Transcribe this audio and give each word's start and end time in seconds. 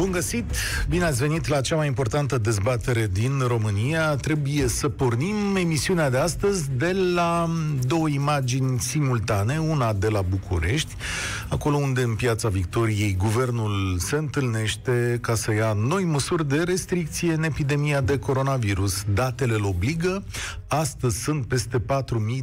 Bun 0.00 0.10
găsit! 0.10 0.44
Bine 0.88 1.04
ați 1.04 1.20
venit 1.20 1.46
la 1.46 1.60
cea 1.60 1.76
mai 1.76 1.86
importantă 1.86 2.38
dezbatere 2.38 3.08
din 3.12 3.38
România. 3.46 4.16
Trebuie 4.16 4.68
să 4.68 4.88
pornim 4.88 5.56
emisiunea 5.56 6.10
de 6.10 6.16
astăzi 6.16 6.70
de 6.76 6.92
la 7.14 7.50
două 7.86 8.08
imagini 8.08 8.78
simultane, 8.78 9.58
una 9.58 9.92
de 9.92 10.08
la 10.08 10.22
București, 10.22 10.94
acolo 11.48 11.76
unde 11.76 12.02
în 12.02 12.14
Piața 12.14 12.48
Victoriei 12.48 13.16
guvernul 13.18 13.98
se 13.98 14.16
întâlnește 14.16 15.18
ca 15.20 15.34
să 15.34 15.54
ia 15.54 15.72
noi 15.72 16.04
măsuri 16.04 16.48
de 16.48 16.62
restricție 16.62 17.32
în 17.32 17.42
epidemia 17.42 18.00
de 18.00 18.18
coronavirus. 18.18 19.04
Datele 19.14 19.54
îl 19.54 19.64
obligă. 19.64 20.24
Astăzi 20.68 21.22
sunt 21.22 21.46
peste 21.46 21.78
4.000 21.78 21.84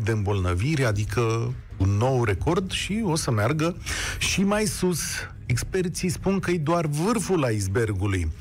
de 0.03 0.11
îmbolnăviri, 0.11 0.86
adică 0.86 1.53
un 1.77 1.89
nou 1.89 2.23
record 2.23 2.71
și 2.71 3.02
o 3.05 3.16
să 3.16 3.31
meargă 3.31 3.75
și 4.19 4.44
mai 4.44 4.66
sus. 4.66 4.99
Experții 5.47 6.09
spun 6.09 6.39
că 6.39 6.51
e 6.51 6.57
doar 6.57 6.85
vârful 6.85 7.49
icebergului. 7.53 8.31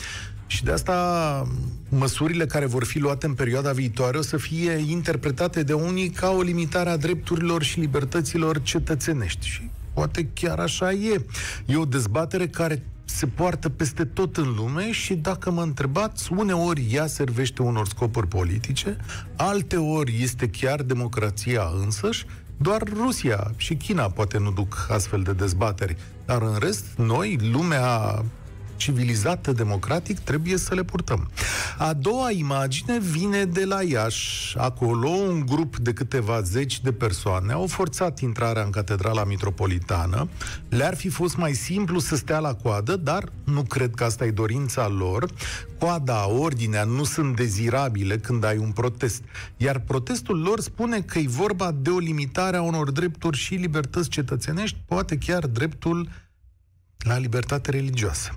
Și 0.46 0.64
de 0.64 0.70
asta 0.70 1.48
măsurile 1.88 2.46
care 2.46 2.66
vor 2.66 2.84
fi 2.84 2.98
luate 2.98 3.26
în 3.26 3.34
perioada 3.34 3.72
viitoare 3.72 4.18
o 4.18 4.22
să 4.22 4.36
fie 4.36 4.72
interpretate 4.72 5.62
de 5.62 5.72
unii 5.72 6.08
ca 6.08 6.30
o 6.30 6.42
limitare 6.42 6.90
a 6.90 6.96
drepturilor 6.96 7.62
și 7.62 7.80
libertăților 7.80 8.62
cetățenești. 8.62 9.46
Și 9.46 9.70
poate 9.92 10.28
chiar 10.32 10.58
așa 10.58 10.92
e. 10.92 11.24
E 11.66 11.76
o 11.76 11.84
dezbatere 11.84 12.48
care 12.48 12.82
se 13.04 13.26
poartă 13.26 13.68
peste 13.68 14.04
tot 14.04 14.36
în 14.36 14.54
lume 14.56 14.92
și 14.92 15.14
dacă 15.14 15.50
mă 15.50 15.62
întrebați, 15.62 16.32
uneori 16.32 16.86
ea 16.92 17.06
servește 17.06 17.62
unor 17.62 17.86
scopuri 17.86 18.28
politice, 18.28 18.96
alte 19.36 19.76
ori 19.76 20.18
este 20.22 20.48
chiar 20.48 20.82
democrația 20.82 21.72
însăși 21.82 22.26
doar 22.56 22.82
Rusia 22.92 23.52
și 23.56 23.74
China 23.74 24.10
poate 24.10 24.38
nu 24.38 24.50
duc 24.50 24.86
astfel 24.90 25.22
de 25.22 25.32
dezbateri. 25.32 25.96
Dar 26.26 26.42
în 26.42 26.56
rest, 26.58 26.84
noi, 26.96 27.38
lumea 27.52 28.24
civilizată, 28.76 29.52
democratic, 29.52 30.18
trebuie 30.18 30.56
să 30.56 30.74
le 30.74 30.82
purtăm. 30.82 31.30
A 31.78 31.92
doua 31.92 32.30
imagine 32.30 32.98
vine 32.98 33.44
de 33.44 33.64
la 33.64 33.82
Iași. 33.82 34.58
Acolo, 34.58 35.08
un 35.08 35.46
grup 35.46 35.76
de 35.76 35.92
câteva 35.92 36.40
zeci 36.40 36.80
de 36.80 36.92
persoane 36.92 37.52
au 37.52 37.66
forțat 37.66 38.20
intrarea 38.20 38.62
în 38.62 38.70
Catedrala 38.70 39.24
Mitropolitană. 39.24 40.28
Le-ar 40.68 40.96
fi 40.96 41.08
fost 41.08 41.36
mai 41.36 41.52
simplu 41.52 41.98
să 41.98 42.16
stea 42.16 42.38
la 42.38 42.54
coadă, 42.54 42.96
dar 42.96 43.28
nu 43.44 43.62
cred 43.62 43.94
că 43.94 44.04
asta 44.04 44.24
e 44.24 44.30
dorința 44.30 44.88
lor. 44.88 45.30
Coada, 45.78 46.28
ordinea 46.28 46.84
nu 46.84 47.04
sunt 47.04 47.36
dezirabile 47.36 48.18
când 48.18 48.44
ai 48.44 48.56
un 48.56 48.70
protest. 48.70 49.22
Iar 49.56 49.78
protestul 49.78 50.40
lor 50.40 50.60
spune 50.60 51.00
că 51.00 51.18
e 51.18 51.26
vorba 51.28 51.70
de 51.72 51.90
o 51.90 51.98
limitare 51.98 52.56
a 52.56 52.62
unor 52.62 52.90
drepturi 52.90 53.36
și 53.36 53.54
libertăți 53.54 54.08
cetățenești, 54.08 54.76
poate 54.86 55.18
chiar 55.18 55.46
dreptul 55.46 56.08
la 57.06 57.18
libertate 57.18 57.70
religioasă. 57.70 58.30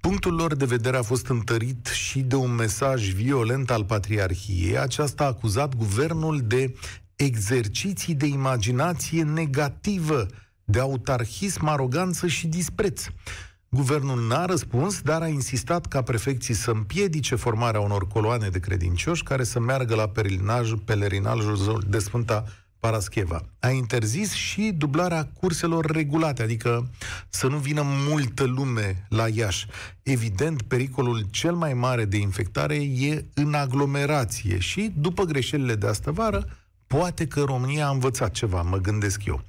Punctul 0.00 0.34
lor 0.34 0.54
de 0.54 0.64
vedere 0.64 0.96
a 0.96 1.02
fost 1.02 1.26
întărit 1.26 1.86
și 1.86 2.20
de 2.20 2.34
un 2.34 2.54
mesaj 2.54 3.10
violent 3.12 3.70
al 3.70 3.84
Patriarhiei. 3.84 4.78
Aceasta 4.78 5.24
a 5.24 5.26
acuzat 5.26 5.74
guvernul 5.74 6.40
de 6.44 6.74
exerciții 7.16 8.14
de 8.14 8.26
imaginație 8.26 9.22
negativă, 9.22 10.26
de 10.64 10.80
autarhism, 10.80 11.66
aroganță 11.66 12.26
și 12.26 12.46
dispreț. 12.46 13.04
Guvernul 13.68 14.26
n-a 14.26 14.44
răspuns, 14.44 15.00
dar 15.00 15.22
a 15.22 15.26
insistat 15.28 15.86
ca 15.86 16.02
prefecții 16.02 16.54
să 16.54 16.70
împiedice 16.70 17.34
formarea 17.34 17.80
unor 17.80 18.06
coloane 18.06 18.48
de 18.48 18.58
credincioși 18.58 19.22
care 19.22 19.44
să 19.44 19.60
meargă 19.60 19.94
la 19.94 20.12
pelerinajul 20.84 21.84
de 21.88 21.98
Sfânta 21.98 22.44
Parascheva. 22.86 23.42
A 23.60 23.68
interzis 23.70 24.32
și 24.32 24.72
dublarea 24.76 25.24
curselor 25.24 25.86
regulate, 25.86 26.42
adică 26.42 26.90
să 27.28 27.46
nu 27.46 27.56
vină 27.56 27.82
multă 27.84 28.44
lume 28.44 29.06
la 29.08 29.28
Iași. 29.28 29.66
Evident, 30.02 30.62
pericolul 30.62 31.26
cel 31.30 31.54
mai 31.54 31.74
mare 31.74 32.04
de 32.04 32.16
infectare 32.16 32.74
e 32.74 33.24
în 33.34 33.54
aglomerație 33.54 34.58
și, 34.58 34.92
după 34.96 35.24
greșelile 35.24 35.74
de 35.74 35.86
astă 35.86 36.10
vară, 36.10 36.44
Poate 36.86 37.26
că 37.26 37.40
România 37.40 37.86
a 37.86 37.90
învățat 37.90 38.30
ceva, 38.30 38.62
mă 38.62 38.76
gândesc 38.76 39.24
eu. 39.24 39.42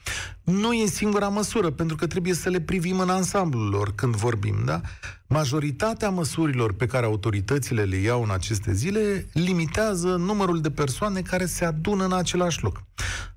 Nu 0.43 0.73
e 0.73 0.85
singura 0.85 1.27
măsură, 1.27 1.69
pentru 1.71 1.95
că 1.95 2.07
trebuie 2.07 2.33
să 2.33 2.49
le 2.49 2.61
privim 2.61 2.99
în 2.99 3.09
ansamblul 3.09 3.69
lor 3.69 3.95
când 3.95 4.15
vorbim, 4.15 4.55
da? 4.65 4.81
Majoritatea 5.27 6.09
măsurilor 6.09 6.73
pe 6.73 6.85
care 6.85 7.05
autoritățile 7.05 7.83
le 7.83 7.95
iau 7.95 8.23
în 8.23 8.29
aceste 8.31 8.73
zile 8.73 9.27
limitează 9.33 10.15
numărul 10.15 10.61
de 10.61 10.71
persoane 10.71 11.21
care 11.21 11.45
se 11.45 11.65
adună 11.65 12.05
în 12.05 12.13
același 12.13 12.63
loc. 12.63 12.83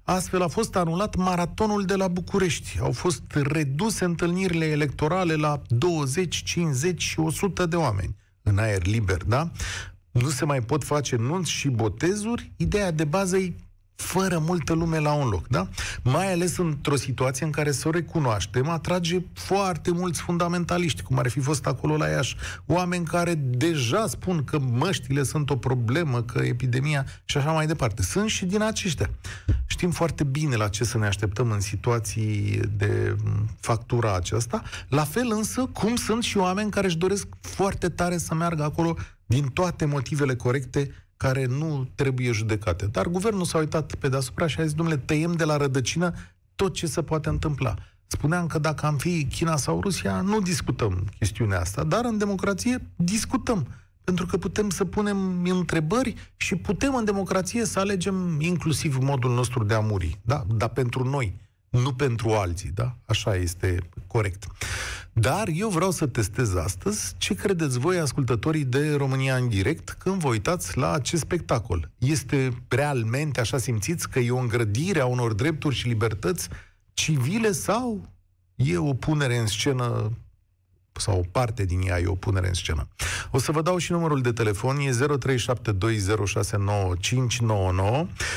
Astfel 0.03 0.43
a 0.43 0.49
fost 0.49 0.77
anulat 0.77 1.17
maratonul 1.17 1.85
de 1.85 1.95
la 1.95 2.09
București. 2.09 2.79
Au 2.81 2.93
fost 2.93 3.23
reduse 3.33 4.05
întâlnirile 4.05 4.65
electorale 4.65 5.35
la 5.35 5.63
20, 5.69 6.43
50 6.43 7.03
și 7.03 7.21
100 7.21 7.67
de 7.67 7.77
oameni 7.77 8.17
în 8.43 8.59
aer 8.59 8.87
liber, 8.87 9.25
da? 9.25 9.51
Nu 10.11 10.29
se 10.29 10.45
mai 10.45 10.61
pot 10.61 10.85
face 10.85 11.17
nunți 11.17 11.51
și 11.51 11.69
botezuri. 11.69 12.53
Ideea 12.57 12.91
de 12.91 13.05
bază 13.05 13.37
e 13.37 13.55
fără 14.01 14.39
multă 14.39 14.73
lume 14.73 14.99
la 14.99 15.13
un 15.13 15.29
loc, 15.29 15.49
da? 15.49 15.69
Mai 16.03 16.33
ales 16.33 16.57
într-o 16.57 16.97
situație 16.97 17.47
în 17.47 17.53
care 17.53 17.73
să 17.73 17.89
o 17.89 17.91
recunoaștem, 17.91 18.69
atrage 18.69 19.23
foarte 19.33 19.91
mulți 19.91 20.21
fundamentaliști, 20.21 21.03
cum 21.03 21.19
ar 21.19 21.29
fi 21.29 21.41
fost 21.41 21.67
acolo 21.67 21.97
la 21.97 22.09
Iași. 22.09 22.37
Oameni 22.67 23.05
care 23.05 23.35
deja 23.35 24.07
spun 24.07 24.45
că 24.45 24.59
măștile 24.59 25.23
sunt 25.23 25.51
o 25.51 25.57
problemă, 25.57 26.23
că 26.23 26.39
epidemia 26.39 27.07
și 27.25 27.37
așa 27.37 27.53
mai 27.53 27.67
departe. 27.67 28.03
Sunt 28.03 28.29
și 28.29 28.45
din 28.45 28.63
aceștia. 28.63 29.11
Știm 29.67 29.91
foarte 29.91 30.25
bine 30.25 30.57
la 30.57 30.69
ce 30.69 30.85
să 30.85 30.99
ne 30.99 31.07
așteptăm 31.07 31.51
în 31.51 31.61
situații 31.61 32.61
de 32.77 33.17
factura 33.61 34.15
aceasta. 34.15 34.63
La 34.89 35.05
fel 35.05 35.33
însă, 35.37 35.69
cum 35.73 35.97
sunt 35.97 36.23
și 36.23 36.37
oameni 36.37 36.71
care 36.71 36.87
își 36.87 36.99
doresc 36.99 37.27
foarte 37.41 37.89
tare 37.89 38.19
să 38.19 38.35
meargă 38.35 38.63
acolo 38.63 38.97
din 39.27 39.47
toate 39.47 39.85
motivele 39.85 40.35
corecte 40.35 40.91
care 41.23 41.47
nu 41.47 41.89
trebuie 41.95 42.33
judecate. 42.33 42.87
Dar 42.87 43.07
guvernul 43.07 43.45
s-a 43.45 43.59
uitat 43.59 43.95
pe 43.95 44.09
deasupra 44.09 44.47
și 44.47 44.61
a 44.61 44.63
zis, 44.63 44.73
domnule, 44.73 44.99
tăiem 44.99 45.33
de 45.33 45.45
la 45.45 45.57
rădăcină 45.57 46.15
tot 46.55 46.75
ce 46.75 46.87
se 46.87 47.03
poate 47.03 47.29
întâmpla. 47.29 47.75
Spuneam 48.07 48.47
că 48.47 48.59
dacă 48.59 48.87
am 48.87 48.97
fi 48.97 49.25
China 49.25 49.57
sau 49.57 49.81
Rusia, 49.81 50.21
nu 50.21 50.41
discutăm 50.41 51.07
chestiunea 51.19 51.61
asta, 51.61 51.85
dar 51.85 52.05
în 52.05 52.19
democrație 52.19 52.91
discutăm. 52.97 53.67
Pentru 54.05 54.27
că 54.27 54.37
putem 54.37 54.71
să 54.71 54.85
punem 54.85 55.45
întrebări 55.45 56.15
și 56.37 56.57
putem 56.57 56.95
în 56.95 57.05
democrație 57.05 57.65
să 57.65 57.79
alegem 57.79 58.41
inclusiv 58.41 58.97
modul 58.97 59.35
nostru 59.35 59.65
de 59.65 59.75
a 59.75 59.81
muri. 59.81 60.19
Da? 60.23 60.45
Dar 60.57 60.69
pentru 60.69 61.09
noi, 61.09 61.35
nu 61.71 61.93
pentru 61.93 62.31
alții. 62.31 62.71
Da? 62.75 62.97
Așa 63.05 63.35
este 63.35 63.79
corect. 64.07 64.47
Dar 65.13 65.49
eu 65.53 65.69
vreau 65.69 65.91
să 65.91 66.07
testez 66.07 66.55
astăzi 66.55 67.15
ce 67.19 67.35
credeți 67.35 67.79
voi, 67.79 67.99
ascultătorii 67.99 68.65
de 68.65 68.95
România 68.95 69.37
în 69.37 69.49
direct, 69.49 69.91
când 69.91 70.21
vă 70.21 70.29
uitați 70.29 70.79
la 70.79 70.93
acest 70.93 71.23
spectacol. 71.23 71.91
Este 71.99 72.63
realmente, 72.69 73.41
așa 73.41 73.59
simțiți, 73.59 74.09
că 74.09 74.19
e 74.19 74.31
o 74.31 74.39
îngrădire 74.39 75.01
a 75.01 75.07
unor 75.07 75.33
drepturi 75.33 75.75
și 75.75 75.89
libertăți 75.89 76.49
civile 76.93 77.53
sau 77.53 78.09
e 78.55 78.77
o 78.77 78.95
punere 78.95 79.37
în 79.37 79.47
scenă 79.47 80.13
sau 80.93 81.19
o 81.19 81.23
parte 81.31 81.65
din 81.65 81.81
ea 81.87 82.01
e 82.01 82.07
o 82.07 82.15
punere 82.15 82.49
în 82.49 82.55
scenă. 82.55 82.89
O 83.31 83.39
să 83.39 83.53
vă 83.53 83.63
dau 83.63 83.77
și 83.77 83.93
numărul 83.93 84.21
de 84.21 84.33
telefon, 84.33 84.79
e 84.79 84.91
0372069599 84.91 84.97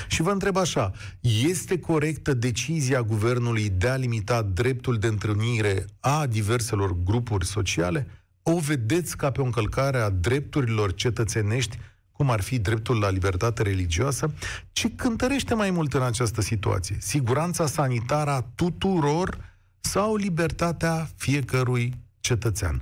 și 0.07 0.21
vă 0.21 0.31
întreb 0.31 0.57
așa, 0.57 0.91
este 1.21 1.79
corectă 1.79 2.33
decizia 2.33 3.01
guvernului 3.01 3.69
de 3.69 3.88
a 3.88 3.95
limita 3.95 4.41
dreptul 4.41 4.97
de 4.97 5.07
întâlnire 5.07 5.85
a 6.00 6.25
diverselor 6.25 6.95
grupuri 7.03 7.45
sociale? 7.45 8.07
O 8.44 8.59
vedeți 8.59 9.17
ca 9.17 9.31
pe 9.31 9.41
o 9.41 9.44
încălcare 9.44 9.97
a 9.97 10.09
drepturilor 10.09 10.94
cetățenești 10.94 11.79
cum 12.11 12.29
ar 12.29 12.41
fi 12.41 12.59
dreptul 12.59 12.99
la 12.99 13.09
libertate 13.09 13.61
religioasă, 13.61 14.33
ce 14.71 14.89
cântărește 14.89 15.53
mai 15.53 15.71
mult 15.71 15.94
în 15.94 16.01
această 16.01 16.41
situație? 16.41 16.97
Siguranța 16.99 17.65
sanitară 17.65 18.29
a 18.29 18.45
tuturor 18.56 19.38
sau 19.79 20.15
libertatea 20.15 21.09
fiecărui 21.15 22.02
cetățean. 22.23 22.81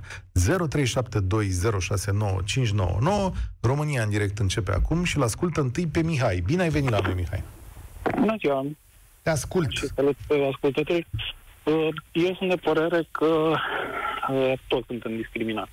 România 3.60 4.02
în 4.02 4.10
direct 4.10 4.38
începe 4.38 4.72
acum 4.72 5.04
și 5.04 5.16
îl 5.16 5.22
ascultă 5.22 5.60
întâi 5.60 5.86
pe 5.86 6.02
Mihai. 6.02 6.42
Bine 6.46 6.62
ai 6.62 6.68
venit 6.68 6.90
la 6.90 6.98
noi, 6.98 7.14
Mihai. 7.14 7.42
Bună 8.18 8.34
ziua! 8.38 8.66
Te 9.22 9.30
ascult. 9.30 9.70
Și 9.70 9.86
salut 9.86 10.16
pe 10.26 10.48
ascultători. 10.52 11.06
Uh, 11.64 11.88
eu 12.12 12.34
sunt 12.34 12.48
de 12.48 12.56
părere 12.56 13.08
că 13.10 13.26
uh, 14.30 14.52
toți 14.66 14.86
suntem 14.86 15.16
discriminați. 15.16 15.70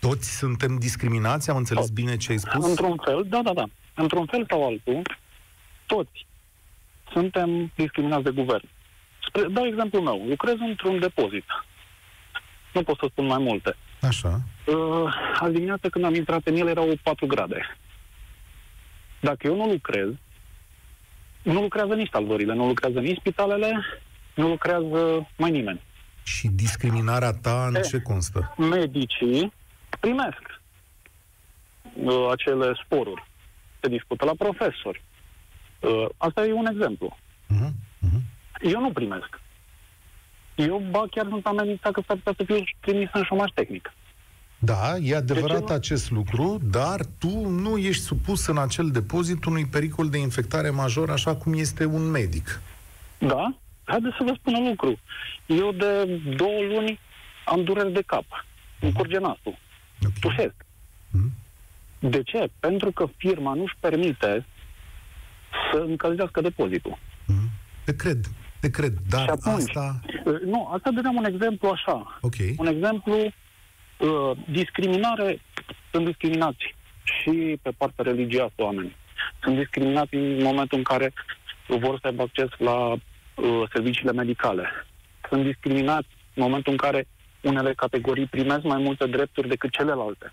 Toți 0.00 0.36
suntem 0.36 0.78
discriminați? 0.78 1.50
Am 1.50 1.56
înțeles 1.56 1.82
toți. 1.82 1.94
bine 1.94 2.16
ce 2.16 2.32
ai 2.32 2.38
spus? 2.38 2.66
Într-un 2.68 2.96
fel, 3.04 3.24
da, 3.28 3.42
da, 3.42 3.52
da. 3.52 3.64
Într-un 3.94 4.26
fel 4.26 4.46
sau 4.48 4.66
altul, 4.66 5.02
toți 5.86 6.26
suntem 7.12 7.72
discriminați 7.74 8.22
de 8.24 8.30
guvern. 8.30 8.68
Spre, 9.28 9.42
dau 9.50 9.66
exemplu 9.66 10.00
meu. 10.00 10.24
Lucrez 10.28 10.54
într-un 10.58 10.98
depozit 10.98 11.44
nu 12.74 12.82
pot 12.82 12.98
să 12.98 13.06
spun 13.10 13.26
mai 13.26 13.38
multe. 13.38 13.76
Așa. 14.00 14.40
Uh, 14.66 15.14
azi 15.40 15.52
dimineața 15.52 15.88
când 15.88 16.04
am 16.04 16.14
intrat 16.14 16.46
în 16.46 16.56
el 16.56 16.68
erau 16.68 16.92
4 17.02 17.26
grade. 17.26 17.78
Dacă 19.20 19.46
eu 19.46 19.56
nu 19.56 19.66
lucrez, 19.66 20.08
nu 21.42 21.60
lucrează 21.60 21.94
nici 21.94 22.10
salvările, 22.12 22.54
nu 22.54 22.66
lucrează 22.66 23.00
nici 23.00 23.18
spitalele, 23.18 23.84
nu 24.34 24.48
lucrează 24.48 25.28
mai 25.36 25.50
nimeni. 25.50 25.80
Și 26.22 26.48
discriminarea 26.48 27.32
ta 27.32 27.66
în 27.66 27.74
E. 27.74 27.80
ce 27.80 28.00
constă? 28.00 28.54
Medicii 28.56 29.52
primesc 30.00 30.60
uh, 31.94 32.28
acele 32.30 32.72
sporuri. 32.84 33.26
Se 33.80 33.88
discută 33.88 34.24
la 34.24 34.32
profesori. 34.38 35.02
Uh, 35.80 36.06
asta 36.16 36.46
e 36.46 36.52
un 36.52 36.66
exemplu. 36.66 37.16
Uh-huh. 37.50 37.68
Uh-huh. 37.68 38.20
Eu 38.60 38.80
nu 38.80 38.92
primesc. 38.92 39.40
Eu, 40.54 40.82
ba, 40.90 41.04
chiar 41.10 41.26
sunt 41.28 41.46
amenințat 41.46 41.92
că 41.92 42.02
s-ar 42.06 42.16
putea 42.16 42.34
să 42.36 42.44
fiu 42.44 42.64
trimis 42.80 43.08
în 43.12 43.22
șomaș 43.24 43.50
tehnic. 43.54 43.92
Da, 44.58 44.96
e 44.96 45.16
adevărat 45.16 45.68
nu? 45.68 45.74
acest 45.74 46.10
lucru, 46.10 46.58
dar 46.70 47.00
tu 47.18 47.48
nu 47.48 47.76
ești 47.76 48.02
supus 48.02 48.46
în 48.46 48.58
acel 48.58 48.90
depozit 48.90 49.44
unui 49.44 49.66
pericol 49.66 50.08
de 50.08 50.18
infectare 50.18 50.70
major, 50.70 51.10
așa 51.10 51.36
cum 51.36 51.52
este 51.52 51.84
un 51.84 52.10
medic. 52.10 52.60
Da? 53.18 53.54
Haideți 53.84 54.16
să 54.16 54.22
vă 54.26 54.34
spun 54.38 54.54
un 54.54 54.68
lucru. 54.68 54.98
Eu 55.46 55.72
de 55.72 56.20
două 56.36 56.62
luni 56.72 56.98
am 57.44 57.64
dureri 57.64 57.92
de 57.92 58.02
cap. 58.06 58.24
Îmi 58.80 58.92
curge 58.92 59.18
nasul. 59.18 59.58
Ok. 60.04 60.12
Tușesc. 60.20 60.54
Mhm. 61.10 61.32
De 61.98 62.22
ce? 62.22 62.50
Pentru 62.60 62.90
că 62.92 63.06
firma 63.16 63.54
nu-și 63.54 63.74
permite 63.80 64.46
să 65.72 65.78
încălzească 65.78 66.40
depozitul. 66.40 66.98
Mhm. 67.26 67.50
Te 67.84 67.96
cred, 67.96 68.26
te 68.64 68.70
cred, 68.70 68.92
dar 69.08 69.22
Și 69.22 69.28
atunci- 69.30 69.68
asta... 69.68 70.00
Uh, 70.24 70.40
Nu, 70.40 70.68
asta 70.72 70.90
dădeam 70.90 71.16
un 71.16 71.24
exemplu 71.24 71.68
așa. 71.68 72.18
Ok. 72.20 72.34
Un 72.56 72.66
exemplu, 72.66 73.14
uh, 73.16 74.36
discriminare, 74.50 75.40
sunt 75.92 76.04
discriminați 76.06 76.74
și 77.04 77.58
pe 77.62 77.70
partea 77.76 78.04
religioasă 78.04 78.52
oameni. 78.56 78.96
Sunt 79.42 79.56
discriminați 79.56 80.14
în 80.14 80.42
momentul 80.42 80.78
în 80.78 80.84
care 80.84 81.12
vor 81.66 81.98
să 82.00 82.06
aibă 82.06 82.22
acces 82.22 82.48
la 82.58 82.76
uh, 82.92 82.98
serviciile 83.72 84.12
medicale. 84.12 84.66
Sunt 85.28 85.42
discriminați 85.44 86.08
în 86.34 86.42
momentul 86.42 86.72
în 86.72 86.78
care 86.78 87.06
unele 87.40 87.74
categorii 87.74 88.26
primesc 88.26 88.62
mai 88.62 88.82
multe 88.82 89.06
drepturi 89.06 89.48
decât 89.48 89.70
celelalte. 89.70 90.32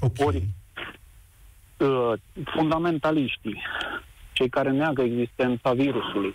Ok. 0.00 0.32
Ori- 0.32 0.42
Uh, 1.78 2.12
fundamentaliștii, 2.44 3.62
cei 4.32 4.48
care 4.48 4.70
neagă 4.70 5.02
existența 5.02 5.72
virusului, 5.72 6.34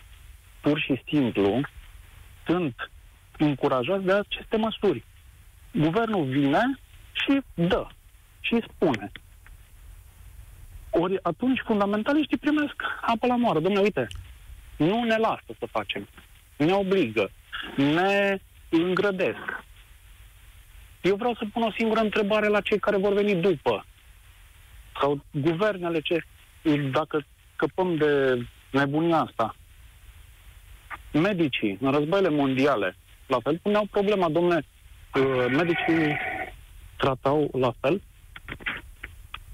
pur 0.61 0.79
și 0.79 1.01
simplu 1.07 1.61
sunt 2.45 2.91
încurajați 3.37 4.05
de 4.05 4.13
aceste 4.13 4.57
măsuri. 4.57 5.03
Guvernul 5.73 6.25
vine 6.25 6.79
și 7.11 7.41
dă 7.53 7.87
și 8.39 8.63
spune. 8.69 9.11
Ori 10.89 11.19
atunci 11.21 11.61
fundamentaliștii 11.65 12.37
primesc 12.37 12.75
apă 13.01 13.27
la 13.27 13.35
moară. 13.35 13.59
Domnule, 13.59 13.83
uite, 13.83 14.07
nu 14.77 15.03
ne 15.03 15.17
lasă 15.17 15.45
să 15.59 15.65
facem. 15.71 16.07
Ne 16.57 16.73
obligă. 16.73 17.31
Ne 17.75 18.39
îngrădesc. 18.69 19.63
Eu 21.01 21.15
vreau 21.15 21.35
să 21.35 21.45
pun 21.53 21.61
o 21.61 21.71
singură 21.71 21.99
întrebare 21.99 22.47
la 22.47 22.61
cei 22.61 22.79
care 22.79 22.97
vor 22.97 23.13
veni 23.13 23.35
după. 23.35 23.85
Sau 24.99 25.25
guvernele 25.31 25.99
ce, 25.99 26.23
dacă 26.91 27.25
scăpăm 27.53 27.95
de 27.95 28.37
nebunia 28.71 29.17
asta. 29.17 29.55
Medicii, 31.13 31.77
în 31.81 31.91
războaiele 31.91 32.29
mondiale, 32.29 32.95
la 33.27 33.37
fel, 33.43 33.59
puneau 33.61 33.87
problema, 33.91 34.29
domne, 34.29 34.65
uh, 35.15 35.45
medicii 35.49 36.17
tratau 36.97 37.49
la 37.59 37.73
fel? 37.79 38.01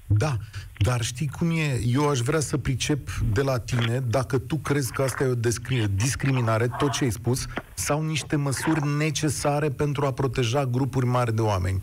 Da, 0.06 0.36
dar 0.78 1.02
știi 1.02 1.28
cum 1.38 1.50
e? 1.50 1.80
Eu 1.92 2.08
aș 2.08 2.18
vrea 2.18 2.40
să 2.40 2.58
pricep 2.58 3.08
de 3.32 3.42
la 3.42 3.58
tine 3.58 4.00
dacă 4.10 4.38
tu 4.38 4.56
crezi 4.56 4.92
că 4.92 5.02
asta 5.02 5.24
e 5.24 5.26
o 5.26 5.34
descri- 5.34 5.94
discriminare, 5.96 6.66
tot 6.78 6.92
ce 6.92 7.04
ai 7.04 7.10
spus, 7.10 7.46
sau 7.74 8.02
niște 8.02 8.36
măsuri 8.36 8.86
necesare 8.98 9.68
pentru 9.68 10.06
a 10.06 10.12
proteja 10.12 10.66
grupuri 10.66 11.06
mari 11.06 11.34
de 11.34 11.40
oameni. 11.40 11.82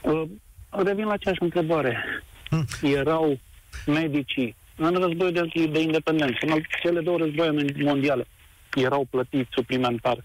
Uh, 0.00 0.22
Revin 0.70 1.04
la 1.04 1.12
aceeași 1.12 1.42
întrebare. 1.42 2.04
Hmm. 2.48 2.64
Erau 2.82 3.38
medicii 3.86 4.56
în 4.76 4.94
războiul 4.94 5.32
de, 5.32 5.66
de 5.66 5.80
independență, 5.80 6.38
în 6.40 6.50
al- 6.52 6.66
cele 6.82 7.00
două 7.00 7.18
războaie 7.18 7.50
mondiale, 7.82 8.26
erau 8.74 9.06
plătiți 9.10 9.48
suplimentar 9.52 10.24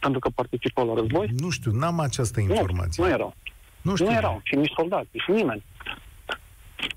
pentru 0.00 0.18
că 0.20 0.28
participau 0.28 0.86
la 0.86 1.00
război? 1.00 1.30
Nu 1.36 1.50
știu, 1.50 1.70
n-am 1.72 2.00
această 2.00 2.40
Nu, 2.40 2.46
informație. 2.54 3.02
nu 3.04 3.08
erau. 3.10 3.34
Nu 3.82 3.94
știu. 3.94 4.06
Nu 4.06 4.12
erau, 4.16 4.40
și 4.44 4.54
nici 4.54 4.72
soldați, 4.76 5.08
și 5.12 5.30
nimeni. 5.30 5.64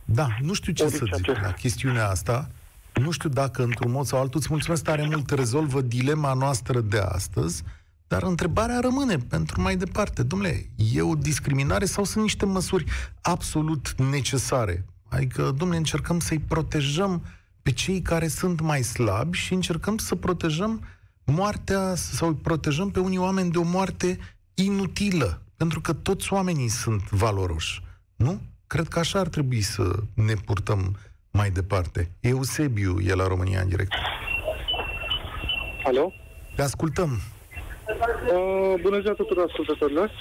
Da, 0.06 0.28
nu 0.42 0.54
știu 0.54 0.74
ce 0.74 0.84
Ori 0.84 0.92
să 0.92 1.04
ceea 1.06 1.18
zic 1.18 1.26
ce- 1.26 1.40
la 1.42 1.52
chestiunea 1.52 2.10
asta. 2.10 2.50
Nu 2.94 3.12
știu 3.12 3.30
dacă 3.30 3.64
într-un 3.64 3.92
mod 3.92 4.06
sau 4.06 4.20
altul, 4.20 4.40
îți 4.40 4.48
mulțumesc 4.52 4.84
tare 4.84 5.06
mult, 5.06 5.30
rezolvă 5.30 5.82
dilema 5.82 6.34
noastră 6.34 6.80
de 6.80 6.98
astăzi, 7.00 7.64
dar 8.08 8.24
întrebarea 8.24 8.80
rămâne 8.80 9.18
pentru 9.18 9.62
mai 9.62 9.76
departe. 9.76 10.24
Domnule, 10.24 10.66
e 10.94 11.02
o 11.02 11.16
discriminare 11.16 11.86
sau 11.86 12.04
sunt 12.04 12.24
niște 12.24 12.46
măsuri 12.46 12.84
absolut 13.22 13.92
necesare? 14.10 14.86
Adică, 15.10 15.42
domnule, 15.58 15.78
încercăm 15.78 16.20
să-i 16.20 16.40
protejăm 16.40 17.26
pe 17.64 17.72
cei 17.72 18.02
care 18.02 18.28
sunt 18.28 18.62
mai 18.62 18.82
slabi 18.82 19.38
și 19.38 19.54
încercăm 19.54 19.98
să 19.98 20.16
protejăm 20.16 20.84
moartea 21.26 21.96
sau 21.96 22.28
îi 22.28 22.36
protejăm 22.36 22.92
pe 22.92 23.00
unii 23.00 23.18
oameni 23.18 23.52
de 23.52 23.58
o 23.58 23.64
moarte 23.64 24.20
inutilă, 24.54 25.42
pentru 25.58 25.82
că 25.82 25.94
toți 25.94 26.34
oamenii 26.34 26.68
sunt 26.68 27.10
valoroși. 27.10 27.82
Nu? 28.16 28.42
Cred 28.68 28.88
că 28.88 29.00
așa 29.00 29.20
ar 29.20 29.28
trebui 29.28 29.62
să 29.62 29.84
ne 30.14 30.34
purtăm 30.46 30.98
mai 31.32 31.50
departe. 31.50 32.12
Eusebiu 32.20 33.00
e 33.00 33.14
la 33.14 33.28
România 33.28 33.62
în 33.62 33.68
direct. 33.68 33.92
Alo? 35.84 36.14
Te 36.56 36.62
ascultăm. 36.62 37.10
Uh, 37.12 38.82
bună 38.82 39.00
ziua 39.00 39.14
tuturor 39.14 39.46
ascultătorilor. 39.48 40.12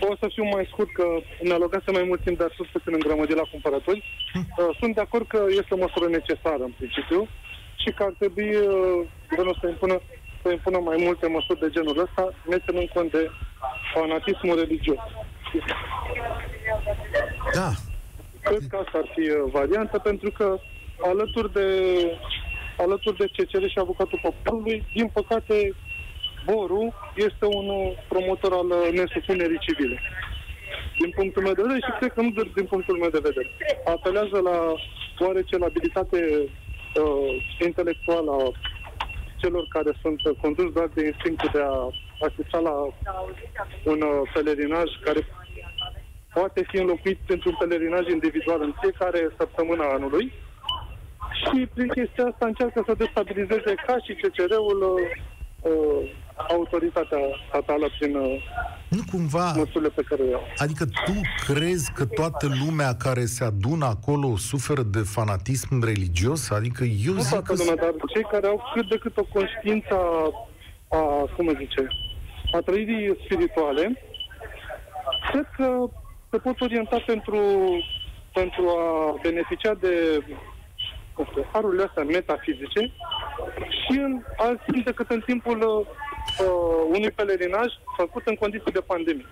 O 0.00 0.16
să 0.20 0.26
fiu 0.34 0.44
mai 0.44 0.68
scurt 0.70 0.92
că 0.92 1.06
mi-a 1.42 1.54
alogat 1.54 1.90
mai 1.92 2.04
mult 2.10 2.22
timp, 2.22 2.38
dar 2.38 2.52
sunt 2.56 2.68
puțin 2.68 2.92
îngrămădit 2.92 3.36
la 3.36 3.50
cumpărături. 3.50 4.04
Uh, 4.34 4.76
sunt 4.80 4.94
de 4.94 5.00
acord 5.00 5.26
că 5.26 5.40
este 5.48 5.74
o 5.74 5.82
măsură 5.84 6.08
necesară 6.08 6.62
în 6.62 6.74
principiu 6.76 7.28
și 7.82 7.90
că 7.96 8.02
ar 8.02 8.14
trebui 8.18 8.54
uh, 8.56 9.06
guvernul 9.28 9.58
să 9.60 9.68
impună, 9.68 10.00
să 10.42 10.50
impună 10.50 10.78
mai 10.78 10.96
multe 11.06 11.26
măsuri 11.26 11.60
de 11.60 11.70
genul 11.70 11.98
ăsta, 11.98 12.34
ne 12.50 12.58
ținând 12.58 12.88
cont 12.88 13.10
de 13.10 13.30
fanatismul 13.94 14.58
religios. 14.58 15.02
Da. 17.54 17.70
Cred 18.40 18.62
că 18.70 18.76
asta 18.84 18.98
ar 18.98 19.08
fi 19.14 19.24
uh, 19.30 19.50
varianta, 19.52 19.98
pentru 19.98 20.30
că 20.30 20.58
alături 21.10 21.52
de, 21.52 21.68
alături 22.78 23.16
de 23.16 23.30
CCR 23.36 23.64
și 23.66 23.78
avocatul 23.78 24.20
poporului, 24.22 24.84
din 24.94 25.08
păcate, 25.12 25.74
Boru 26.50 26.94
este 27.14 27.44
un 27.58 27.68
uh, 27.68 27.92
promotor 28.08 28.52
al 28.52 28.70
uh, 28.70 28.88
nesupunerii 28.92 29.64
civile. 29.66 30.00
Din 31.00 31.10
punctul 31.10 31.42
meu 31.42 31.52
de 31.52 31.62
vedere 31.62 31.80
și 31.86 31.98
cred 31.98 32.12
că 32.12 32.20
nu 32.22 32.30
doar 32.30 32.48
din 32.54 32.66
punctul 32.72 32.96
meu 32.98 33.10
de 33.10 33.24
vedere. 33.28 33.48
Apelează 33.84 34.38
la 34.48 34.74
oarece 35.18 35.58
la 35.58 35.66
abilitate 35.66 36.20
uh, 36.40 37.30
intelectuală 37.68 38.30
a 38.32 38.50
celor 39.36 39.66
care 39.68 39.92
sunt 40.02 40.20
uh, 40.24 40.36
conduși 40.42 40.72
doar 40.72 40.88
de 40.94 41.06
instinctul 41.06 41.50
de 41.52 41.62
a 41.62 41.74
asista 42.26 42.58
la 42.58 42.74
un 43.84 44.00
uh, 44.02 44.30
pelerinaj 44.34 44.88
care 45.04 45.20
poate 46.32 46.64
fi 46.70 46.76
înlocuit 46.76 47.18
pentru 47.26 47.48
un 47.48 47.56
pelerinaj 47.58 48.08
individual 48.08 48.60
în 48.62 48.74
fiecare 48.80 49.34
săptămână 49.38 49.82
a 49.82 49.92
anului 49.92 50.32
și 51.40 51.66
prin 51.74 51.88
chestia 51.88 52.24
asta 52.24 52.46
încearcă 52.46 52.82
să 52.86 52.94
destabilizeze 52.94 53.74
ca 53.86 53.96
și 54.04 54.12
CCR-ul 54.20 54.80
uh, 54.82 55.70
uh, 55.70 56.10
autoritatea 56.48 57.18
statală 57.48 57.86
prin 57.98 58.16
uh, 58.16 58.42
Nu 58.88 59.00
cumva, 59.10 59.52
măsurile 59.52 59.88
pe 59.88 60.02
care 60.08 60.22
le 60.22 60.30
iau. 60.30 60.42
adică 60.56 60.84
tu 60.84 61.12
crezi 61.46 61.92
că 61.92 62.04
toată 62.06 62.48
lumea 62.66 62.94
care 62.94 63.24
se 63.24 63.44
adună 63.44 63.84
acolo 63.84 64.36
suferă 64.36 64.82
de 64.82 64.98
fanatism 64.98 65.84
religios? 65.84 66.50
Adică 66.50 66.84
eu 66.84 67.12
Nu 67.12 67.20
zic 67.20 67.30
toată 67.30 67.52
că... 67.52 67.58
lumea, 67.58 67.74
dar 67.84 67.92
cei 68.14 68.22
care 68.30 68.46
au 68.46 68.62
cât 68.74 68.88
de 68.88 68.96
cât 68.98 69.16
o 69.16 69.24
conștiință 69.32 69.94
a, 69.94 70.96
a 70.96 71.00
cum 71.36 71.46
îi 71.46 71.56
zice, 71.58 71.86
a 72.52 72.58
trăirii 72.58 73.16
spirituale, 73.24 74.02
cred 75.30 75.46
că 75.56 75.84
se 76.30 76.38
pot 76.38 76.60
orienta 76.60 77.02
pentru, 77.06 77.38
pentru 78.32 78.68
a 78.68 79.14
beneficia 79.22 79.74
de 79.74 80.24
nu 81.16 81.24
știu, 81.30 81.46
harurile 81.52 81.82
astea 81.82 82.02
metafizice 82.02 82.80
și 83.80 83.98
în 83.98 84.22
alt 84.36 84.60
timp 84.66 84.84
decât 84.84 85.10
în 85.10 85.22
timpul 85.26 85.86
uh, 86.40 86.96
unui 86.96 87.10
pelerinaj 87.10 87.66
făcut 87.96 88.26
în 88.26 88.34
condiții 88.34 88.72
de 88.72 88.80
pandemie. 88.86 89.26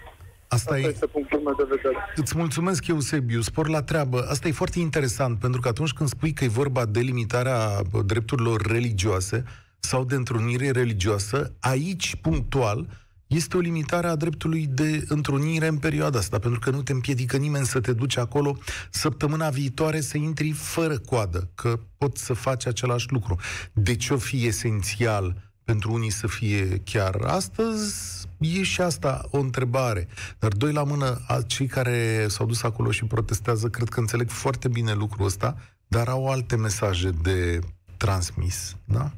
Asta 0.48 0.74
Asta 0.74 0.78
e, 0.78 0.90
este 0.90 1.06
punctul 1.06 1.40
meu 1.40 1.54
de 1.54 1.66
vedere. 1.68 1.96
Îți 2.16 2.36
mulțumesc, 2.36 2.86
Eusebiu, 2.86 3.40
spor 3.40 3.68
la 3.68 3.82
treabă. 3.82 4.26
Asta 4.28 4.48
e 4.48 4.52
foarte 4.52 4.78
interesant, 4.78 5.38
pentru 5.38 5.60
că 5.60 5.68
atunci 5.68 5.92
când 5.92 6.08
spui 6.08 6.32
că 6.32 6.44
e 6.44 6.48
vorba 6.48 6.84
de 6.84 7.00
limitarea 7.00 7.82
bă, 7.90 8.02
drepturilor 8.02 8.60
religioase 8.60 9.44
sau 9.78 10.04
de 10.04 10.14
întrunire 10.14 10.70
religioasă, 10.70 11.54
aici, 11.60 12.16
punctual, 12.16 12.86
este 13.26 13.56
o 13.56 13.60
limitare 13.60 14.06
a 14.06 14.16
dreptului 14.16 14.66
de 14.66 15.04
întrunire 15.08 15.66
în 15.66 15.78
perioada 15.78 16.18
asta, 16.18 16.38
pentru 16.38 16.60
că 16.60 16.70
nu 16.70 16.82
te 16.82 16.92
împiedică 16.92 17.36
nimeni 17.36 17.66
să 17.66 17.80
te 17.80 17.92
duci 17.92 18.16
acolo 18.16 18.56
săptămâna 18.90 19.48
viitoare 19.48 20.00
să 20.00 20.16
intri 20.16 20.50
fără 20.50 20.98
coadă, 20.98 21.50
că 21.54 21.78
poți 21.98 22.24
să 22.24 22.32
faci 22.32 22.66
același 22.66 23.06
lucru. 23.08 23.36
De 23.72 23.96
ce 23.96 24.14
o 24.14 24.16
fi 24.16 24.46
esențial 24.46 25.52
pentru 25.64 25.92
unii 25.92 26.10
să 26.10 26.26
fie 26.26 26.80
chiar 26.84 27.14
astăzi? 27.26 28.22
E 28.38 28.62
și 28.62 28.80
asta 28.80 29.24
o 29.30 29.38
întrebare. 29.38 30.08
Dar 30.38 30.52
doi 30.52 30.72
la 30.72 30.84
mână, 30.84 31.20
cei 31.46 31.66
care 31.66 32.24
s-au 32.28 32.46
dus 32.46 32.62
acolo 32.62 32.90
și 32.90 33.04
protestează, 33.04 33.68
cred 33.68 33.88
că 33.88 34.00
înțeleg 34.00 34.28
foarte 34.28 34.68
bine 34.68 34.92
lucrul 34.92 35.26
ăsta, 35.26 35.56
dar 35.86 36.08
au 36.08 36.26
alte 36.26 36.56
mesaje 36.56 37.10
de 37.22 37.58
transmis. 37.96 38.76
Da? 38.84 39.10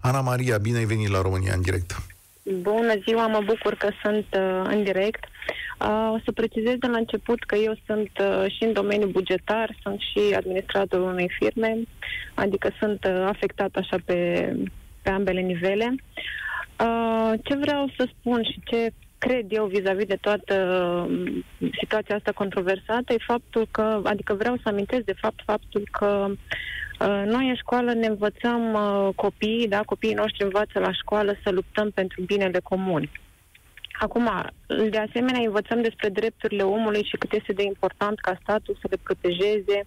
Ana 0.00 0.20
Maria, 0.20 0.58
bine 0.58 0.78
ai 0.78 0.84
venit 0.84 1.08
la 1.08 1.20
România 1.20 1.54
în 1.54 1.62
direct. 1.62 2.02
Bună 2.60 2.94
ziua, 3.04 3.26
mă 3.26 3.42
bucur 3.44 3.74
că 3.74 3.88
sunt 4.02 4.26
uh, 4.32 4.62
în 4.64 4.82
direct. 4.84 5.24
Uh, 5.80 6.12
o 6.14 6.18
să 6.24 6.32
precizez 6.32 6.74
de 6.78 6.86
la 6.86 6.96
început 6.96 7.44
că 7.44 7.54
eu 7.56 7.74
sunt 7.86 8.10
uh, 8.20 8.52
și 8.56 8.64
în 8.64 8.72
domeniul 8.72 9.10
bugetar, 9.10 9.76
sunt 9.82 10.00
și 10.00 10.34
administratorul 10.34 11.06
unei 11.06 11.30
firme, 11.38 11.78
adică 12.34 12.70
sunt 12.78 13.04
uh, 13.04 13.24
afectat 13.26 13.70
așa 13.74 13.96
pe, 14.04 14.16
pe 15.02 15.10
ambele 15.10 15.40
nivele. 15.40 15.94
Uh, 16.80 17.32
ce 17.42 17.54
vreau 17.56 17.92
să 17.96 18.08
spun 18.18 18.42
și 18.42 18.60
ce 18.64 18.92
cred 19.18 19.46
eu 19.48 19.66
vis-a-vis 19.66 20.06
de 20.06 20.18
toată 20.20 20.54
uh, 21.08 21.42
situația 21.80 22.16
asta 22.16 22.32
controversată 22.32 23.12
e 23.12 23.30
faptul 23.32 23.68
că, 23.70 24.00
adică 24.04 24.34
vreau 24.34 24.56
să 24.62 24.68
amintesc 24.68 25.04
de 25.04 25.20
fapt 25.20 25.40
faptul 25.44 25.88
că 25.90 26.26
uh, 26.28 27.22
noi 27.24 27.48
în 27.48 27.54
școală 27.54 27.92
ne 27.92 28.06
învățăm 28.06 28.72
uh, 28.72 29.08
copiii, 29.14 29.68
da, 29.68 29.80
copiii 29.80 30.20
noștri 30.22 30.44
învață 30.44 30.78
la 30.78 30.92
școală 30.92 31.34
să 31.42 31.50
luptăm 31.50 31.90
pentru 31.90 32.22
binele 32.22 32.60
comun. 32.62 33.10
Acum, 33.92 34.30
de 34.90 34.98
asemenea, 34.98 35.40
învățăm 35.40 35.82
despre 35.82 36.08
drepturile 36.08 36.62
omului 36.62 37.04
și 37.04 37.16
cât 37.16 37.32
este 37.32 37.52
de 37.52 37.62
important 37.62 38.20
ca 38.20 38.38
statul 38.42 38.78
să 38.80 38.86
le 38.90 38.96
protejeze 39.02 39.84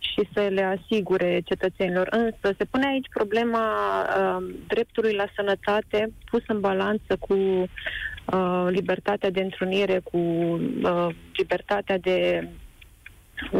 și 0.00 0.28
să 0.32 0.40
le 0.40 0.62
asigure 0.62 1.40
cetățenilor. 1.44 2.08
Însă 2.10 2.54
se 2.58 2.64
pune 2.64 2.86
aici 2.86 3.08
problema 3.14 3.66
uh, 4.02 4.54
dreptului 4.66 5.14
la 5.14 5.26
sănătate 5.36 6.12
pus 6.30 6.42
în 6.46 6.60
balanță 6.60 7.16
cu 7.18 7.34
uh, 7.34 8.66
libertatea 8.68 9.30
de 9.30 9.40
întrunire, 9.40 10.00
cu 10.04 10.18
uh, 10.18 11.08
libertatea 11.32 11.98
de, 11.98 12.48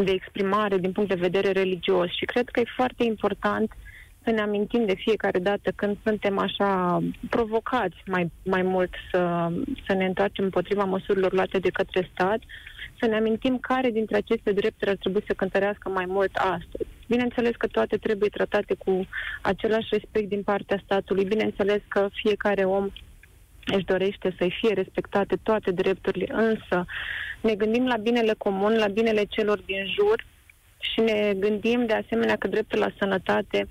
de 0.04 0.10
exprimare 0.10 0.78
din 0.78 0.92
punct 0.92 1.08
de 1.08 1.26
vedere 1.28 1.50
religios. 1.52 2.10
Și 2.10 2.24
cred 2.24 2.48
că 2.48 2.60
e 2.60 2.76
foarte 2.76 3.04
important 3.04 3.72
să 4.24 4.30
ne 4.30 4.40
amintim 4.40 4.86
de 4.86 4.94
fiecare 4.94 5.38
dată 5.38 5.70
când 5.76 5.96
suntem 6.04 6.38
așa 6.38 7.02
provocați 7.30 7.96
mai, 8.06 8.30
mai 8.42 8.62
mult 8.62 8.94
să, 9.10 9.52
să 9.86 9.92
ne 9.94 10.04
întoarcem 10.04 10.44
împotriva 10.44 10.84
măsurilor 10.84 11.32
luate 11.32 11.58
de 11.58 11.70
către 11.70 12.10
stat, 12.12 12.38
să 13.00 13.06
ne 13.06 13.16
amintim 13.16 13.58
care 13.58 13.90
dintre 13.90 14.16
aceste 14.16 14.52
drepturi 14.52 14.90
ar 14.90 14.96
trebui 14.96 15.22
să 15.26 15.32
cântărească 15.32 15.88
mai 15.88 16.04
mult 16.06 16.34
astăzi. 16.34 16.90
Bineînțeles 17.08 17.54
că 17.56 17.66
toate 17.66 17.96
trebuie 17.96 18.28
tratate 18.28 18.74
cu 18.74 19.06
același 19.42 19.88
respect 19.90 20.28
din 20.28 20.42
partea 20.42 20.80
statului. 20.84 21.24
Bineînțeles 21.24 21.80
că 21.88 22.08
fiecare 22.12 22.64
om 22.64 22.90
își 23.64 23.84
dorește 23.84 24.34
să-i 24.38 24.56
fie 24.60 24.74
respectate 24.74 25.36
toate 25.42 25.70
drepturile, 25.70 26.26
însă 26.32 26.84
ne 27.40 27.54
gândim 27.54 27.86
la 27.86 27.96
binele 27.96 28.34
comun, 28.38 28.74
la 28.76 28.86
binele 28.86 29.24
celor 29.24 29.58
din 29.60 29.86
jur 29.86 30.26
și 30.80 31.00
ne 31.00 31.34
gândim 31.36 31.86
de 31.86 31.92
asemenea 31.92 32.36
că 32.36 32.48
dreptul 32.48 32.78
la 32.78 32.92
sănătate 32.98 33.68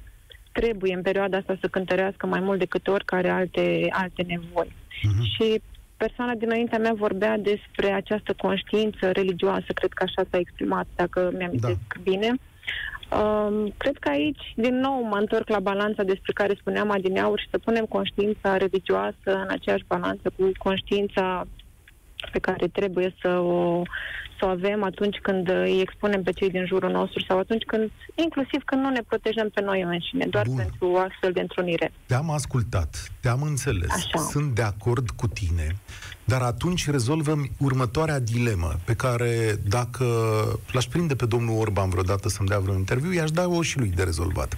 trebuie 0.52 0.94
în 0.94 1.02
perioada 1.02 1.38
asta 1.38 1.58
să 1.62 1.68
cântărească 1.68 2.26
mai 2.26 2.40
mult 2.40 2.60
decât 2.60 2.88
oricare 2.88 3.30
alte, 3.30 3.88
alte 3.90 4.22
nevoi. 4.28 4.68
Uh-huh. 4.68 5.24
Și 5.34 5.62
persoana 6.04 6.34
dinaintea 6.34 6.80
mea 6.80 6.94
vorbea 6.94 7.38
despre 7.38 7.92
această 7.92 8.34
conștiință 8.38 9.12
religioasă, 9.12 9.70
cred 9.74 9.92
că 9.94 10.04
așa 10.04 10.28
s-a 10.30 10.38
exprimat, 10.38 10.88
dacă 10.96 11.32
mi-am 11.38 11.52
da. 11.54 11.70
bine. 12.04 12.30
Um, 13.20 13.74
cred 13.78 13.98
că 13.98 14.10
aici, 14.10 14.54
din 14.56 14.76
nou, 14.80 15.04
mă 15.04 15.18
întorc 15.18 15.50
la 15.50 15.60
balanța 15.60 16.04
despre 16.04 16.34
care 16.34 16.54
spuneam 16.60 16.92
adineauri 16.92 17.42
și 17.42 17.48
să 17.52 17.58
punem 17.58 17.86
conștiința 17.86 18.58
religioasă 18.58 19.30
în 19.44 19.48
aceeași 19.50 19.84
balanță 19.88 20.32
cu 20.38 20.52
conștiința 20.58 21.48
pe 22.32 22.40
care 22.40 22.68
trebuie 22.68 23.16
să 23.22 23.30
o, 23.30 23.82
să 24.40 24.46
o 24.46 24.50
avem 24.50 24.84
atunci 24.84 25.18
când 25.22 25.50
îi 25.50 25.80
expunem 25.82 26.24
pe 26.24 26.32
cei 26.32 26.50
din 26.50 26.66
jurul 26.66 26.92
nostru 26.92 27.24
sau 27.28 27.40
atunci 27.40 27.64
când, 27.64 27.92
inclusiv 28.16 28.62
când 28.66 28.82
nu 28.82 28.90
ne 28.90 29.02
protejăm 29.08 29.50
pe 29.50 29.62
noi 29.62 29.82
înșine, 29.82 30.26
doar 30.26 30.46
Bun. 30.46 30.56
pentru 30.56 30.92
o 30.92 30.98
astfel 30.98 31.32
de 31.32 31.40
întrunire. 31.40 31.92
Te-am 32.06 32.30
ascultat, 32.32 33.12
te-am 33.20 33.42
înțeles, 33.42 33.92
Așa. 33.92 34.20
sunt 34.20 34.56
de 34.56 34.62
acord 34.62 35.10
cu 35.10 35.28
tine. 35.28 35.76
Dar 36.24 36.42
atunci 36.42 36.90
rezolvăm 36.90 37.50
următoarea 37.58 38.20
dilemă, 38.20 38.80
pe 38.86 38.94
care 38.94 39.60
dacă 39.68 40.06
l-aș 40.72 40.86
prinde 40.86 41.16
pe 41.16 41.26
domnul 41.26 41.60
Orban 41.60 41.90
vreodată 41.90 42.30
să-mi 42.30 42.48
dea 42.48 42.60
vreun 42.60 42.78
interviu, 42.78 43.14
i-aș 43.14 43.32
da-o 43.32 43.62
și 43.62 43.78
lui 43.78 43.92
de 43.96 44.04
rezolvat. 44.04 44.58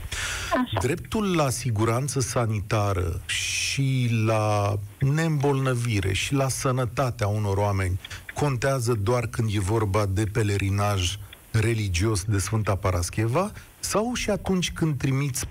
Așa. 0.51 0.79
Dreptul 0.81 1.35
la 1.35 1.49
siguranță 1.49 2.19
sanitară 2.19 3.21
și 3.25 4.09
la 4.25 4.75
neîmbolnăvire 4.99 6.13
și 6.13 6.33
la 6.33 6.47
sănătatea 6.47 7.27
unor 7.27 7.57
oameni 7.57 7.99
contează 8.41 8.93
doar 8.93 9.27
când 9.27 9.49
e 9.53 9.59
vorba 9.59 10.05
de 10.05 10.23
pelerinaj 10.23 11.17
religios 11.51 12.23
de 12.23 12.37
Sfânta 12.37 12.75
Parascheva 12.75 13.51
sau 13.79 14.13
și 14.13 14.29
atunci 14.29 14.71
când 14.71 14.97
trimiți 14.97 15.45
4-5 15.45 15.49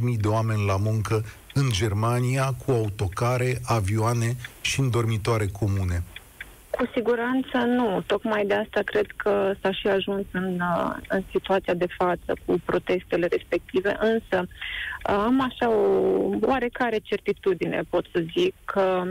mii 0.00 0.16
de 0.16 0.28
oameni 0.28 0.64
la 0.64 0.76
muncă 0.76 1.24
în 1.54 1.68
Germania 1.70 2.54
cu 2.64 2.70
autocare, 2.70 3.60
avioane 3.64 4.36
și 4.60 4.80
în 4.80 4.90
dormitoare 4.90 5.46
comune? 5.46 6.04
Cu 6.80 6.90
siguranță 6.94 7.56
nu. 7.66 8.02
Tocmai 8.06 8.44
de 8.46 8.54
asta 8.54 8.80
cred 8.84 9.06
că 9.16 9.52
s-a 9.62 9.72
și 9.72 9.86
ajuns 9.86 10.26
în, 10.32 10.60
uh, 10.60 10.96
în 11.08 11.22
situația 11.30 11.74
de 11.74 11.86
față 11.98 12.32
cu 12.46 12.54
protestele 12.64 13.26
respective, 13.26 13.96
însă 14.00 14.46
uh, 14.46 15.14
am 15.14 15.40
așa 15.40 15.70
o 15.70 15.80
oarecare 16.40 16.98
certitudine, 16.98 17.82
pot 17.90 18.06
să 18.12 18.24
zic, 18.36 18.54
că 18.64 19.02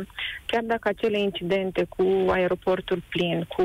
chiar 0.45 0.63
dacă 0.63 0.87
acele 0.87 1.19
incidente 1.19 1.85
cu 1.89 2.25
aeroportul 2.29 3.03
plin, 3.09 3.43
cu 3.43 3.63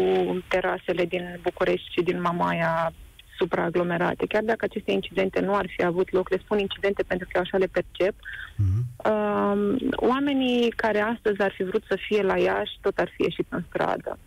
terasele 0.48 1.04
din 1.04 1.38
București 1.42 1.92
și 1.92 2.02
din 2.02 2.20
Mamaia 2.20 2.92
supraaglomerate. 3.38 4.26
Chiar 4.26 4.42
dacă 4.42 4.64
aceste 4.64 4.90
incidente 4.90 5.40
nu 5.40 5.54
ar 5.54 5.66
fi 5.76 5.84
avut 5.84 6.12
loc, 6.12 6.30
le 6.30 6.40
spun 6.44 6.58
incidente 6.58 7.02
pentru 7.02 7.26
că 7.26 7.32
eu 7.34 7.42
așa 7.42 7.58
le 7.58 7.66
percep, 7.66 8.14
uh-huh. 8.14 9.10
uh, 9.10 9.76
oamenii 9.96 10.70
care 10.70 11.00
astăzi 11.00 11.40
ar 11.40 11.52
fi 11.52 11.62
vrut 11.62 11.84
să 11.88 11.98
fie 12.06 12.22
la 12.22 12.38
Iași, 12.38 12.78
tot 12.80 12.98
ar 12.98 13.10
fi 13.16 13.22
ieșit 13.22 13.46
în 13.48 13.62
stradă. 13.68 14.18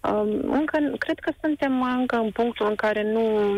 Uh, 0.00 0.40
încă, 0.42 0.78
cred 0.98 1.18
că 1.18 1.32
suntem 1.42 1.82
încă 1.82 2.16
în 2.16 2.30
punctul 2.30 2.66
în 2.68 2.74
care 2.74 3.02
nu 3.12 3.56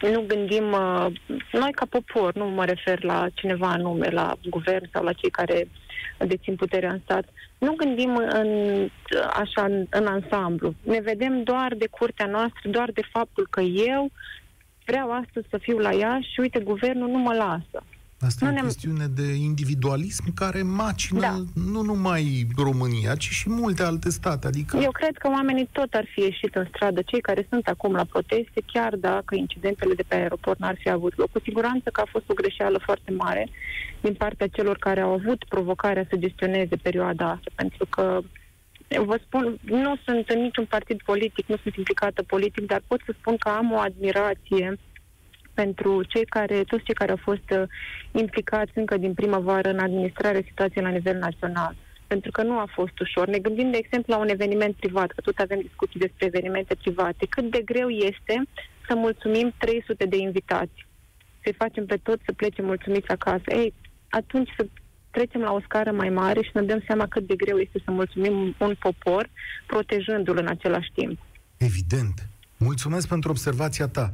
nu 0.00 0.24
gândim, 0.26 0.72
uh, 0.72 1.06
noi 1.52 1.72
ca 1.72 1.86
popor, 1.90 2.34
nu 2.34 2.44
mă 2.44 2.64
refer 2.64 3.02
la 3.02 3.26
cineva 3.34 3.68
anume, 3.68 4.08
la 4.08 4.34
guvern 4.50 4.88
sau 4.92 5.04
la 5.04 5.12
cei 5.12 5.30
care 5.30 5.68
dețin 6.18 6.56
puterea 6.56 6.92
în 6.92 7.00
stat, 7.04 7.24
nu 7.58 7.72
gândim 7.72 8.16
în, 8.16 8.48
așa 9.32 9.64
în, 9.64 9.86
în 9.90 10.06
ansamblu. 10.06 10.74
Ne 10.82 11.00
vedem 11.00 11.42
doar 11.42 11.74
de 11.74 11.86
curtea 11.90 12.26
noastră, 12.26 12.70
doar 12.70 12.90
de 12.90 13.02
faptul 13.12 13.46
că 13.50 13.60
eu 13.60 14.10
vreau 14.84 15.12
astăzi 15.12 15.46
să 15.50 15.58
fiu 15.58 15.78
la 15.78 15.92
ea 15.92 16.18
și 16.20 16.40
uite, 16.40 16.60
guvernul 16.60 17.08
nu 17.08 17.18
mă 17.18 17.32
lasă. 17.32 17.84
Asta 18.24 18.50
nu 18.50 18.56
e 18.56 18.60
o 18.60 18.64
chestiune 18.64 19.06
de 19.06 19.34
individualism 19.34 20.34
care 20.34 20.62
macină 20.62 21.20
da. 21.20 21.42
nu 21.72 21.82
numai 21.82 22.46
România, 22.56 23.14
ci 23.14 23.28
și 23.28 23.50
multe 23.50 23.82
alte 23.82 24.10
state. 24.10 24.46
Adică... 24.46 24.76
Eu 24.76 24.90
cred 24.90 25.16
că 25.16 25.28
oamenii 25.28 25.68
tot 25.72 25.92
ar 25.92 26.06
fi 26.12 26.20
ieșit 26.20 26.54
în 26.54 26.66
stradă, 26.68 27.02
cei 27.02 27.20
care 27.20 27.46
sunt 27.50 27.66
acum 27.66 27.92
la 27.92 28.04
proteste, 28.04 28.62
chiar 28.72 28.96
dacă 28.96 29.34
incidentele 29.34 29.94
de 29.94 30.04
pe 30.08 30.14
aeroport 30.14 30.58
n-ar 30.58 30.76
fi 30.78 30.90
avut 30.90 31.16
loc. 31.16 31.30
Cu 31.30 31.40
siguranță 31.42 31.90
că 31.90 32.00
a 32.00 32.08
fost 32.10 32.24
o 32.28 32.34
greșeală 32.34 32.78
foarte 32.84 33.10
mare 33.10 33.48
din 34.00 34.14
partea 34.14 34.46
celor 34.46 34.76
care 34.76 35.00
au 35.00 35.12
avut 35.12 35.44
provocarea 35.48 36.06
să 36.10 36.16
gestioneze 36.16 36.76
perioada 36.76 37.30
asta, 37.30 37.50
pentru 37.54 37.86
că 37.86 38.20
vă 38.88 39.18
spun, 39.26 39.58
nu 39.62 39.96
sunt 40.04 40.28
în 40.28 40.40
niciun 40.40 40.64
partid 40.64 41.02
politic, 41.02 41.46
nu 41.46 41.56
sunt 41.62 41.74
implicată 41.76 42.22
politic, 42.22 42.66
dar 42.66 42.82
pot 42.86 43.00
să 43.06 43.14
spun 43.18 43.36
că 43.36 43.48
am 43.48 43.72
o 43.72 43.78
admirație 43.78 44.78
pentru 45.54 46.02
cei 46.02 46.24
care, 46.24 46.64
toți 46.64 46.84
cei 46.84 46.94
care 46.94 47.10
au 47.10 47.20
fost 47.22 47.50
uh, 47.50 47.62
implicați 48.12 48.72
încă 48.74 48.96
din 48.96 49.14
primăvară 49.14 49.68
în 49.70 49.78
administrarea 49.78 50.40
situației 50.44 50.84
la 50.84 50.90
nivel 50.90 51.18
național. 51.18 51.76
Pentru 52.06 52.30
că 52.30 52.42
nu 52.42 52.58
a 52.58 52.68
fost 52.74 52.98
ușor. 53.00 53.28
Ne 53.28 53.38
gândim, 53.38 53.70
de 53.70 53.76
exemplu, 53.76 54.14
la 54.14 54.20
un 54.20 54.28
eveniment 54.28 54.74
privat, 54.74 55.10
că 55.10 55.20
tot 55.20 55.38
avem 55.38 55.60
discuții 55.60 56.00
despre 56.00 56.26
evenimente 56.26 56.74
private. 56.74 57.26
Cât 57.28 57.50
de 57.50 57.62
greu 57.64 57.88
este 57.88 58.42
să 58.88 58.94
mulțumim 58.94 59.54
300 59.58 60.04
de 60.04 60.16
invitați. 60.16 60.86
Să-i 61.42 61.54
facem 61.58 61.86
pe 61.86 61.96
toți 62.02 62.22
să 62.24 62.32
plece 62.32 62.62
mulțumiți 62.62 63.08
acasă. 63.08 63.44
Ei, 63.46 63.74
atunci 64.08 64.50
să 64.56 64.66
trecem 65.10 65.40
la 65.40 65.52
o 65.52 65.60
scară 65.60 65.92
mai 65.92 66.08
mare 66.08 66.42
și 66.42 66.50
ne 66.52 66.62
dăm 66.62 66.82
seama 66.86 67.06
cât 67.06 67.26
de 67.26 67.36
greu 67.36 67.58
este 67.58 67.82
să 67.84 67.90
mulțumim 67.90 68.54
un 68.58 68.74
popor, 68.78 69.28
protejându-l 69.66 70.38
în 70.38 70.46
același 70.46 70.90
timp. 70.94 71.18
Evident. 71.56 72.28
Mulțumesc 72.56 73.08
pentru 73.08 73.30
observația 73.30 73.88
ta 73.88 74.12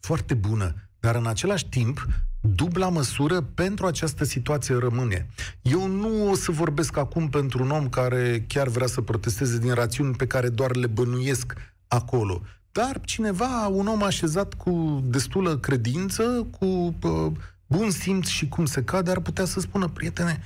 foarte 0.00 0.34
bună, 0.34 0.74
dar 1.00 1.14
în 1.14 1.26
același 1.26 1.68
timp 1.68 2.06
dubla 2.40 2.88
măsură 2.88 3.40
pentru 3.40 3.86
această 3.86 4.24
situație 4.24 4.74
rămâne. 4.78 5.26
Eu 5.62 5.86
nu 5.86 6.30
o 6.30 6.34
să 6.34 6.52
vorbesc 6.52 6.96
acum 6.96 7.28
pentru 7.28 7.62
un 7.62 7.70
om 7.70 7.88
care 7.88 8.44
chiar 8.48 8.68
vrea 8.68 8.86
să 8.86 9.00
protesteze 9.00 9.58
din 9.58 9.72
rațiuni 9.74 10.14
pe 10.14 10.26
care 10.26 10.48
doar 10.48 10.76
le 10.76 10.86
bănuiesc 10.86 11.54
acolo. 11.88 12.42
Dar 12.72 13.00
cineva, 13.04 13.66
un 13.66 13.86
om 13.86 14.02
așezat 14.02 14.54
cu 14.54 15.04
destulă 15.04 15.58
credință, 15.58 16.46
cu 16.58 16.66
uh, 17.02 17.32
bun 17.66 17.90
simț 17.90 18.26
și 18.26 18.48
cum 18.48 18.64
se 18.64 18.82
cade, 18.82 19.10
ar 19.10 19.20
putea 19.20 19.44
să 19.44 19.60
spună, 19.60 19.88
prietene, 19.88 20.40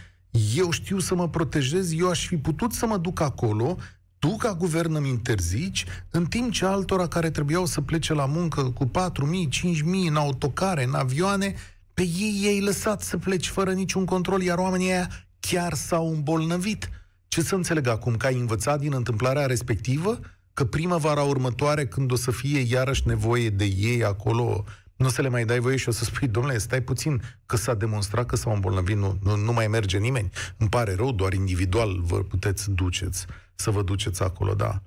eu 0.54 0.70
știu 0.70 0.98
să 0.98 1.14
mă 1.14 1.28
protejez, 1.28 1.92
eu 1.92 2.08
aș 2.08 2.26
fi 2.26 2.36
putut 2.36 2.72
să 2.72 2.86
mă 2.86 2.96
duc 2.96 3.20
acolo, 3.20 3.76
tu 4.24 4.36
ca 4.36 4.54
guvern 4.54 4.94
îmi 4.94 5.08
interzici, 5.08 5.84
în 6.10 6.26
timp 6.26 6.52
ce 6.52 6.64
altora 6.64 7.06
care 7.06 7.30
trebuiau 7.30 7.66
să 7.66 7.80
plece 7.80 8.14
la 8.14 8.26
muncă 8.26 8.62
cu 8.62 8.84
4.000, 8.84 8.90
5.000 8.90 9.82
în 10.08 10.16
autocare, 10.16 10.84
în 10.84 10.94
avioane, 10.94 11.54
pe 11.94 12.02
ei 12.02 12.40
i-ai 12.42 12.60
lăsat 12.60 13.02
să 13.02 13.16
pleci 13.16 13.48
fără 13.48 13.72
niciun 13.72 14.04
control, 14.04 14.42
iar 14.42 14.58
oamenii 14.58 14.90
aia 14.90 15.10
chiar 15.40 15.74
s-au 15.74 16.12
îmbolnăvit. 16.12 16.90
Ce 17.28 17.42
să 17.42 17.54
înțeleg 17.54 17.86
acum? 17.86 18.16
Că 18.16 18.26
ai 18.26 18.34
învățat 18.34 18.80
din 18.80 18.92
întâmplarea 18.92 19.46
respectivă? 19.46 20.20
Că 20.54 20.64
primăvara 20.64 21.22
următoare, 21.22 21.86
când 21.86 22.12
o 22.12 22.16
să 22.16 22.30
fie 22.30 22.60
iarăși 22.60 23.06
nevoie 23.06 23.50
de 23.50 23.64
ei 23.64 24.04
acolo, 24.04 24.64
nu 24.96 25.06
o 25.06 25.08
să 25.08 25.22
le 25.22 25.28
mai 25.28 25.44
dai 25.44 25.58
voie 25.58 25.76
și 25.76 25.88
o 25.88 25.92
să 25.92 26.04
spui, 26.04 26.28
domnule, 26.28 26.58
stai 26.58 26.80
puțin, 26.80 27.22
că 27.46 27.56
s-a 27.56 27.74
demonstrat 27.74 28.26
că 28.26 28.36
s-au 28.36 28.54
îmbolnăvit, 28.54 28.96
nu, 28.96 29.18
nu, 29.22 29.36
nu 29.36 29.52
mai 29.52 29.66
merge 29.66 29.98
nimeni. 29.98 30.30
Îmi 30.56 30.68
pare 30.68 30.94
rău, 30.94 31.12
doar 31.12 31.32
individual 31.32 32.00
vă 32.00 32.16
puteți 32.16 32.70
duceți, 32.70 33.26
să 33.54 33.70
vă 33.70 33.82
duceți 33.82 34.22
acolo, 34.22 34.54
da. 34.54 34.80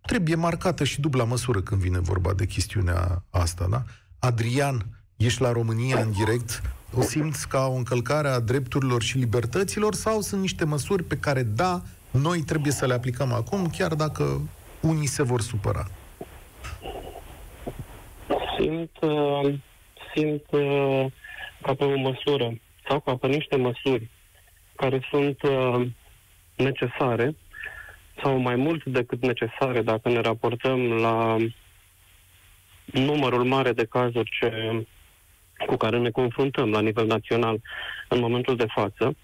Trebuie 0.00 0.34
marcată 0.34 0.84
și 0.84 1.00
dubla 1.00 1.24
măsură 1.24 1.60
când 1.60 1.80
vine 1.80 1.98
vorba 1.98 2.32
de 2.32 2.46
chestiunea 2.46 3.22
asta, 3.30 3.66
da? 3.70 3.82
Adrian, 4.18 4.86
ești 5.16 5.42
la 5.42 5.52
România 5.52 6.00
în 6.00 6.12
direct, 6.12 6.62
o 6.94 7.00
simți 7.00 7.48
ca 7.48 7.66
o 7.66 7.74
încălcare 7.74 8.28
a 8.28 8.40
drepturilor 8.40 9.02
și 9.02 9.18
libertăților 9.18 9.94
sau 9.94 10.20
sunt 10.20 10.40
niște 10.40 10.64
măsuri 10.64 11.02
pe 11.02 11.16
care, 11.16 11.42
da, 11.42 11.82
noi 12.10 12.40
trebuie 12.40 12.72
să 12.72 12.86
le 12.86 12.94
aplicăm 12.94 13.32
acum, 13.32 13.66
chiar 13.66 13.94
dacă 13.94 14.40
unii 14.80 15.06
se 15.06 15.22
vor 15.22 15.40
supăra? 15.40 15.86
Simt, 18.58 18.90
uh, 19.00 19.54
simt 20.14 20.44
uh, 20.50 21.06
ca 21.62 21.74
pe 21.74 21.84
o 21.84 21.98
măsură 21.98 22.58
sau 22.88 23.00
ca 23.00 23.16
pe 23.16 23.26
niște 23.26 23.56
măsuri 23.56 24.10
care 24.76 25.06
sunt 25.10 25.42
uh, 25.42 25.86
necesare 26.56 27.36
sau 28.22 28.38
mai 28.38 28.56
mult 28.56 28.84
decât 28.84 29.22
necesare 29.22 29.82
dacă 29.82 30.08
ne 30.08 30.20
raportăm 30.20 30.92
la 30.92 31.36
numărul 32.84 33.44
mare 33.44 33.72
de 33.72 33.84
cazuri 33.84 34.30
ce, 34.40 34.86
cu 35.66 35.76
care 35.76 35.98
ne 35.98 36.10
confruntăm 36.10 36.70
la 36.70 36.80
nivel 36.80 37.06
național 37.06 37.60
în 38.08 38.20
momentul 38.20 38.56
de 38.56 38.66
față. 38.74 39.16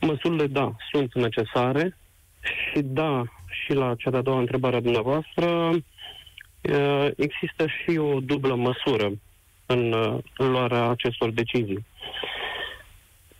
Măsurile, 0.00 0.46
da, 0.46 0.72
sunt 0.90 1.14
necesare 1.14 1.96
și 2.40 2.80
da, 2.82 3.22
și 3.50 3.72
la 3.72 3.94
cea 3.98 4.10
de-a 4.10 4.20
doua 4.20 4.38
întrebare 4.38 4.76
a 4.76 4.80
dumneavoastră, 4.80 5.70
există 7.16 7.66
și 7.66 7.96
o 7.96 8.20
dublă 8.20 8.54
măsură 8.54 9.10
în 9.66 9.94
luarea 10.36 10.88
acestor 10.88 11.30
decizii. 11.30 11.84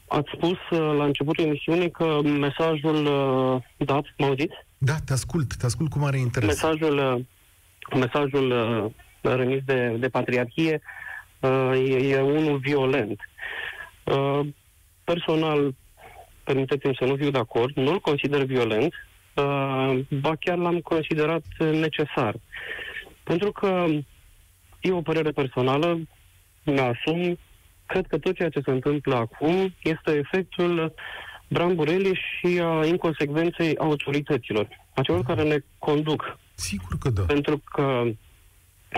Ați 0.08 0.30
spus 0.34 0.58
la 0.70 1.04
începutul 1.04 1.44
emisiunii 1.44 1.90
că 1.90 2.20
mesajul 2.22 3.04
dat, 3.76 4.04
mă 4.16 4.26
auziți? 4.26 4.68
Da, 4.82 4.94
te 5.04 5.12
ascult, 5.12 5.56
te 5.56 5.66
ascult 5.66 5.90
cu 5.90 5.98
mare 5.98 6.18
interes. 6.18 6.48
Mesajul, 6.48 7.26
mesajul 7.94 8.52
remis 9.20 9.62
de, 9.64 9.96
de 9.98 10.08
patriarhie 10.08 10.80
e, 11.74 12.08
e 12.08 12.20
unul 12.20 12.58
violent. 12.58 13.20
Personal, 15.04 15.74
permiteți-mi 16.44 16.96
să 16.98 17.04
nu 17.04 17.16
fiu 17.16 17.30
de 17.30 17.38
acord, 17.38 17.76
nu-l 17.76 18.00
consider 18.00 18.44
violent, 18.44 18.94
Uh, 19.34 20.00
ba 20.08 20.34
chiar 20.40 20.56
l-am 20.56 20.80
considerat 20.80 21.44
necesar. 21.58 22.34
Pentru 23.22 23.52
că 23.52 23.86
e 24.80 24.92
o 24.92 25.02
părere 25.02 25.30
personală, 25.30 26.00
mi-asum, 26.62 27.38
cred 27.86 28.06
că 28.06 28.18
tot 28.18 28.34
ceea 28.34 28.48
ce 28.48 28.60
se 28.64 28.70
întâmplă 28.70 29.14
acum 29.14 29.74
este 29.82 30.10
efectul 30.10 30.94
bramburelii 31.50 32.14
și 32.14 32.60
a 32.62 32.86
inconsecvenței 32.86 33.76
autorităților, 33.76 34.68
a 34.94 35.02
celor 35.02 35.22
care 35.22 35.42
ne 35.42 35.58
conduc. 35.78 36.38
Sigur 36.54 36.98
că 37.00 37.10
da. 37.10 37.22
Pentru 37.22 37.58
că, 37.58 38.04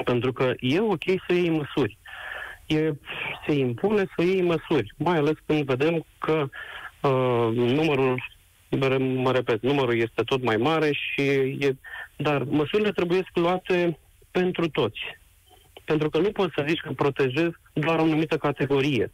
pentru 0.04 0.32
că 0.32 0.52
e 0.60 0.80
ok 0.80 1.04
să 1.26 1.32
iei 1.32 1.50
măsuri. 1.50 1.98
E, 2.66 2.92
se 3.46 3.52
impune 3.52 4.04
să 4.16 4.22
iei 4.22 4.42
măsuri, 4.42 4.94
mai 4.96 5.16
ales 5.16 5.34
când 5.46 5.64
vedem 5.64 6.04
că 6.18 6.48
uh, 7.00 7.48
numărul 7.54 8.22
mă 8.98 9.32
repet, 9.32 9.62
numărul 9.62 9.96
este 9.96 10.22
tot 10.22 10.42
mai 10.42 10.56
mare 10.56 10.92
și 10.92 11.20
e, 11.58 11.76
dar 12.16 12.42
măsurile 12.42 12.92
trebuie 12.92 13.22
luate 13.34 13.98
pentru 14.30 14.68
toți. 14.68 15.00
Pentru 15.84 16.10
că 16.10 16.18
nu 16.18 16.30
poți 16.30 16.54
să 16.54 16.64
zici 16.68 16.80
că 16.80 16.92
protejezi 16.92 17.54
doar 17.72 17.98
o 17.98 18.02
anumită 18.02 18.36
categorie. 18.36 19.12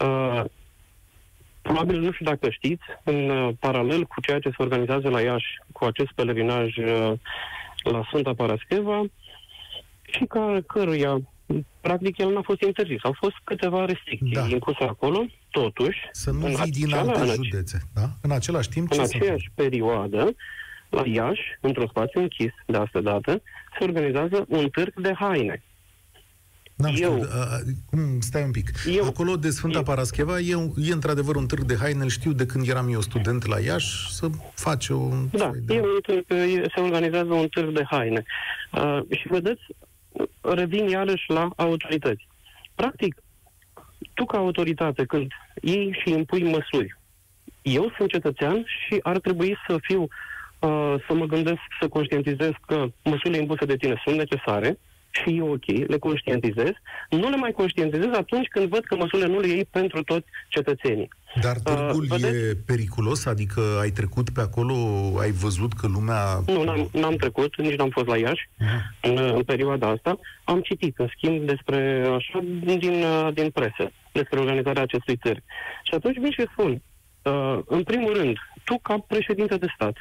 Uh, 0.00 0.44
probabil, 1.66 2.00
nu 2.00 2.12
știu 2.12 2.24
dacă 2.24 2.50
știți, 2.50 2.84
în 3.04 3.28
uh, 3.28 3.54
paralel 3.58 4.04
cu 4.04 4.20
ceea 4.20 4.38
ce 4.38 4.48
se 4.48 4.62
organizează 4.66 5.08
la 5.08 5.20
Iași, 5.20 5.50
cu 5.72 5.84
acest 5.84 6.12
pelerinaj 6.14 6.76
uh, 6.76 7.12
la 7.82 8.02
Sfânta 8.08 8.34
Parascheva, 8.34 9.02
și 10.02 10.24
ca 10.24 10.58
căruia 10.66 11.20
practic 11.80 12.18
el 12.18 12.32
n-a 12.32 12.42
fost 12.42 12.60
interzis. 12.60 12.98
Au 13.02 13.14
fost 13.18 13.34
câteva 13.44 13.84
restricții 13.84 14.32
da. 14.32 14.46
impuse 14.48 14.84
acolo, 14.84 15.24
totuși... 15.50 15.98
Să 16.12 16.30
nu 16.30 16.46
vii 16.46 16.70
din 16.70 16.94
alte 16.94 17.20
în 17.20 17.34
județe, 17.34 17.78
da? 17.94 18.06
În 18.22 18.30
același 18.30 18.68
timp... 18.68 18.92
În 18.92 19.00
aceeași 19.00 19.50
perioadă, 19.54 20.34
la 20.90 21.02
Iași, 21.06 21.42
într-un 21.60 21.86
spațiu 21.86 22.20
închis 22.20 22.52
de 22.66 22.76
asta 22.76 23.00
dată, 23.00 23.42
se 23.78 23.84
organizează 23.84 24.44
un 24.48 24.68
târg 24.68 25.00
de 25.00 25.12
haine. 25.14 25.62
N-am 26.76 26.94
eu, 26.96 27.12
știut. 27.12 27.30
A, 27.30 27.58
cum, 27.90 28.20
stai 28.20 28.42
un 28.42 28.50
pic. 28.50 28.70
Eu, 28.86 29.04
Acolo 29.04 29.36
de 29.36 29.50
Sfânta 29.50 29.78
eu, 29.78 29.84
Parascheva 29.84 30.38
e, 30.38 30.70
e 30.76 30.92
într-adevăr 30.92 31.36
un 31.36 31.46
târg 31.46 31.62
de 31.62 31.76
haine, 31.76 32.02
îl 32.02 32.08
știu 32.08 32.32
de 32.32 32.46
când 32.46 32.68
eram 32.68 32.92
eu 32.92 33.00
student 33.00 33.46
la 33.46 33.58
Iași, 33.58 34.12
să 34.12 34.28
face 34.54 34.92
o... 34.92 35.08
Da, 35.32 35.50
e 35.68 35.80
un 35.80 36.00
târg, 36.02 36.24
se 36.74 36.80
organizează 36.80 37.32
un 37.32 37.48
târg 37.48 37.74
de 37.74 37.84
haine. 37.90 38.24
Uh, 38.72 39.00
și 39.10 39.28
vedeți, 39.28 39.62
revin 40.40 40.88
iarăși 40.88 41.24
la 41.26 41.50
autorități. 41.56 42.28
Practic, 42.74 43.22
tu 44.14 44.24
ca 44.24 44.38
autoritate, 44.38 45.04
când 45.04 45.32
iei 45.60 45.98
și 46.02 46.12
impui 46.12 46.42
măsuri, 46.42 46.98
eu 47.62 47.92
sunt 47.96 48.08
cetățean 48.08 48.64
și 48.66 48.98
ar 49.02 49.18
trebui 49.18 49.56
să 49.66 49.76
fiu, 49.80 50.02
uh, 50.02 50.94
să 51.06 51.14
mă 51.14 51.24
gândesc, 51.26 51.60
să 51.80 51.88
conștientizez 51.88 52.50
că 52.66 52.86
măsurile 53.04 53.40
impuse 53.40 53.64
de 53.64 53.76
tine 53.76 54.00
sunt 54.04 54.16
necesare, 54.16 54.78
și 55.22 55.36
e 55.36 55.42
ok, 55.42 55.66
le 55.66 55.98
conștientizez, 55.98 56.72
nu 57.10 57.28
le 57.30 57.36
mai 57.36 57.52
conștientizez 57.52 58.12
atunci 58.12 58.46
când 58.46 58.68
văd 58.68 58.84
că 58.84 58.96
măsurile 58.96 59.28
nu 59.28 59.40
le 59.40 59.46
iei 59.46 59.64
pentru 59.64 60.02
toți 60.02 60.26
cetățenii. 60.48 61.08
Dar 61.40 61.56
târgul 61.58 62.06
uh, 62.10 62.22
e 62.22 62.56
periculos? 62.66 63.26
Adică 63.26 63.60
ai 63.80 63.90
trecut 63.90 64.30
pe 64.30 64.40
acolo, 64.40 64.74
ai 65.20 65.30
văzut 65.30 65.72
că 65.72 65.86
lumea... 65.86 66.42
Nu, 66.46 66.62
n-am, 66.62 66.88
n-am 66.92 67.16
trecut, 67.16 67.56
nici 67.56 67.76
n-am 67.76 67.90
fost 67.90 68.06
la 68.06 68.16
Iași 68.16 68.48
uh-huh. 68.48 69.00
în, 69.02 69.16
în 69.34 69.42
perioada 69.42 69.88
asta. 69.88 70.18
Am 70.44 70.60
citit, 70.60 70.98
în 70.98 71.08
schimb, 71.16 71.46
despre 71.46 72.06
așa 72.16 72.44
din, 72.64 73.04
din 73.34 73.50
presă, 73.50 73.92
despre 74.12 74.38
organizarea 74.38 74.82
acestui 74.82 75.16
târg. 75.16 75.42
Și 75.82 75.94
atunci 75.94 76.18
vin 76.18 76.30
și 76.30 76.46
spun, 76.52 76.82
uh, 77.22 77.58
în 77.66 77.82
primul 77.82 78.16
rând, 78.16 78.36
tu 78.64 78.78
ca 78.82 79.04
președinte 79.08 79.56
de 79.56 79.66
stat, 79.74 79.96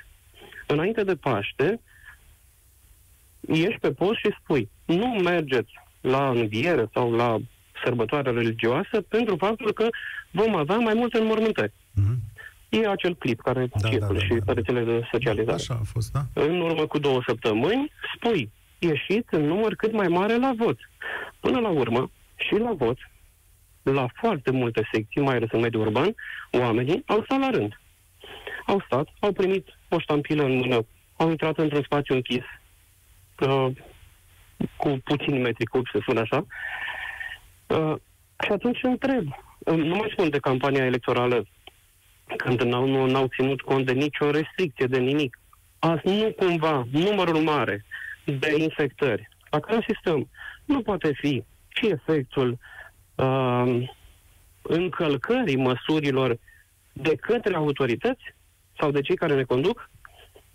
înainte 0.68 1.04
de 1.04 1.16
Paște, 1.16 1.80
ieși 3.48 3.80
pe 3.80 3.92
post 3.92 4.20
și 4.20 4.36
spui, 4.42 4.70
nu 4.86 5.08
mergeți 5.08 5.72
la 6.02 6.30
înviere 6.30 6.90
sau 6.94 7.12
la 7.12 7.38
sărbătoare 7.84 8.32
religioasă 8.32 9.02
pentru 9.08 9.36
faptul 9.36 9.72
că 9.72 9.88
vom 10.32 10.56
avea 10.56 10.78
mai 10.78 10.94
multe 10.94 11.18
înmormântări. 11.18 11.72
Mm-hmm. 11.72 12.32
E 12.70 12.88
acel 12.88 13.16
clip 13.16 13.42
care 13.42 13.68
da, 13.82 13.90
circulă 13.90 14.14
da, 14.14 14.20
da, 14.20 14.26
și 14.26 14.34
da. 14.34 14.44
pe 14.46 14.54
rețelele 14.54 15.00
de 15.00 15.08
socializare. 15.12 15.56
Așa 15.56 15.78
a 15.82 15.84
fost, 15.84 16.12
da? 16.12 16.22
În 16.34 16.62
urmă 16.62 16.86
cu 16.86 16.98
două 16.98 17.22
săptămâni, 17.28 17.92
spui, 18.16 18.52
ieșiți 18.80 19.34
în 19.34 19.46
număr 19.46 19.76
cât 19.76 19.94
mai 19.94 20.08
mare 20.08 20.38
la 20.38 20.54
vot. 20.58 20.80
Până 21.40 21.60
la 21.60 21.70
urmă, 21.70 22.12
și 22.36 22.54
la 22.54 22.74
vot, 22.74 22.98
la 23.84 24.08
foarte 24.14 24.52
multe 24.52 24.90
secții, 24.92 25.22
mai 25.22 25.36
ales 25.36 25.50
în 25.52 25.60
mediul 25.60 25.86
urban, 25.86 26.16
oamenii 26.52 27.04
au 27.06 27.24
stat 27.24 27.40
la 27.40 27.50
rând. 27.50 27.82
Au 28.66 28.84
stat, 28.86 29.08
au 29.20 29.32
primit 29.32 29.68
o 29.90 30.00
ștampilă 30.00 30.44
în 30.44 30.56
mână, 30.56 30.86
au 31.16 31.30
intrat 31.30 31.58
într-un 31.58 31.84
spațiu 31.84 32.16
închis, 32.16 32.44
uh, 33.48 33.72
cu 34.78 35.02
puțini 35.04 35.40
metri 35.40 35.66
cub, 35.66 35.86
să 35.92 35.98
spun 36.02 36.18
așa. 36.18 36.46
Uh, 37.68 37.96
și 38.46 38.52
atunci 38.52 38.84
întreb, 38.84 39.28
uh, 39.60 39.76
nu 39.76 39.96
mai 39.96 40.10
spun 40.12 40.30
de 40.30 40.40
campania 40.40 40.86
electorală, 40.86 41.46
când 42.38 42.62
n-au, 42.62 42.88
nu, 42.88 43.06
n-au 43.06 43.28
ținut 43.28 43.62
cont 43.62 43.86
de 43.86 43.92
nicio 43.92 44.32
restricție, 44.32 44.86
de 44.86 45.00
nimic. 45.00 45.40
Azi 45.80 46.08
nu 46.08 46.32
cumva 46.32 46.88
numărul 46.92 47.42
mare 47.42 47.86
de 48.26 48.56
infectări 48.58 49.30
la 49.50 49.60
care 49.60 49.78
asistăm 49.78 50.30
nu 50.66 50.82
poate 50.82 51.12
fi 51.14 51.44
și 51.68 51.88
efectul 51.88 52.58
uh, 53.16 53.88
încălcării 54.62 55.56
măsurilor 55.56 56.40
de 56.94 57.16
către 57.16 57.56
autorități 57.56 58.24
sau 58.80 58.92
de 58.92 59.02
cei 59.02 59.16
care 59.16 59.36
ne 59.36 59.44
conduc, 59.44 59.90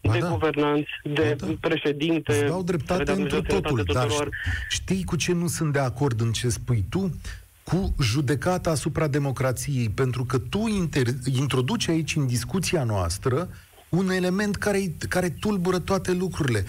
Ba 0.03 0.13
de 0.13 0.19
da. 0.19 0.29
guvernanți, 0.31 0.91
de 1.03 1.37
Ba 1.41 1.47
da. 1.47 1.53
președinte. 1.61 2.33
Îți 2.33 2.45
dau 2.45 2.63
dreptate 2.63 3.05
care 3.05 3.17
dă 3.17 3.23
întru 3.23 3.37
Dumnezeu 3.41 3.61
totul, 3.61 3.77
sănătate 3.77 3.99
dar 3.99 4.07
tuturor. 4.07 4.35
știi 4.69 5.05
cu 5.05 5.17
ce 5.17 5.33
nu 5.33 5.47
sunt 5.47 5.73
de 5.73 5.79
acord 5.79 6.21
în 6.21 6.33
ce 6.33 6.49
spui 6.49 6.85
tu? 6.89 7.15
Cu 7.63 7.95
judecata 8.03 8.71
asupra 8.71 9.07
democrației, 9.07 9.89
pentru 9.89 10.25
că 10.25 10.39
tu 10.39 10.65
inter- 10.69 11.35
introduci 11.39 11.89
aici 11.89 12.17
în 12.17 12.27
discuția 12.27 12.85
noastră 12.85 13.49
un 13.89 14.11
element 14.11 14.57
care, 14.57 14.93
care 15.09 15.29
tulbură 15.29 15.79
toate 15.79 16.13
lucrurile. 16.13 16.65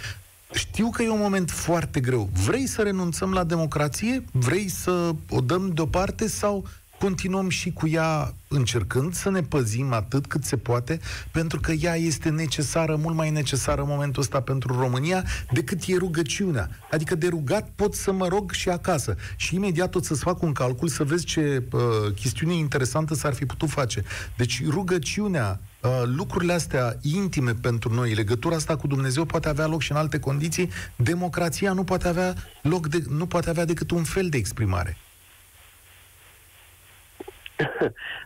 Știu 0.54 0.90
că 0.90 1.04
e 1.04 1.10
un 1.10 1.20
moment 1.20 1.50
foarte 1.52 2.00
greu. 2.00 2.30
Vrei 2.46 2.68
să 2.68 2.82
renunțăm 2.82 3.34
la 3.34 3.44
democrație? 3.44 4.24
Vrei 4.32 4.68
să 4.68 5.12
o 5.30 5.42
dăm 5.42 5.72
deoparte 5.74 6.28
sau 6.28 6.68
continuăm 7.00 7.50
și 7.50 7.72
cu 7.72 7.88
ea 7.88 8.34
încercând 8.48 9.14
să 9.14 9.30
ne 9.30 9.42
păzim 9.42 9.94
atât 9.94 10.26
cât 10.26 10.44
se 10.44 10.58
poate, 10.58 11.00
pentru 11.32 11.60
că 11.60 11.72
ea 11.72 11.96
este 11.96 12.30
necesară, 12.30 12.96
mult 12.96 13.16
mai 13.16 13.30
necesară 13.30 13.82
în 13.82 13.88
momentul 13.88 14.22
ăsta 14.22 14.42
pentru 14.42 14.80
România 14.80 15.24
decât 15.52 15.80
e 15.88 15.98
rugăciunea. 15.98 16.70
Adică 16.92 17.16
de 17.16 17.28
rugat 17.28 17.70
pot 17.76 17.96
să 17.96 18.12
mă 18.12 18.28
rog 18.28 18.52
și 18.52 18.70
acasă. 18.70 19.16
Și 19.36 19.56
imediat 19.56 19.96
o 19.96 20.02
să-ți 20.02 20.24
fac 20.24 20.42
un 20.42 20.54
calcul 20.54 20.88
să 20.88 21.04
vezi 21.04 21.26
ce 21.26 21.64
uh, 21.72 21.82
chestiune 22.16 22.54
interesantă 22.54 23.14
s-ar 23.14 23.34
fi 23.34 23.46
putut 23.46 23.70
face. 23.70 24.04
Deci 24.38 24.64
rugăciunea, 24.68 25.60
uh, 25.82 25.90
lucrurile 26.06 26.54
astea 26.54 26.98
intime 27.02 27.54
pentru 27.54 27.94
noi, 27.94 28.14
legătura 28.14 28.56
asta 28.56 28.76
cu 28.76 28.88
Dumnezeu 28.88 29.26
poate 29.26 29.50
avea 29.50 29.68
loc 29.68 29.82
și 29.82 29.92
în 29.92 29.98
alte 29.98 30.20
condiții, 30.20 30.70
democrația 30.96 31.74
nu 31.74 31.84
poate 31.84 32.08
avea 32.08 32.36
loc 32.62 32.88
de, 32.88 33.04
nu 33.10 33.26
poate 33.26 33.50
avea 33.50 33.66
decât 33.66 33.92
un 33.92 34.04
fel 34.04 34.30
de 34.30 34.38
exprimare. 34.38 34.98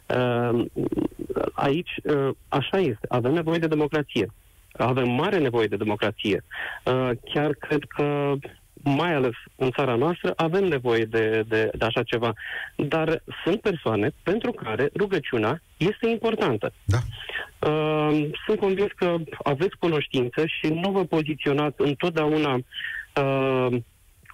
Uh, 0.07 0.65
Aici, 1.53 1.91
uh, 2.03 2.29
așa 2.47 2.77
este. 2.77 3.07
Avem 3.09 3.33
nevoie 3.33 3.57
de 3.59 3.67
democrație. 3.67 4.31
Avem 4.71 5.09
mare 5.09 5.37
nevoie 5.37 5.67
de 5.67 5.75
democrație. 5.75 6.43
Uh, 6.85 7.09
Chiar 7.23 7.53
cred 7.53 7.83
că, 7.87 8.33
mai 8.83 9.13
ales 9.13 9.33
în 9.55 9.71
țara 9.71 9.95
noastră, 9.95 10.33
avem 10.35 10.63
nevoie 10.63 11.05
de, 11.05 11.43
de, 11.47 11.69
de 11.77 11.85
așa 11.85 12.03
ceva. 12.03 12.33
Dar 12.75 13.23
sunt 13.45 13.61
persoane 13.61 14.11
pentru 14.23 14.51
care 14.51 14.89
rugăciunea 14.95 15.61
este 15.77 16.07
importantă. 16.07 16.73
Da. 16.83 16.97
Uh, 17.69 18.29
Sunt 18.45 18.59
convins 18.59 18.91
că 18.95 19.15
aveți 19.43 19.77
cunoștință 19.79 20.45
și 20.45 20.67
nu 20.67 20.91
vă 20.91 21.03
poziționați 21.03 21.81
întotdeauna 21.81 22.53
uh, 22.53 23.77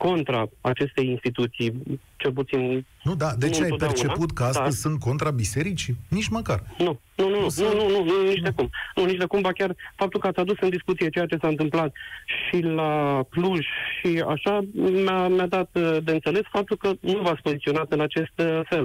contra 0.08 0.50
acestei 0.62 1.08
instituții, 1.10 1.74
cel 2.16 2.32
puțin 2.32 2.86
Nu, 3.04 3.16
da. 3.16 3.30
De 3.38 3.46
Nu 3.46 3.52
ce 3.52 3.58
ai 3.64 3.64
întotdeauna, 3.64 3.96
perceput 4.02 4.32
că 4.32 4.44
astăzi 4.44 4.64
dar- 4.82 4.92
sunt 4.92 5.00
contra 5.00 5.32
bisericii? 5.32 5.96
Nici 6.10 6.28
măcar. 6.28 6.60
Nu, 6.78 7.00
nu, 7.16 7.30
nu, 7.30 7.40
nu, 7.42 7.50
să- 7.50 7.64
nu, 7.64 7.90
nu, 7.90 7.90
nu, 7.90 8.04
nu, 8.04 8.28
nici 8.30 8.40
de 8.42 8.52
cum. 8.56 8.70
Nu, 8.96 9.06
nici 9.06 9.18
de 9.18 9.26
cum, 9.26 9.42
ba 9.42 9.52
chiar 9.52 9.76
faptul 9.96 10.20
că 10.20 10.28
ați 10.28 10.40
adus 10.40 10.56
în 10.62 10.70
discuție 10.70 11.10
ceea 11.10 11.26
ce 11.26 11.38
s-a 11.42 11.48
întâmplat 11.48 11.94
și 12.26 12.60
la 12.62 13.24
Cluj 13.30 13.66
și 14.00 14.24
așa, 14.28 14.60
mi-a, 15.04 15.28
mi-a 15.28 15.46
dat 15.48 15.70
uh, 15.74 15.98
de 16.04 16.12
înțeles 16.12 16.42
faptul 16.52 16.78
că 16.78 16.92
nu 17.00 17.20
v-ați 17.22 17.42
poziționat 17.42 17.92
în 17.92 18.02
acest 18.02 18.34
uh, 18.38 18.60
fel. 18.70 18.84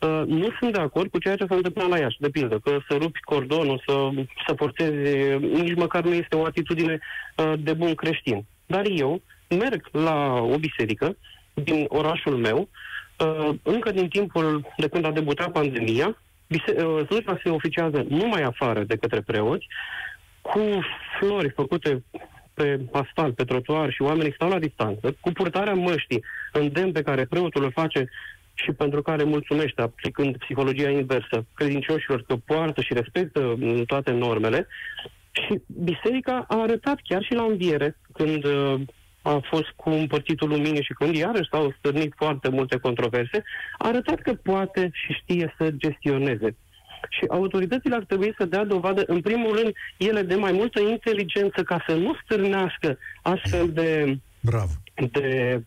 Uh, 0.00 0.22
Nu 0.26 0.48
sunt 0.58 0.72
de 0.72 0.78
acord 0.80 1.10
cu 1.10 1.18
ceea 1.18 1.36
ce 1.36 1.46
s-a 1.48 1.54
întâmplat 1.54 1.88
la 1.88 1.98
Iași, 1.98 2.20
de 2.20 2.28
pildă, 2.28 2.58
că 2.64 2.78
să 2.88 2.96
rupi 3.00 3.20
cordonul, 3.20 3.82
să, 3.86 4.08
să 4.46 4.54
forțezi, 4.56 5.36
nici 5.38 5.74
măcar 5.76 6.02
nu 6.04 6.12
este 6.14 6.36
o 6.36 6.44
atitudine 6.44 6.98
uh, 7.36 7.52
de 7.58 7.72
bun 7.72 7.94
creștin. 7.94 8.44
Dar 8.66 8.84
eu 8.96 9.22
merg 9.58 9.88
la 9.92 10.34
o 10.34 10.58
biserică 10.58 11.16
din 11.54 11.84
orașul 11.88 12.36
meu, 12.36 12.68
uh, 13.18 13.54
încă 13.62 13.90
din 13.90 14.08
timpul 14.08 14.66
de 14.76 14.88
când 14.88 15.04
a 15.04 15.10
debutat 15.10 15.52
pandemia, 15.52 16.22
bise- 16.48 16.84
uh, 16.84 17.06
slujba 17.06 17.40
se 17.42 17.50
oficiază 17.50 18.04
numai 18.08 18.42
afară 18.42 18.84
de 18.84 18.96
către 18.96 19.20
preoți, 19.20 19.66
cu 20.40 20.60
flori 21.18 21.50
făcute 21.50 22.02
pe 22.54 22.80
asfalt, 22.92 23.34
pe 23.34 23.44
trotuar 23.44 23.92
și 23.92 24.02
oamenii 24.02 24.34
stau 24.34 24.48
la 24.48 24.58
distanță, 24.58 25.16
cu 25.20 25.32
purtarea 25.32 25.74
măștii, 25.74 26.24
îndemn 26.52 26.92
pe 26.92 27.02
care 27.02 27.24
preotul 27.24 27.64
îl 27.64 27.72
face 27.72 28.08
și 28.54 28.72
pentru 28.72 29.02
care 29.02 29.22
mulțumește, 29.22 29.82
aplicând 29.82 30.36
psihologia 30.36 30.90
inversă, 30.90 31.46
credincioșilor 31.54 32.22
că 32.22 32.36
poartă 32.36 32.80
și 32.80 32.92
respectă 32.92 33.54
m, 33.58 33.84
toate 33.84 34.10
normele. 34.10 34.66
Și 35.30 35.60
biserica 35.66 36.44
a 36.48 36.60
arătat 36.60 36.98
chiar 37.02 37.22
și 37.22 37.34
la 37.34 37.42
înviere, 37.42 37.96
când 38.12 38.44
uh, 38.44 38.80
a 39.22 39.40
fost 39.50 39.70
cu 39.76 39.90
împărțitul 39.90 40.48
luminii 40.48 40.82
și 40.82 40.92
când 40.92 41.14
iarăși 41.16 41.48
s-au 41.50 41.74
stârnit 41.78 42.12
foarte 42.16 42.48
multe 42.48 42.76
controverse, 42.78 43.42
a 43.78 43.88
arătat 43.88 44.20
că 44.20 44.32
poate 44.34 44.90
și 44.92 45.12
știe 45.12 45.54
să 45.58 45.70
gestioneze. 45.70 46.56
Și 47.10 47.24
autoritățile 47.28 47.94
ar 47.94 48.04
trebui 48.04 48.34
să 48.38 48.44
dea 48.44 48.64
dovadă, 48.64 49.02
în 49.06 49.20
primul 49.20 49.56
rând, 49.56 49.72
ele 49.96 50.22
de 50.22 50.34
mai 50.34 50.52
multă 50.52 50.80
inteligență 50.80 51.62
ca 51.62 51.84
să 51.88 51.94
nu 51.94 52.14
stârnească 52.24 52.98
astfel 53.22 53.70
de, 53.72 54.18
Bravo. 54.40 54.72
de 55.10 55.60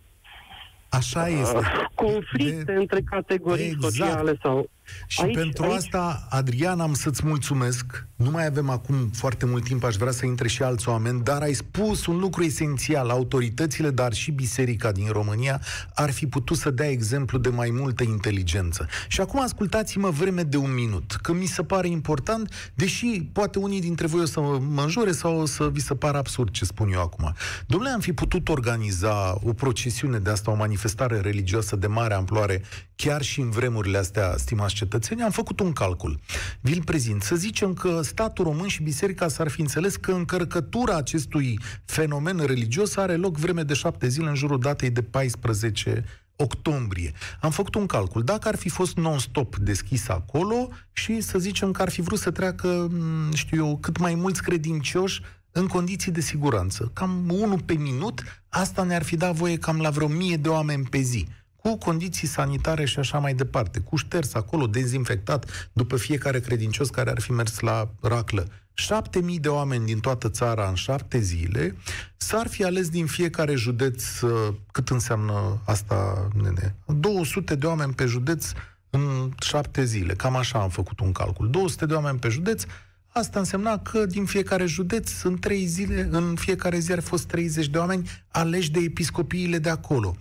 Așa 0.90 1.28
este. 1.28 1.58
uh, 1.58 1.84
conflicte 1.96 2.64
De- 2.64 2.74
între 2.74 3.02
categorii 3.10 3.66
Exact. 3.66 3.94
sociale 3.94 4.38
sau 4.42 4.70
Și 5.08 5.22
Aici- 5.22 5.36
pentru 5.36 5.64
aici- 5.64 5.76
asta, 5.78 6.28
Adrian, 6.30 6.80
am 6.80 6.94
să-ți 6.94 7.26
mulțumesc. 7.26 8.08
Nu 8.16 8.30
mai 8.30 8.46
avem 8.46 8.70
acum 8.70 9.10
foarte 9.14 9.46
mult 9.46 9.64
timp, 9.64 9.84
aș 9.84 9.96
vrea 9.96 10.12
să 10.12 10.26
intre 10.26 10.48
și 10.48 10.64
alți 10.64 10.90
oameni, 10.90 11.24
dar 11.24 11.42
ai 11.42 11.54
spus 11.54 12.06
un 12.06 12.18
lucru 12.18 12.44
esențial. 12.44 13.10
Autoritățile, 13.10 13.90
dar 13.90 14.14
și 14.14 14.32
biserica 14.32 14.92
din 14.92 15.08
România 15.12 15.62
ar 15.94 16.12
fi 16.12 16.28
putut 16.28 16.58
să 16.58 16.70
dea 16.70 16.90
exemplu 16.90 17.38
de 17.38 17.50
mai 17.50 17.70
multă 17.72 18.04
inteligență. 18.04 18.88
Și 19.08 19.22
acum 19.22 19.42
ascultați-mă 19.42 20.10
vreme 20.10 20.44
de 20.44 20.58
un 20.58 20.74
minut, 20.74 21.18
că 21.22 21.34
mi 21.34 21.46
se 21.46 21.64
pare 21.64 21.88
important, 21.88 22.72
deși 22.74 23.30
poate 23.34 23.60
unii 23.60 23.82
dintre 23.82 24.08
voi 24.08 24.22
o 24.22 24.26
să 24.26 24.40
mă 24.40 24.82
înjure 24.82 25.12
sau 25.12 25.40
o 25.40 25.46
să 25.46 25.70
vi 25.70 25.80
se 25.82 25.96
pară 25.96 26.18
absurd 26.18 26.52
ce 26.52 26.66
spun 26.66 26.92
eu 26.92 27.02
acum. 27.02 27.34
Domnule, 27.68 27.92
am 27.92 28.00
fi 28.00 28.14
putut 28.14 28.50
organiza 28.50 29.38
o 29.44 29.54
procesiune 29.54 30.18
de 30.18 30.30
asta, 30.30 30.52
o 30.52 30.56
manifestare 30.56 31.20
religioasă 31.20 31.76
de 31.76 31.88
mare 31.88 32.14
amploare, 32.14 32.62
chiar 32.96 33.22
și 33.22 33.40
în 33.40 33.50
vremurile 33.50 33.98
astea, 33.98 34.34
stimați 34.38 34.75
cetățeni, 34.76 35.22
am 35.22 35.32
făcut 35.32 35.60
un 35.60 35.74
calcul. 35.74 36.20
Vi-l 36.62 36.84
prezint. 36.84 37.22
Să 37.22 37.36
zicem 37.36 37.74
că 37.74 38.02
statul 38.02 38.46
român 38.46 38.68
și 38.68 38.84
biserica 38.84 39.28
s-ar 39.28 39.48
fi 39.48 39.62
înțeles 39.62 39.96
că 39.96 40.12
încărcătura 40.12 40.96
acestui 40.96 41.60
fenomen 41.86 42.38
religios 42.46 42.96
are 42.96 43.16
loc 43.16 43.38
vreme 43.38 43.64
de 43.64 43.74
șapte 43.74 44.08
zile 44.08 44.30
în 44.30 44.36
jurul 44.36 44.60
datei 44.60 44.90
de 44.90 45.02
14 45.02 46.04
octombrie. 46.36 47.12
Am 47.42 47.52
făcut 47.52 47.76
un 47.76 47.86
calcul. 47.86 48.24
Dacă 48.24 48.48
ar 48.48 48.56
fi 48.56 48.70
fost 48.70 48.98
non-stop 48.98 49.56
deschis 49.56 50.08
acolo 50.08 50.70
și 50.92 51.22
să 51.22 51.40
zicem 51.40 51.72
că 51.72 51.82
ar 51.82 51.90
fi 51.90 52.02
vrut 52.02 52.20
să 52.20 52.32
treacă, 52.32 52.88
m, 52.92 53.34
știu 53.34 53.66
eu, 53.66 53.78
cât 53.78 53.98
mai 53.98 54.16
mulți 54.16 54.44
credincioși 54.44 55.22
în 55.52 55.68
condiții 55.68 56.12
de 56.12 56.22
siguranță, 56.22 56.92
cam 56.94 57.26
unul 57.30 57.62
pe 57.62 57.74
minut, 57.74 58.24
asta 58.50 58.84
ne-ar 58.84 59.04
fi 59.04 59.16
dat 59.16 59.36
voie 59.36 59.58
cam 59.58 59.80
la 59.80 59.90
vreo 59.90 60.08
mie 60.08 60.38
de 60.38 60.50
oameni 60.50 60.84
pe 60.84 61.00
zi 61.00 61.28
cu 61.70 61.78
condiții 61.78 62.28
sanitare 62.28 62.86
și 62.86 63.00
așa 63.00 63.18
mai 63.18 63.34
departe, 63.34 63.80
cu 63.80 63.96
șters 63.96 64.34
acolo, 64.34 64.68
dezinfectat, 64.68 65.70
după 65.74 65.98
fiecare 65.98 66.40
credincios 66.40 66.90
care 66.90 67.10
ar 67.10 67.22
fi 67.22 67.32
mers 67.32 67.60
la 67.60 67.90
raclă. 68.02 68.48
Șapte 68.74 69.20
mii 69.22 69.40
de 69.40 69.48
oameni 69.48 69.86
din 69.86 70.00
toată 70.00 70.30
țara 70.30 70.68
în 70.68 70.74
șapte 70.74 71.20
zile, 71.20 71.76
s-ar 72.18 72.48
fi 72.48 72.64
ales 72.64 72.90
din 72.90 73.06
fiecare 73.06 73.56
județ, 73.56 74.22
uh, 74.22 74.54
cât 74.72 74.90
înseamnă 74.90 75.62
asta, 75.66 76.28
nene? 76.42 76.76
200 76.86 77.56
de 77.56 77.66
oameni 77.66 77.94
pe 77.94 78.06
județ 78.06 78.52
în 78.90 79.32
șapte 79.40 79.84
zile. 79.84 80.14
Cam 80.14 80.36
așa 80.36 80.60
am 80.60 80.70
făcut 80.70 81.00
un 81.00 81.12
calcul. 81.12 81.50
200 81.50 81.86
de 81.86 81.94
oameni 81.94 82.20
pe 82.20 82.28
județ, 82.28 82.64
Asta 83.08 83.40
însemna 83.40 83.80
că 83.80 84.06
din 84.06 84.26
fiecare 84.26 84.66
județ, 84.66 85.22
în 85.22 85.38
trei 85.38 85.66
zile, 85.66 86.08
în 86.12 86.36
fiecare 86.36 86.80
zi 86.80 86.92
ar 86.92 87.00
fi 87.00 87.08
fost 87.08 87.26
30 87.26 87.68
de 87.68 87.78
oameni 87.78 88.10
aleși 88.28 88.72
de 88.72 88.80
episcopiile 88.80 89.58
de 89.58 89.70
acolo. 89.70 90.16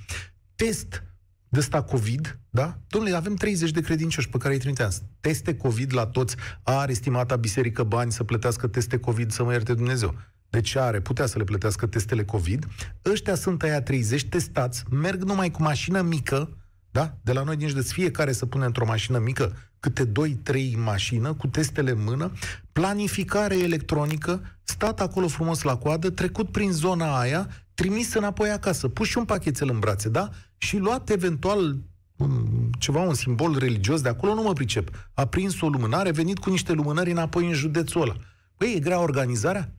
Test 0.57 1.03
de 1.55 1.61
ăsta 1.61 1.83
COVID, 1.83 2.39
da? 2.51 2.79
Domnule, 2.87 3.17
avem 3.17 3.35
30 3.35 3.71
de 3.71 3.81
credincioși 3.81 4.29
pe 4.29 4.39
care 4.39 4.55
îi 4.55 4.61
trimiteam. 4.61 4.91
Teste 5.21 5.57
COVID 5.57 5.95
la 5.95 6.07
toți. 6.07 6.37
Are 6.63 6.93
estimata 6.93 7.37
biserică 7.37 7.83
bani 7.83 8.13
să 8.13 8.25
plătească 8.25 8.67
teste 8.67 8.99
COVID, 8.99 9.31
să 9.31 9.45
mă 9.45 9.53
ierte 9.53 9.75
Dumnezeu. 9.75 10.15
Deci 10.51 10.77
are, 10.77 11.01
putea 11.01 11.27
să 11.27 11.39
le 11.39 11.45
plătească 11.45 11.87
testele 11.87 12.25
COVID. 12.25 12.67
Ăștia 13.05 13.35
sunt 13.35 13.63
aia 13.63 13.83
30 13.83 14.25
testați, 14.25 14.85
merg 14.91 15.23
numai 15.23 15.51
cu 15.51 15.63
mașină 15.63 16.03
mică, 16.03 16.57
da? 16.91 17.19
De 17.23 17.33
la 17.33 17.43
noi 17.43 17.57
din 17.57 17.69
județ, 17.69 17.91
fiecare 17.91 18.33
să 18.33 18.47
pune 18.47 18.65
într-o 18.65 18.87
mașină 18.87 19.19
mică 19.19 19.57
câte 19.81 20.07
2-3 20.07 20.11
în 20.75 20.83
mașină, 20.83 21.33
cu 21.33 21.47
testele 21.47 21.91
în 21.91 22.03
mână, 22.03 22.33
planificare 22.75 23.59
electronică, 23.59 24.41
stat 24.63 25.01
acolo 25.01 25.29
frumos 25.29 25.63
la 25.63 25.77
coadă, 25.77 26.11
trecut 26.11 26.49
prin 26.49 26.73
zona 26.73 27.19
aia, 27.19 27.49
trimis 27.75 28.15
înapoi 28.15 28.51
acasă, 28.51 28.89
pus 28.89 29.09
și 29.09 29.19
un 29.19 29.25
pachetel 29.25 29.69
în 29.71 29.79
brațe, 29.79 30.09
da? 30.09 30.31
Și 30.57 30.77
luat 30.77 31.11
eventual 31.11 31.77
um, 32.17 32.71
ceva, 32.79 33.01
un 33.01 33.15
simbol 33.15 33.59
religios 33.59 34.01
de 34.01 34.09
acolo, 34.09 34.35
nu 34.35 34.43
mă 34.43 34.53
pricep. 34.53 35.11
A 35.15 35.27
prins 35.27 35.61
o 35.61 35.69
lumânare, 35.69 36.11
venit 36.11 36.39
cu 36.39 36.51
niște 36.51 36.73
lumânări 36.73 37.11
înapoi 37.11 37.47
în 37.47 37.53
județul 37.53 38.03
ăla. 38.03 38.17
Păi, 38.57 38.73
e 38.77 38.79
grea 38.79 39.01
organizarea? 39.01 39.75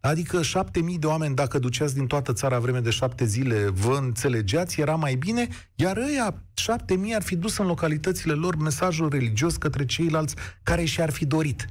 Adică 0.00 0.42
șapte 0.42 0.80
mii 0.80 0.98
de 0.98 1.06
oameni, 1.06 1.34
dacă 1.34 1.58
duceați 1.58 1.94
din 1.94 2.06
toată 2.06 2.32
țara 2.32 2.58
vreme 2.58 2.80
de 2.80 2.90
șapte 2.90 3.24
zile, 3.24 3.68
vă 3.68 3.98
înțelegeați, 4.00 4.80
era 4.80 4.94
mai 4.94 5.14
bine, 5.14 5.48
iar 5.74 5.96
ăia 5.96 6.42
șapte 6.54 6.94
mii 6.94 7.14
ar 7.14 7.22
fi 7.22 7.36
dus 7.36 7.58
în 7.58 7.66
localitățile 7.66 8.32
lor 8.32 8.56
mesajul 8.56 9.08
religios 9.08 9.56
către 9.56 9.84
ceilalți 9.84 10.34
care 10.62 10.84
și-ar 10.84 11.10
fi 11.10 11.26
dorit. 11.26 11.66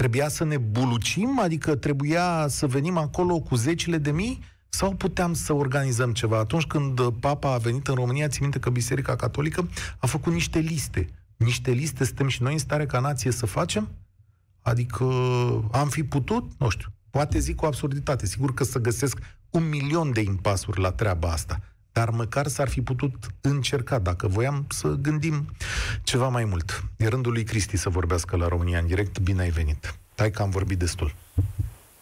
Trebuia 0.00 0.28
să 0.28 0.44
ne 0.44 0.58
bulucim? 0.58 1.40
Adică 1.40 1.74
trebuia 1.74 2.46
să 2.48 2.66
venim 2.66 2.96
acolo 2.96 3.40
cu 3.40 3.54
zecile 3.54 3.98
de 3.98 4.10
mii? 4.10 4.42
Sau 4.68 4.94
puteam 4.94 5.34
să 5.34 5.52
organizăm 5.52 6.12
ceva? 6.12 6.38
Atunci 6.38 6.64
când 6.64 7.10
papa 7.10 7.52
a 7.52 7.58
venit 7.58 7.86
în 7.88 7.94
România, 7.94 8.28
țin 8.28 8.38
minte 8.42 8.58
că 8.58 8.70
Biserica 8.70 9.16
Catolică 9.16 9.68
a 9.98 10.06
făcut 10.06 10.32
niște 10.32 10.58
liste. 10.58 11.08
Niște 11.36 11.70
liste 11.70 12.04
suntem 12.04 12.28
și 12.28 12.42
noi 12.42 12.52
în 12.52 12.58
stare 12.58 12.86
ca 12.86 13.00
nație 13.00 13.30
să 13.30 13.46
facem? 13.46 13.88
Adică 14.60 15.04
am 15.72 15.88
fi 15.88 16.02
putut, 16.04 16.50
nu 16.58 16.68
știu, 16.68 16.88
poate 17.10 17.38
zic 17.38 17.56
cu 17.56 17.66
absurditate, 17.66 18.26
sigur 18.26 18.54
că 18.54 18.64
să 18.64 18.78
găsesc 18.78 19.18
un 19.50 19.68
milion 19.68 20.12
de 20.12 20.20
impasuri 20.20 20.80
la 20.80 20.92
treaba 20.92 21.28
asta, 21.30 21.60
dar 21.92 22.08
măcar 22.10 22.46
s-ar 22.46 22.68
fi 22.68 22.82
putut 22.82 23.14
încerca, 23.40 23.98
dacă 23.98 24.28
voiam 24.28 24.66
să 24.68 24.88
gândim 24.88 25.54
ceva 26.02 26.28
mai 26.28 26.44
mult. 26.44 26.82
E 26.96 27.08
rândul 27.08 27.32
lui 27.32 27.44
Cristi 27.44 27.76
să 27.76 27.88
vorbească 27.88 28.36
la 28.36 28.48
România 28.48 28.78
în 28.78 28.86
direct. 28.86 29.18
Bine 29.18 29.42
ai 29.42 29.50
venit. 29.50 29.94
Hai 30.16 30.30
că 30.30 30.42
am 30.42 30.50
vorbit 30.50 30.78
destul. 30.78 31.14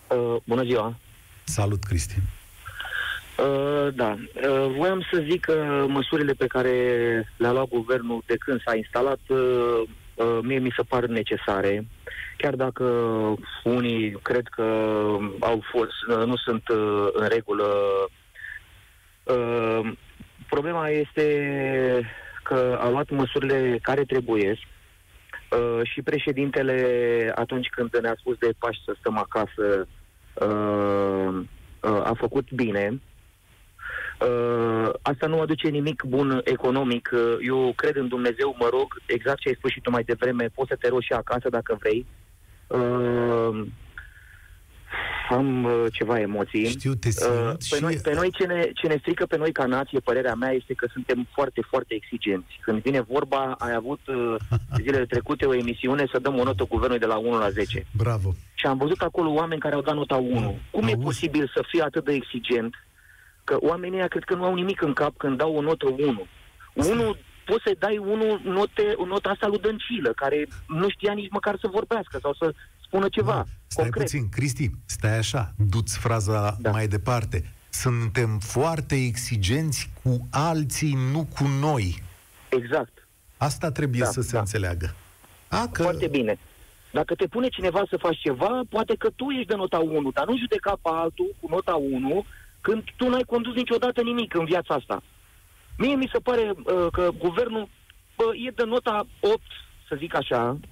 Uh, 0.08 0.36
bună 0.44 0.62
ziua! 0.62 0.96
Salut, 1.44 1.84
Cristi! 1.84 2.14
Uh, 3.38 3.94
da, 3.94 4.18
uh, 4.34 4.74
voiam 4.76 5.06
să 5.12 5.24
zic 5.30 5.40
că 5.40 5.84
măsurile 5.88 6.32
pe 6.32 6.46
care 6.46 6.72
le-a 7.36 7.52
luat 7.52 7.68
guvernul 7.68 8.22
de 8.26 8.36
când 8.36 8.62
s-a 8.64 8.76
instalat, 8.76 9.20
uh, 9.28 9.82
uh, 10.14 10.38
mie 10.42 10.58
mi 10.58 10.72
se 10.76 10.82
par 10.82 11.06
necesare, 11.06 11.86
chiar 12.36 12.54
dacă 12.54 12.84
unii 13.64 14.10
cred 14.22 14.46
că 14.50 14.62
au 15.40 15.62
fost, 15.70 16.18
uh, 16.18 16.26
nu 16.26 16.36
sunt 16.36 16.68
uh, 16.68 17.08
în 17.12 17.28
regulă. 17.28 17.64
Uh, 17.64 18.16
problema 20.58 20.88
este 20.88 21.26
că 22.42 22.78
a 22.80 22.88
luat 22.88 23.10
măsurile 23.10 23.78
care 23.82 24.04
trebuiesc 24.04 24.60
uh, 25.50 25.80
și 25.82 26.02
președintele, 26.02 26.78
atunci 27.34 27.68
când 27.68 27.98
ne-a 27.98 28.16
spus 28.18 28.36
de 28.38 28.50
pași 28.58 28.82
să 28.84 28.96
stăm 28.98 29.18
acasă, 29.18 29.88
uh, 30.34 31.40
uh, 31.82 32.00
a 32.04 32.12
făcut 32.16 32.52
bine. 32.52 33.00
Uh, 34.20 34.90
asta 35.02 35.26
nu 35.26 35.40
aduce 35.40 35.68
nimic 35.68 36.02
bun 36.02 36.40
economic. 36.44 37.10
Uh, 37.12 37.36
eu 37.40 37.72
cred 37.76 37.96
în 37.96 38.08
Dumnezeu, 38.08 38.56
mă 38.58 38.68
rog, 38.70 39.02
exact 39.06 39.38
ce 39.40 39.48
ai 39.48 39.58
spus 39.58 39.70
și 39.70 39.80
tu 39.80 39.90
mai 39.90 40.02
devreme, 40.02 40.50
poți 40.54 40.68
să 40.68 40.76
te 40.80 40.88
rogi 40.88 41.06
și 41.06 41.12
acasă 41.12 41.48
dacă 41.48 41.76
vrei. 41.80 42.06
Uh, 42.66 43.66
am 45.34 45.64
uh, 45.64 45.84
ceva 45.92 46.20
emoții. 46.20 46.66
Știu, 46.66 46.94
te 46.94 47.10
simt 47.10 47.26
Uh, 47.30 47.52
pe, 47.70 47.76
și... 47.76 47.82
noi, 47.82 47.96
pe 48.02 48.14
noi 48.14 48.30
ce 48.30 48.44
ne, 48.46 48.70
ce 48.74 48.86
ne 48.86 48.96
strică 49.00 49.26
pe 49.26 49.36
noi 49.36 49.52
ca 49.52 49.66
nație, 49.66 50.00
părerea 50.00 50.34
mea 50.34 50.50
este 50.50 50.74
că 50.74 50.88
suntem 50.92 51.28
foarte, 51.32 51.60
foarte 51.68 51.94
exigenți. 51.94 52.58
Când 52.60 52.82
vine 52.82 53.00
vorba, 53.00 53.54
ai 53.58 53.74
avut 53.74 54.00
uh, 54.06 54.34
zilele 54.82 55.06
trecute 55.06 55.46
o 55.46 55.54
emisiune 55.54 56.04
să 56.12 56.18
dăm 56.18 56.38
o 56.38 56.42
notă 56.44 56.64
guvernului 56.64 56.98
de 56.98 57.06
la 57.06 57.16
1 57.16 57.38
la 57.38 57.50
10. 57.50 57.86
Bravo. 57.96 58.34
Și 58.54 58.66
am 58.66 58.78
văzut 58.78 59.00
acolo 59.00 59.30
oameni 59.30 59.60
care 59.60 59.74
au 59.74 59.82
dat 59.82 59.94
nota 59.94 60.16
1. 60.16 60.58
Cum 60.70 60.86
e 60.86 60.92
Auzi? 60.92 61.04
posibil 61.04 61.50
să 61.54 61.64
fie 61.68 61.82
atât 61.82 62.04
de 62.04 62.12
exigent? 62.12 62.74
Că 63.44 63.56
oamenii 63.60 63.98
ăia 63.98 64.08
cred 64.08 64.24
că 64.24 64.34
nu 64.34 64.44
au 64.44 64.54
nimic 64.54 64.82
în 64.82 64.92
cap 64.92 65.16
când 65.16 65.36
dau 65.38 65.54
o 65.54 65.60
notă 65.60 65.86
1. 65.86 66.26
1 66.74 67.16
poți 67.44 67.62
să 67.64 67.76
dai 67.78 67.98
unul 67.98 68.40
note, 68.44 68.92
o 68.96 69.06
notă 69.06 69.28
asta 69.28 69.46
lui 69.46 69.58
Dăncilă, 69.58 70.12
care 70.12 70.46
nu 70.66 70.88
știa 70.88 71.12
nici 71.12 71.30
măcar 71.30 71.56
să 71.60 71.68
vorbească 71.78 72.18
sau 72.22 72.32
să 72.34 72.54
spună 72.88 73.08
ceva 73.08 73.32
Da. 73.32 73.44
Stai 73.66 73.84
concret. 73.84 74.04
puțin, 74.04 74.28
Cristi, 74.28 74.70
stai 74.86 75.18
așa, 75.18 75.52
du-ți 75.56 75.98
fraza 75.98 76.56
Da. 76.60 76.70
mai 76.70 76.88
departe. 76.88 77.52
Suntem 77.70 78.38
foarte 78.38 78.94
exigenți 78.94 79.90
cu 80.02 80.26
alții, 80.30 80.94
nu 81.12 81.28
cu 81.38 81.44
noi. 81.60 82.02
Exact. 82.48 83.08
Asta 83.36 83.70
trebuie 83.70 84.00
Da, 84.00 84.06
să 84.10 84.20
se 84.20 84.32
da. 84.32 84.38
înțeleagă. 84.38 84.94
A, 85.48 85.68
că... 85.72 85.82
Foarte 85.82 86.06
bine. 86.08 86.38
Dacă 86.92 87.14
te 87.14 87.26
pune 87.26 87.48
cineva 87.48 87.82
să 87.88 87.96
faci 87.96 88.18
ceva, 88.18 88.60
poate 88.68 88.94
că 88.98 89.08
tu 89.16 89.28
ești 89.30 89.46
de 89.46 89.54
nota 89.54 89.78
1, 89.78 90.10
dar 90.10 90.26
nu 90.26 90.38
judeca 90.38 90.70
pe 90.82 90.88
altul 90.92 91.34
cu 91.40 91.48
nota 91.48 91.74
1 91.74 92.24
când 92.60 92.82
tu 92.96 93.08
n-ai 93.08 93.22
condus 93.26 93.54
niciodată 93.54 94.00
nimic 94.02 94.34
în 94.34 94.44
viața 94.44 94.74
asta. 94.74 95.02
Mie 95.78 95.94
mi 95.94 96.10
se 96.12 96.18
pare 96.18 96.50
uh, 96.56 96.86
că 96.92 97.10
guvernul 97.18 97.68
bă, 98.16 98.24
e 98.46 98.50
de 98.50 98.64
nota 98.64 99.06
8, 99.20 99.40
să 99.88 99.94
zic 99.98 100.14
așa, 100.14 100.42
Mhm. 100.50 100.60
bă, 100.60 100.68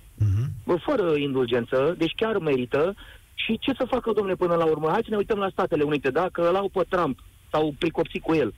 fără 0.74 1.16
indulgență, 1.16 1.94
deci 1.98 2.14
chiar 2.16 2.38
merită. 2.38 2.94
Și 3.34 3.58
ce 3.58 3.72
să 3.78 3.84
facă, 3.84 4.12
domnule, 4.12 4.36
până 4.36 4.54
la 4.54 4.64
urmă? 4.64 4.88
Hai 4.88 5.02
să 5.02 5.10
ne 5.10 5.16
uităm 5.16 5.38
la 5.38 5.48
Statele 5.48 5.82
Unite, 5.82 6.10
da? 6.10 6.28
Că 6.32 6.50
l-au 6.50 6.68
pe 6.68 6.84
Trump, 6.88 7.18
s-au 7.50 7.74
pricopsit 7.78 8.22
cu 8.22 8.34
el. 8.34 8.54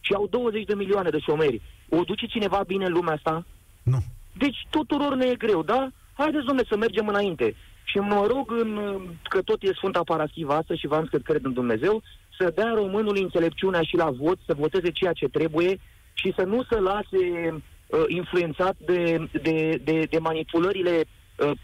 Și 0.00 0.12
au 0.14 0.26
20 0.30 0.64
de 0.64 0.74
milioane 0.74 1.10
de 1.10 1.18
șomeri. 1.18 1.62
O 1.88 2.02
duce 2.02 2.26
cineva 2.26 2.62
bine 2.66 2.84
în 2.84 2.92
lumea 2.92 3.14
asta? 3.14 3.44
Nu. 3.82 3.98
Deci 4.32 4.66
tuturor 4.70 5.14
ne 5.14 5.26
e 5.26 5.34
greu, 5.34 5.62
da? 5.62 5.88
Haideți, 6.12 6.44
domnule, 6.44 6.66
să 6.70 6.76
mergem 6.76 7.08
înainte. 7.08 7.54
Și 7.84 7.98
mă 7.98 8.26
rog, 8.26 8.50
în, 8.50 9.00
că 9.22 9.42
tot 9.42 9.62
e 9.62 9.72
Sfânta 9.72 10.00
Paraschiva 10.04 10.54
asta 10.54 10.74
și 10.74 10.86
v-am 10.86 11.02
zis 11.02 11.10
că 11.10 11.18
cred 11.18 11.44
în 11.44 11.52
Dumnezeu, 11.52 12.02
să 12.38 12.52
dea 12.54 12.72
românului 12.74 13.22
înțelepciunea 13.22 13.82
și 13.82 13.96
la 13.96 14.10
vot, 14.10 14.38
să 14.46 14.54
voteze 14.58 14.90
ceea 14.90 15.12
ce 15.12 15.28
trebuie 15.28 15.78
și 16.12 16.32
să 16.36 16.42
nu 16.42 16.62
se 16.70 16.78
lase 16.78 17.22
uh, 17.52 18.04
influențat 18.06 18.76
de, 18.78 19.28
de, 19.42 19.80
de, 19.84 20.06
de 20.10 20.18
manipulările, 20.18 20.90
uh, 20.90 21.04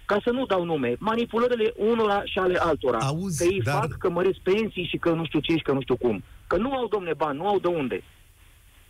ca 0.07 0.21
să 0.25 0.31
nu 0.31 0.47
dau 0.47 0.65
nume, 0.65 0.95
manipulările 0.99 1.73
unora 1.77 2.23
și 2.25 2.39
ale 2.39 2.59
altora. 2.59 2.99
Auzi, 2.99 3.39
că 3.39 3.45
ei 3.53 3.61
dar- 3.63 3.75
fac, 3.75 3.99
că 3.99 4.11
măresc 4.11 4.39
pensii 4.39 4.87
și 4.91 4.97
că 4.97 5.11
nu 5.11 5.25
știu 5.25 5.41
ce 5.41 5.53
și 5.53 5.63
că 5.63 5.73
nu 5.73 5.81
știu 5.81 5.97
cum. 5.97 6.23
Că 6.47 6.57
nu 6.57 6.73
au, 6.73 6.87
domne, 6.89 7.13
bani, 7.17 7.39
nu 7.39 7.47
au 7.47 7.59
de 7.59 7.67
unde. 7.69 8.03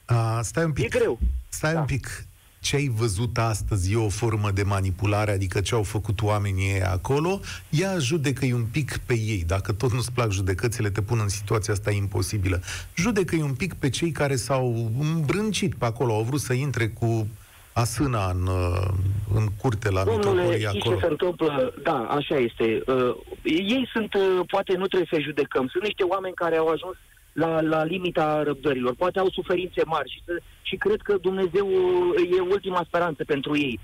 A, 0.04 0.40
stai 0.42 0.64
un 0.64 0.72
pic. 0.72 0.84
E 0.84 0.98
greu. 0.98 1.18
Stai 1.48 1.72
Da. 1.72 1.78
un 1.80 1.84
pic. 1.86 2.26
Ce 2.60 2.76
ai 2.76 2.88
văzut 2.88 3.38
astăzi 3.38 3.92
e 3.92 3.96
o 3.96 4.08
formă 4.08 4.50
de 4.50 4.62
manipulare, 4.62 5.30
adică 5.30 5.60
ce 5.60 5.74
au 5.74 5.82
făcut 5.82 6.22
oamenii 6.22 6.68
ei 6.72 6.82
acolo, 6.82 7.40
ia 7.68 7.98
judecă-i 7.98 8.52
un 8.52 8.64
pic 8.64 8.96
pe 8.96 9.14
ei. 9.14 9.44
Dacă 9.46 9.72
tot 9.72 9.92
nu-ți 9.92 10.12
plac 10.12 10.30
judecățile, 10.30 10.90
te 10.90 11.02
pun 11.02 11.18
în 11.22 11.28
situația 11.28 11.72
asta 11.72 11.90
imposibilă. 11.90 12.60
Judecă-i 12.96 13.40
un 13.40 13.54
pic 13.54 13.74
pe 13.74 13.88
cei 13.90 14.10
care 14.10 14.36
s-au 14.36 14.90
îmbrâncit 15.00 15.74
pe 15.74 15.84
acolo, 15.84 16.14
au 16.14 16.22
vrut 16.22 16.40
să 16.40 16.52
intre 16.52 16.88
cu 16.88 17.28
asâna 17.72 18.30
în, 18.30 18.46
uh, 18.46 18.88
în 19.34 19.46
curte 19.60 19.90
la 19.90 20.04
Domnule, 20.04 20.30
mitropolie 20.30 20.58
știți 20.58 20.76
acolo. 20.78 20.94
ce 20.94 21.00
se 21.04 21.10
întâmplă? 21.10 21.74
Da, 21.82 21.98
așa 22.18 22.36
este. 22.36 22.82
Uh, 22.86 23.16
ei 23.44 23.88
sunt, 23.92 24.14
uh, 24.14 24.40
poate 24.46 24.76
nu 24.76 24.86
trebuie 24.86 25.08
să 25.12 25.20
judecăm, 25.20 25.68
sunt 25.68 25.82
niște 25.82 26.02
oameni 26.02 26.34
care 26.34 26.56
au 26.56 26.66
ajuns 26.68 26.96
la, 27.32 27.60
la 27.60 27.84
limita 27.84 28.42
răbdărilor. 28.42 28.94
Poate 28.94 29.18
au 29.18 29.28
suferințe 29.30 29.82
mari 29.84 30.10
și, 30.10 30.22
să, 30.24 30.40
și 30.62 30.76
cred 30.76 31.00
că 31.00 31.16
Dumnezeu 31.16 31.66
uh, 31.66 32.36
e 32.36 32.40
ultima 32.40 32.84
speranță 32.86 33.24
pentru 33.24 33.56
ei. 33.56 33.80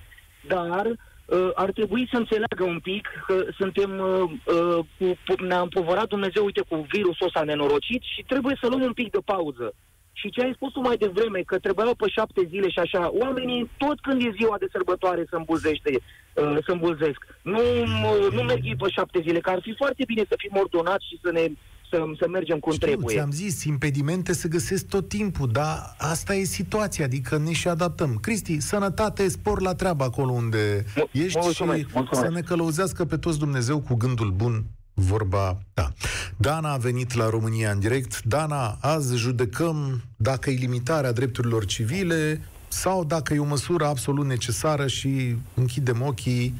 Dar 0.47 0.87
uh, 0.87 1.51
ar 1.55 1.71
trebui 1.71 2.09
să 2.11 2.17
înțeleagă 2.19 2.65
un 2.65 2.79
pic 2.79 3.09
că 3.27 3.45
suntem, 3.59 3.91
uh, 3.99 4.31
uh, 4.55 4.85
cu, 4.99 5.19
cu, 5.27 5.45
ne-a 5.45 5.61
împovărat 5.61 6.07
Dumnezeu, 6.07 6.45
uite, 6.45 6.63
cu 6.69 6.87
virusul 6.93 7.27
ăsta 7.27 7.43
nenorocit 7.43 8.03
și 8.03 8.25
trebuie 8.27 8.59
să 8.61 8.69
luăm 8.69 8.83
un 8.83 8.93
pic 8.93 9.11
de 9.11 9.19
pauză. 9.25 9.75
Și 10.21 10.31
ce 10.31 10.41
ai 10.43 10.53
spus 10.55 10.73
tu 10.73 10.81
mai 10.81 10.97
devreme, 10.97 11.41
că 11.51 11.59
trebuiau 11.59 11.95
pe 11.95 12.09
șapte 12.09 12.43
zile 12.53 12.69
și 12.69 12.79
așa, 12.79 13.03
oamenii 13.23 13.71
tot 13.77 14.01
când 14.01 14.21
e 14.23 14.37
ziua 14.39 14.57
de 14.59 14.67
sărbătoare 14.73 15.23
să 15.31 15.37
îmbulzește, 15.37 15.91
uh, 15.95 16.57
să 16.67 16.71
îmbulzesc. 16.73 17.21
Nu, 17.43 17.59
uh, 17.61 18.33
nu 18.37 18.43
merg 18.43 18.63
ei 18.65 18.77
pe 18.83 18.89
șapte 18.91 19.19
zile, 19.27 19.41
că 19.41 19.51
ar 19.51 19.61
fi 19.63 19.75
foarte 19.77 20.03
bine 20.07 20.25
să 20.29 20.35
fim 20.39 20.55
ordonați 20.63 21.07
și 21.11 21.19
să 21.23 21.31
ne 21.33 21.45
să, 21.91 22.05
să 22.19 22.29
mergem 22.29 22.59
cum 22.59 22.73
Știu, 22.73 22.87
trebuie. 22.87 23.17
ți-am 23.17 23.31
zis, 23.31 23.65
impedimente 23.65 24.33
se 24.33 24.49
găsesc 24.49 24.89
tot 24.89 25.09
timpul, 25.09 25.49
dar 25.53 25.95
asta 25.99 26.35
e 26.35 26.45
situația, 26.45 27.05
adică 27.05 27.39
ne 27.39 27.53
și 27.53 27.69
adaptăm. 27.69 28.19
Cristi, 28.21 28.61
sănătate, 28.61 29.29
spor 29.29 29.61
la 29.61 29.75
treabă 29.75 30.05
acolo 30.05 30.33
unde 30.33 30.85
Mu- 30.97 31.09
ești 31.13 31.39
mulțumesc, 31.43 31.79
și 31.79 31.87
mulțumesc. 31.95 32.27
să 32.27 32.33
ne 32.33 32.41
călăuzească 32.41 33.05
pe 33.05 33.17
toți 33.17 33.39
Dumnezeu 33.39 33.81
cu 33.81 33.95
gândul 33.95 34.31
bun, 34.31 34.65
vorba 34.99 35.59
ta. 35.75 35.93
Dana 36.37 36.73
a 36.73 36.77
venit 36.77 37.15
la 37.15 37.29
România 37.29 37.71
în 37.71 37.79
direct. 37.79 38.23
Dana, 38.23 38.79
azi 38.81 39.17
judecăm 39.17 40.03
dacă 40.17 40.51
e 40.51 40.55
limitarea 40.55 41.13
drepturilor 41.13 41.65
civile 41.65 42.41
sau 42.69 43.05
dacă 43.05 43.35
e 43.35 43.39
o 43.39 43.45
măsură 43.45 43.87
absolut 43.87 44.27
necesară 44.27 44.87
și 44.87 45.37
închidem 45.55 46.03
ochii 46.03 46.55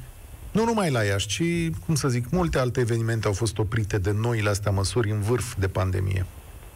nu 0.53 0.65
numai 0.65 0.91
la 0.91 1.03
Iași, 1.03 1.27
ci, 1.27 1.77
cum 1.87 1.95
să 1.95 2.09
zic, 2.09 2.31
multe 2.31 2.59
alte 2.59 2.81
evenimente 2.81 3.27
au 3.27 3.33
fost 3.33 3.59
oprite 3.59 3.99
de 3.99 4.13
noile 4.21 4.49
astea 4.49 4.71
măsuri 4.71 5.11
în 5.11 5.21
vârf 5.21 5.55
de 5.59 5.69
pandemie. 5.69 6.27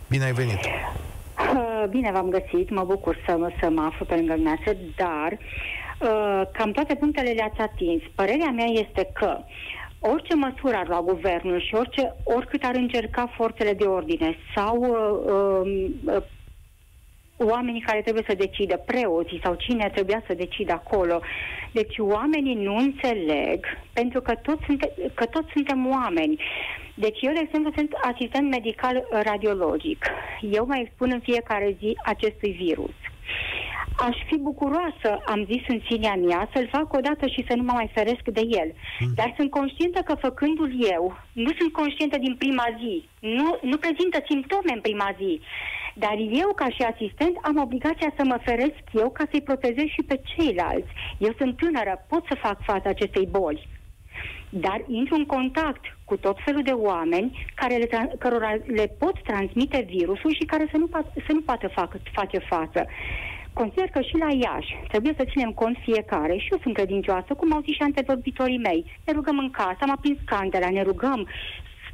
Bine 0.09 0.25
ai 0.25 0.33
venit! 0.33 0.59
Uh, 0.59 1.89
Bine 1.89 2.11
v-am 2.13 2.29
găsit, 2.29 2.71
mă 2.71 2.85
bucur 2.85 3.17
să, 3.27 3.37
mă- 3.39 3.53
să 3.61 3.71
mă 3.71 3.83
aflu 3.83 4.05
pe 4.05 4.15
lângă 4.15 4.33
dumneavoastră, 4.33 4.77
dar 4.97 5.31
uh, 5.33 6.49
cam 6.53 6.71
toate 6.71 6.95
punctele 6.95 7.31
le-ați 7.31 7.61
atins. 7.61 8.03
Părerea 8.15 8.51
mea 8.51 8.67
este 8.67 9.11
că 9.13 9.37
orice 10.05 10.35
măsură 10.35 10.77
ar 10.77 10.89
lua 10.89 11.01
guvernul 11.01 11.61
și 11.61 11.75
orice, 11.75 12.15
oricât 12.25 12.65
ar 12.65 12.75
încerca 12.75 13.33
forțele 13.37 13.73
de 13.73 13.85
ordine 13.85 14.37
sau 14.55 14.77
uh, 14.77 15.65
uh, 16.05 16.15
uh, 16.17 16.23
oamenii 17.37 17.81
care 17.81 18.01
trebuie 18.01 18.25
să 18.29 18.35
decidă, 18.35 18.77
preoții 18.87 19.41
sau 19.45 19.55
cine 19.55 19.91
trebuia 19.95 20.23
să 20.27 20.35
decidă 20.35 20.73
acolo. 20.73 21.21
Deci 21.73 21.99
oamenii 21.99 22.55
nu 22.55 22.77
înțeleg, 22.77 23.67
pentru 23.93 24.21
că 24.21 24.35
toți, 24.35 24.65
sunte, 24.65 24.93
că 25.15 25.25
toți 25.25 25.51
suntem 25.53 25.87
oameni. 25.91 26.43
Deci 26.95 27.19
eu, 27.21 27.33
de 27.33 27.41
exemplu, 27.43 27.73
sunt 27.75 27.93
asistent 28.13 28.51
medical 28.51 29.07
radiologic. 29.11 30.07
Eu 30.41 30.67
mai 30.67 30.81
expun 30.81 31.11
în 31.13 31.21
fiecare 31.21 31.77
zi 31.79 31.97
acestui 32.05 32.51
virus. 32.51 32.95
Aș 33.97 34.17
fi 34.27 34.37
bucuroasă, 34.37 35.11
am 35.25 35.45
zis 35.51 35.63
în 35.69 35.81
sinea 35.91 36.15
mea, 36.15 36.49
să-l 36.55 36.69
fac 36.73 36.93
odată 36.93 37.27
și 37.27 37.45
să 37.49 37.55
nu 37.57 37.63
mă 37.63 37.73
mai 37.73 37.91
feresc 37.93 38.25
de 38.25 38.45
el. 38.61 38.71
Mm. 39.01 39.13
Dar 39.15 39.33
sunt 39.37 39.51
conștientă 39.51 40.01
că 40.01 40.15
făcându-l 40.15 40.73
eu, 40.95 41.17
nu 41.33 41.51
sunt 41.59 41.73
conștientă 41.73 42.19
din 42.19 42.35
prima 42.37 42.67
zi, 42.81 43.09
nu, 43.21 43.59
nu 43.63 43.77
prezintă 43.77 44.19
simptome 44.29 44.73
în 44.75 44.81
prima 44.81 45.11
zi. 45.21 45.41
Dar 45.95 46.17
eu, 46.43 46.49
ca 46.55 46.69
și 46.69 46.83
asistent, 46.83 47.39
am 47.43 47.57
obligația 47.57 48.13
să 48.17 48.25
mă 48.25 48.39
feresc 48.45 48.83
eu 48.93 49.11
ca 49.11 49.25
să-i 49.31 49.43
protejez 49.43 49.85
și 49.85 50.03
pe 50.07 50.21
ceilalți. 50.25 50.91
Eu 51.19 51.33
sunt 51.39 51.57
tânără, 51.57 52.05
pot 52.09 52.25
să 52.29 52.43
fac 52.43 52.63
față 52.63 52.89
acestei 52.89 53.27
boli. 53.27 53.69
Dar 54.49 54.85
intru 54.87 55.15
în 55.15 55.27
contact 55.27 55.85
cu 56.05 56.17
tot 56.17 56.37
felul 56.45 56.63
de 56.63 56.71
oameni 56.71 57.47
care 57.55 57.77
le, 57.77 58.17
cărora 58.19 58.55
le 58.67 58.87
pot 58.99 59.23
transmite 59.23 59.87
virusul 59.89 60.35
și 60.35 60.45
care 60.45 60.69
să 60.71 60.77
nu, 60.77 60.89
să 61.27 61.33
nu 61.33 61.41
poată 61.41 61.69
fac, 61.69 61.97
face 62.13 62.39
față. 62.39 62.87
Consider 63.55 63.89
că 63.89 64.01
și 64.01 64.17
la 64.17 64.31
Iași 64.45 64.73
trebuie 64.89 65.15
să 65.17 65.29
ținem 65.31 65.51
cont 65.51 65.77
fiecare, 65.83 66.37
și 66.37 66.49
eu 66.51 66.59
sunt 66.63 66.75
credincioasă, 66.75 67.35
cum 67.35 67.53
au 67.53 67.61
zis 67.61 67.75
și 67.75 67.83
antevorbitorii 67.83 68.59
mei. 68.59 68.85
Ne 69.05 69.13
rugăm 69.13 69.39
în 69.39 69.51
casă, 69.51 69.79
am 69.81 69.91
aprins 69.91 70.19
candela, 70.25 70.71
ne 70.71 70.83
rugăm 70.83 71.29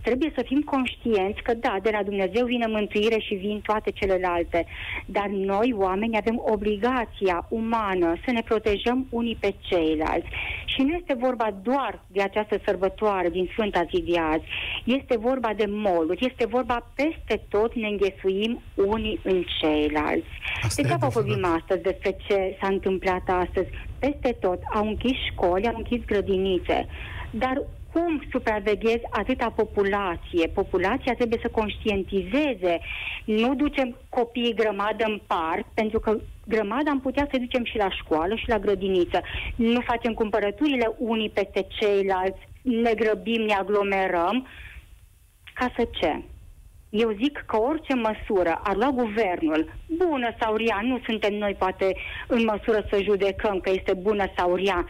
trebuie 0.08 0.32
să 0.34 0.42
fim 0.46 0.60
conștienți 0.60 1.42
că 1.42 1.52
da, 1.54 1.74
de 1.82 1.90
la 1.92 2.02
Dumnezeu 2.02 2.44
vine 2.46 2.66
mântuire 2.66 3.18
și 3.18 3.34
vin 3.34 3.60
toate 3.60 3.90
celelalte, 3.90 4.66
dar 5.06 5.26
noi, 5.26 5.74
oameni, 5.76 6.16
avem 6.16 6.42
obligația 6.54 7.46
umană 7.48 8.08
să 8.24 8.30
ne 8.30 8.42
protejăm 8.44 9.06
unii 9.10 9.36
pe 9.40 9.54
ceilalți. 9.58 10.28
Și 10.64 10.80
nu 10.82 10.92
este 11.00 11.14
vorba 11.26 11.48
doar 11.62 12.02
de 12.06 12.22
această 12.22 12.56
sărbătoare 12.64 13.28
din 13.28 13.48
Sfânta 13.52 13.82
Zi 13.90 14.02
de 14.10 14.18
azi, 14.18 14.44
este 14.84 15.16
vorba 15.18 15.50
de 15.56 15.66
moluri, 15.68 16.26
este 16.30 16.46
vorba 16.46 16.92
peste 16.94 17.42
tot 17.48 17.74
ne 17.74 17.88
înghesuim 17.88 18.60
unii 18.74 19.20
în 19.22 19.44
ceilalți. 19.60 20.32
Degeaba 20.76 21.06
vorbim 21.06 21.44
astăzi 21.44 21.82
despre 21.82 22.16
ce 22.26 22.56
s-a 22.60 22.68
întâmplat 22.68 23.22
astăzi. 23.26 23.68
Peste 23.98 24.36
tot 24.40 24.60
au 24.74 24.86
închis 24.86 25.16
școli, 25.30 25.68
au 25.68 25.74
închis 25.76 26.04
grădinițe. 26.04 26.86
Dar 27.30 27.62
cum 27.98 28.22
supraveghezi 28.30 29.06
atâta 29.10 29.50
populație? 29.56 30.46
Populația 30.54 31.14
trebuie 31.14 31.38
să 31.42 31.48
conștientizeze. 31.48 32.78
Nu 33.24 33.54
ducem 33.54 33.96
copiii 34.08 34.54
grămadă 34.54 35.04
în 35.06 35.20
parc, 35.26 35.66
pentru 35.74 36.00
că 36.00 36.18
grămada 36.46 36.90
am 36.90 37.00
putea 37.00 37.26
să 37.30 37.38
ducem 37.38 37.64
și 37.64 37.76
la 37.76 37.90
școală 37.90 38.34
și 38.34 38.48
la 38.48 38.58
grădiniță. 38.58 39.20
Nu 39.56 39.80
facem 39.80 40.12
cumpărăturile 40.14 40.94
unii 40.98 41.30
peste 41.30 41.66
ceilalți, 41.68 42.48
ne 42.62 42.92
grăbim, 42.94 43.42
ne 43.42 43.54
aglomerăm. 43.54 44.46
Ca 45.54 45.72
să 45.76 45.88
ce? 45.90 46.22
Eu 46.90 47.10
zic 47.22 47.44
că 47.46 47.56
orice 47.56 47.94
măsură 47.94 48.60
ar 48.62 48.76
lua 48.76 48.90
guvernul, 48.90 49.72
bună 49.96 50.34
sau 50.40 50.56
rea, 50.56 50.80
nu 50.82 51.00
suntem 51.06 51.34
noi 51.34 51.54
poate 51.58 51.96
în 52.26 52.44
măsură 52.44 52.86
să 52.90 53.02
judecăm 53.02 53.60
că 53.60 53.70
este 53.70 53.94
bună 53.94 54.24
sau 54.36 54.54
rea, 54.54 54.86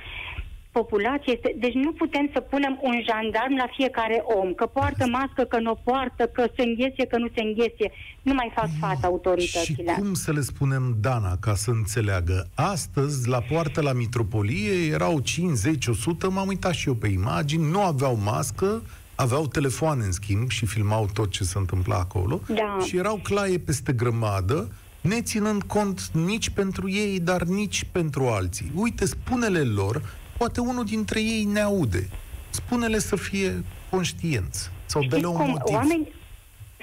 populație 0.70 1.33
este... 1.33 1.57
Deci 1.59 1.72
nu 1.72 1.92
putem 1.92 2.31
să 2.33 2.40
punem 2.40 2.78
un 2.83 2.96
jandarm 3.09 3.57
la 3.57 3.68
fiecare 3.76 4.22
om, 4.24 4.52
că 4.52 4.66
poartă 4.66 5.07
mască, 5.07 5.42
că 5.42 5.59
nu 5.61 5.81
poartă, 5.85 6.26
că 6.26 6.46
se 6.57 6.62
înghesie, 6.62 7.07
că 7.07 7.18
nu 7.18 7.28
se 7.35 7.42
înghesie. 7.42 7.92
Nu 8.22 8.35
mai 8.35 8.52
fac 8.54 8.68
față 8.81 9.07
autoritățile. 9.07 9.92
Și 9.92 10.00
cum 10.00 10.14
să 10.14 10.33
le 10.33 10.40
spunem, 10.40 10.96
Dana, 11.00 11.37
ca 11.40 11.54
să 11.54 11.70
înțeleagă? 11.70 12.48
Astăzi, 12.54 13.28
la 13.28 13.40
poartă 13.40 13.81
la 13.81 13.92
Mitropolie, 13.92 14.92
erau 14.92 15.20
50, 15.20 15.87
100, 15.87 16.31
m-am 16.31 16.48
uitat 16.48 16.72
și 16.72 16.88
eu 16.88 16.94
pe 16.94 17.09
imagini, 17.09 17.70
nu 17.70 17.83
aveau 17.83 18.18
mască, 18.24 18.83
aveau 19.14 19.46
telefoane 19.46 20.04
în 20.04 20.12
schimb 20.12 20.50
și 20.50 20.66
filmau 20.66 21.09
tot 21.12 21.31
ce 21.31 21.44
se 21.44 21.59
întâmpla 21.59 21.96
acolo 21.96 22.40
da. 22.48 22.85
și 22.85 22.96
erau 22.96 23.20
claie 23.22 23.59
peste 23.59 23.92
grămadă, 23.92 24.68
neținând 25.00 25.62
cont 25.62 26.11
nici 26.12 26.50
pentru 26.50 26.90
ei, 26.90 27.20
dar 27.20 27.42
nici 27.42 27.87
pentru 27.92 28.26
alții. 28.26 28.72
Uite, 28.74 29.07
spune-le 29.07 29.62
lor 29.62 30.02
Poate 30.38 30.61
unul 30.61 30.85
dintre 30.85 31.20
ei 31.20 31.44
ne 31.44 31.61
aude. 31.61 32.09
Spune-le 32.51 32.98
să 32.98 33.16
fie 33.16 33.64
conștienți 33.90 34.70
sau 34.87 35.03
de 35.03 35.27
un 35.27 35.35
cum? 35.35 35.48
motiv. 35.48 35.74
Oameni, 35.74 36.09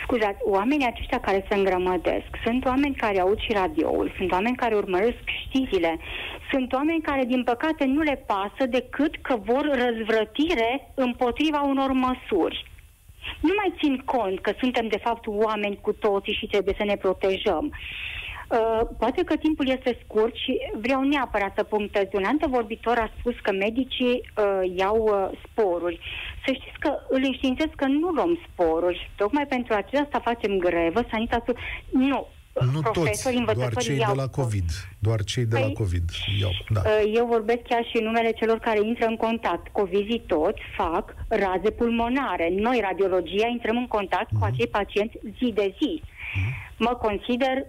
scuzați, 0.04 0.38
oamenii 0.44 0.86
aceștia 0.86 1.20
care 1.20 1.46
se 1.50 1.56
îngrămădesc 1.56 2.26
sunt 2.44 2.66
oameni 2.66 2.96
care 2.96 3.20
aud 3.20 3.40
și 3.40 3.52
radioul, 3.52 4.14
sunt 4.18 4.32
oameni 4.32 4.56
care 4.56 4.76
urmăresc 4.76 5.24
știrile, 5.48 6.00
sunt 6.52 6.74
oameni 6.74 7.02
care, 7.02 7.24
din 7.26 7.44
păcate, 7.44 7.86
nu 7.86 8.02
le 8.02 8.24
pasă 8.26 8.66
decât 8.70 9.16
că 9.22 9.36
vor 9.44 9.66
răzvrătire 9.84 10.92
împotriva 10.94 11.62
unor 11.62 11.92
măsuri. 11.92 12.66
Nu 13.40 13.54
mai 13.56 13.74
țin 13.80 14.02
cont 14.06 14.40
că 14.40 14.52
suntem, 14.60 14.88
de 14.88 15.00
fapt, 15.04 15.24
oameni 15.28 15.80
cu 15.82 15.92
toții 15.94 16.38
și 16.40 16.46
trebuie 16.46 16.76
să 16.78 16.84
ne 16.84 16.96
protejăm. 16.96 17.74
Uh, 18.50 18.82
poate 18.98 19.24
că 19.24 19.36
timpul 19.36 19.68
este 19.68 20.00
scurt 20.04 20.36
și 20.36 20.58
vreau 20.82 21.02
neapărat 21.02 21.54
să 21.56 21.64
punctez. 21.64 22.04
Un 22.12 22.24
antevorbitor 22.24 22.98
a 22.98 23.12
spus 23.20 23.34
că 23.42 23.52
medicii 23.52 24.32
uh, 24.38 24.72
iau 24.76 24.98
uh, 24.98 25.40
sporuri. 25.46 26.00
Să 26.46 26.54
știți 26.54 26.80
că 26.80 26.92
îl 27.10 27.22
înștiințez 27.24 27.68
că 27.76 27.86
nu 27.86 28.10
luăm 28.10 28.40
sporuri. 28.48 29.12
Tocmai 29.16 29.46
pentru 29.48 29.74
aceasta 29.74 30.20
facem 30.20 30.58
grevă. 30.58 31.06
Sanitatul... 31.12 31.58
Nu, 31.92 32.28
nu 32.74 32.82
toți, 32.82 33.30
doar 33.56 33.76
cei 33.76 33.98
de 33.98 34.14
la 34.16 34.28
COVID. 34.28 34.70
Doar 35.00 35.24
cei 35.24 35.46
de 35.46 35.56
păi, 35.56 35.68
la 35.68 35.72
COVID 35.74 36.10
iau. 36.40 36.52
Da. 36.70 36.82
Uh, 36.86 37.12
eu 37.16 37.26
vorbesc 37.26 37.62
chiar 37.62 37.86
și 37.90 37.98
în 37.98 38.04
numele 38.04 38.32
celor 38.32 38.58
care 38.60 38.80
intră 38.86 39.06
în 39.06 39.16
contact. 39.16 39.68
Covizii 39.72 40.24
toți 40.28 40.62
fac 40.78 41.16
raze 41.28 41.70
pulmonare. 41.72 42.50
Noi, 42.56 42.80
radiologia, 42.82 43.48
intrăm 43.48 43.78
în 43.78 43.88
contact 43.88 44.28
mm-hmm. 44.28 44.40
cu 44.40 44.46
mhm. 44.46 44.54
acei 44.54 44.68
pacienți 44.68 45.18
zi 45.38 45.52
de 45.54 45.76
zi. 45.80 46.02
Mm-hmm. 46.02 46.78
Mă 46.78 46.94
consider 47.02 47.66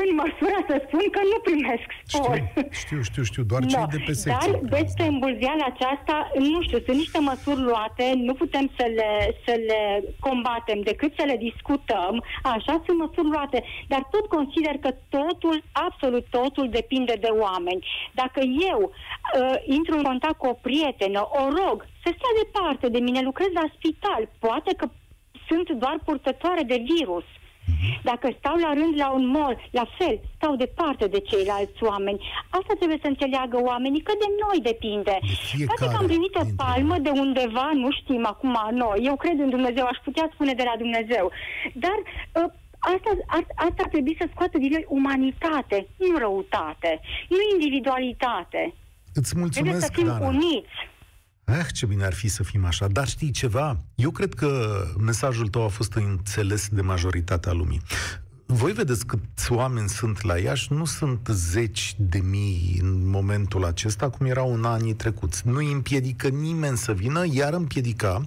în 0.00 0.08
măsura 0.20 0.58
să 0.68 0.74
spun 0.86 1.04
că 1.14 1.20
nu 1.32 1.38
primesc 1.48 1.86
spor. 2.04 2.36
Știu, 2.36 2.68
știu, 2.70 3.02
știu, 3.02 3.22
știu 3.22 3.42
doar 3.42 3.62
cei 3.64 3.80
no, 3.80 3.86
de 3.94 4.02
pe 4.06 4.12
secție. 4.12 4.50
Dar 4.52 4.80
despre 4.80 5.06
îmbulzeala 5.06 5.66
aceasta, 5.72 6.30
nu 6.38 6.62
știu, 6.62 6.78
sunt 6.86 6.96
niște 6.96 7.18
măsuri 7.18 7.60
luate, 7.60 8.04
nu 8.16 8.34
putem 8.34 8.70
să 8.76 8.84
le, 8.98 9.10
să 9.46 9.54
le 9.68 9.82
combatem 10.20 10.80
decât 10.80 11.12
să 11.18 11.24
le 11.26 11.36
discutăm, 11.36 12.24
așa 12.42 12.82
sunt 12.84 12.98
măsuri 12.98 13.32
luate, 13.34 13.64
dar 13.88 14.02
tot 14.10 14.26
consider 14.26 14.74
că 14.84 14.90
totul, 15.08 15.62
absolut 15.72 16.26
totul, 16.30 16.68
depinde 16.68 17.14
de 17.20 17.30
oameni. 17.44 17.86
Dacă 18.12 18.40
eu 18.72 18.80
uh, 18.82 19.56
intru 19.64 19.96
în 19.96 20.02
contact 20.02 20.38
cu 20.38 20.46
o 20.46 20.60
prietenă, 20.66 21.20
o 21.42 21.44
rog 21.60 21.86
să 22.02 22.08
stea 22.16 22.32
departe 22.42 22.88
de 22.88 22.98
mine, 22.98 23.20
lucrez 23.22 23.50
la 23.52 23.66
spital, 23.76 24.28
poate 24.38 24.74
că 24.76 24.86
sunt 25.48 25.70
doar 25.70 25.96
purtătoare 26.04 26.62
de 26.62 26.84
virus. 26.94 27.24
Dacă 28.02 28.26
stau 28.38 28.56
la 28.56 28.72
rând 28.72 28.94
la 28.96 29.10
un 29.10 29.26
mall, 29.26 29.68
la 29.70 29.86
fel, 29.98 30.20
stau 30.36 30.56
departe 30.56 31.06
de 31.06 31.20
ceilalți 31.20 31.82
oameni. 31.82 32.24
Asta 32.48 32.72
trebuie 32.76 32.98
să 33.02 33.08
înțeleagă 33.08 33.58
oamenii, 33.62 34.02
că 34.02 34.12
de 34.18 34.28
noi 34.44 34.58
depinde. 34.72 35.18
De 35.58 35.64
Poate 35.64 35.86
că 35.92 35.96
am 35.96 36.06
primit 36.06 36.34
o 36.34 36.44
palmă 36.56 36.96
de 36.98 37.10
undeva, 37.10 37.70
nu 37.74 37.90
știm 37.90 38.26
acum 38.26 38.56
noi. 38.72 38.98
Eu 39.02 39.16
cred 39.16 39.38
în 39.38 39.50
Dumnezeu, 39.50 39.84
aș 39.84 39.98
putea 40.04 40.30
spune 40.32 40.52
de 40.54 40.62
la 40.70 40.74
Dumnezeu. 40.78 41.30
Dar 41.72 41.98
uh, 42.42 42.52
Asta, 42.84 43.10
asta 43.54 43.82
ar 43.82 43.88
trebui 43.88 44.16
să 44.20 44.28
scoată 44.34 44.58
din 44.58 44.70
noi 44.70 44.84
umanitate, 44.88 45.86
nu 45.96 46.18
răutate, 46.18 47.00
nu 47.28 47.36
individualitate. 47.52 48.74
Îți 49.14 49.38
mulțumesc, 49.38 49.52
Trebuie 49.52 49.80
să 49.80 49.92
fim 49.92 50.06
Dana. 50.06 50.26
uniți. 50.26 50.76
Eh, 51.44 51.66
ce 51.72 51.86
bine 51.86 52.04
ar 52.04 52.14
fi 52.14 52.28
să 52.28 52.42
fim 52.42 52.64
așa. 52.64 52.88
Dar 52.88 53.08
știi 53.08 53.30
ceva? 53.30 53.78
Eu 53.94 54.10
cred 54.10 54.34
că 54.34 54.82
mesajul 54.98 55.48
tău 55.48 55.64
a 55.64 55.68
fost 55.68 55.94
înțeles 55.94 56.68
de 56.68 56.80
majoritatea 56.80 57.52
lumii. 57.52 57.82
Voi 58.46 58.72
vedeți 58.72 59.06
câți 59.06 59.52
oameni 59.52 59.88
sunt 59.88 60.22
la 60.22 60.38
Iași, 60.38 60.72
nu 60.72 60.84
sunt 60.84 61.28
zeci 61.30 61.94
de 61.98 62.18
mii 62.18 62.78
în 62.82 63.08
momentul 63.08 63.64
acesta, 63.64 64.10
cum 64.10 64.26
erau 64.26 64.54
în 64.54 64.64
anii 64.64 64.94
trecuți. 64.94 65.48
Nu 65.48 65.56
îi 65.56 65.72
împiedică 65.72 66.28
nimeni 66.28 66.76
să 66.76 66.92
vină, 66.92 67.24
iar 67.30 67.52
împiedica 67.52 68.24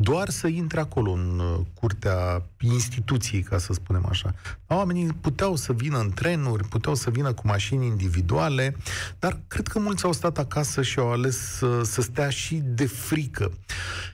doar 0.00 0.28
să 0.28 0.46
intre 0.46 0.80
acolo 0.80 1.10
în 1.10 1.38
uh, 1.38 1.66
curtea 1.74 2.42
instituției, 2.60 3.42
ca 3.42 3.58
să 3.58 3.72
spunem 3.72 4.06
așa. 4.08 4.34
Oamenii 4.66 5.06
puteau 5.20 5.56
să 5.56 5.72
vină 5.72 5.98
în 5.98 6.10
trenuri, 6.10 6.68
puteau 6.68 6.94
să 6.94 7.10
vină 7.10 7.32
cu 7.32 7.46
mașini 7.46 7.86
individuale, 7.86 8.76
dar 9.18 9.40
cred 9.48 9.66
că 9.66 9.78
mulți 9.78 10.04
au 10.04 10.12
stat 10.12 10.38
acasă 10.38 10.82
și 10.82 10.98
au 10.98 11.12
ales 11.12 11.36
să, 11.36 11.82
să 11.82 12.02
stea 12.02 12.30
și 12.30 12.54
de 12.64 12.86
frică. 12.86 13.52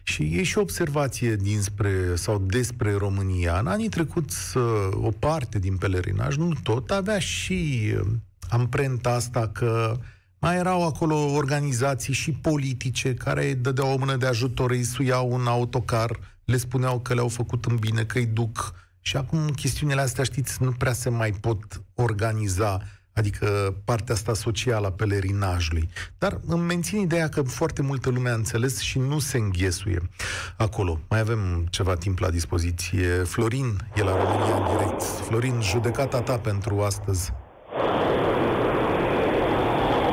Și 0.03 0.23
e 0.23 0.43
și 0.43 0.59
o 0.59 0.61
observație 0.61 1.37
dinspre 1.37 2.15
sau 2.15 2.39
despre 2.39 2.95
România. 2.95 3.59
În 3.59 3.67
anii 3.67 3.89
trecuți, 3.89 4.57
o 4.91 5.11
parte 5.19 5.59
din 5.59 5.77
pelerinaj, 5.77 6.37
nu 6.37 6.53
tot, 6.63 6.91
avea 6.91 7.19
și 7.19 7.93
uh, 8.01 8.07
amprenta 8.49 9.11
asta 9.11 9.49
că 9.49 9.99
mai 10.45 10.57
erau 10.57 10.87
acolo 10.87 11.33
organizații 11.33 12.13
și 12.13 12.33
politice 12.33 13.15
care 13.15 13.47
îi 13.47 13.55
dădeau 13.55 13.93
o 13.93 13.97
mână 13.97 14.17
de 14.17 14.27
ajutor, 14.27 14.71
îi 14.71 14.83
suiau 14.83 15.33
un 15.33 15.47
autocar, 15.47 16.19
le 16.45 16.57
spuneau 16.57 17.01
că 17.01 17.15
le-au 17.15 17.29
făcut 17.29 17.65
în 17.65 17.77
bine, 17.77 18.05
că 18.05 18.19
îi 18.19 18.27
duc 18.27 18.75
Și 19.01 19.17
acum 19.17 19.49
chestiunile 19.49 20.01
astea, 20.01 20.25
știți, 20.25 20.63
nu 20.63 20.73
prea 20.73 20.93
se 20.93 21.09
mai 21.09 21.31
pot 21.31 21.83
organiza 21.95 22.83
adică 23.13 23.77
partea 23.85 24.15
asta 24.15 24.35
socială 24.35 24.87
a 24.87 24.93
pelerinajului. 24.93 25.89
Dar 26.19 26.41
îmi 26.47 26.63
mențin 26.63 27.01
ideea 27.01 27.29
că 27.29 27.43
foarte 27.43 27.83
multă 27.83 28.11
lume 28.11 28.31
a 28.31 28.35
înțeles 28.35 28.79
și 28.81 28.99
nu 28.99 29.19
se 29.19 29.39
înghesuie 29.39 30.11
acolo. 30.57 31.01
Mai 31.09 31.21
avem 31.21 31.67
ceva 31.71 31.95
timp 31.95 32.19
la 32.19 32.31
dispoziție. 32.31 33.09
Florin 33.09 33.91
e 33.95 34.03
la 34.03 34.17
România 34.17 34.57
în 34.57 34.77
direct. 34.77 35.03
Florin, 35.03 35.61
judecata 35.61 36.21
ta 36.21 36.39
pentru 36.39 36.81
astăzi. 36.81 37.33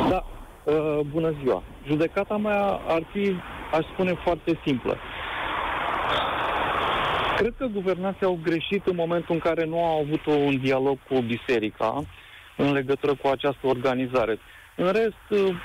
Da, 0.10 0.26
uh, 0.64 0.91
bună 1.04 1.34
ziua. 1.44 1.64
Judecata 1.88 2.38
mea 2.38 2.80
ar 2.88 3.04
fi, 3.12 3.36
aș 3.72 3.86
spune, 3.94 4.14
foarte 4.24 4.60
simplă. 4.66 4.98
Cred 7.38 7.54
că 7.58 7.66
guvernații 7.66 8.26
au 8.26 8.40
greșit 8.44 8.86
în 8.86 8.96
momentul 8.96 9.34
în 9.36 9.40
care 9.40 9.66
nu 9.66 9.84
au 9.84 10.00
avut 10.00 10.26
un 10.26 10.60
dialog 10.60 10.98
cu 11.10 11.22
biserica 11.22 12.04
în 12.58 12.72
legătură 12.72 13.16
cu 13.16 13.28
această 13.28 13.68
organizare. 13.68 14.40
În 14.76 14.92
rest, 14.92 15.26
uh, 15.30 15.56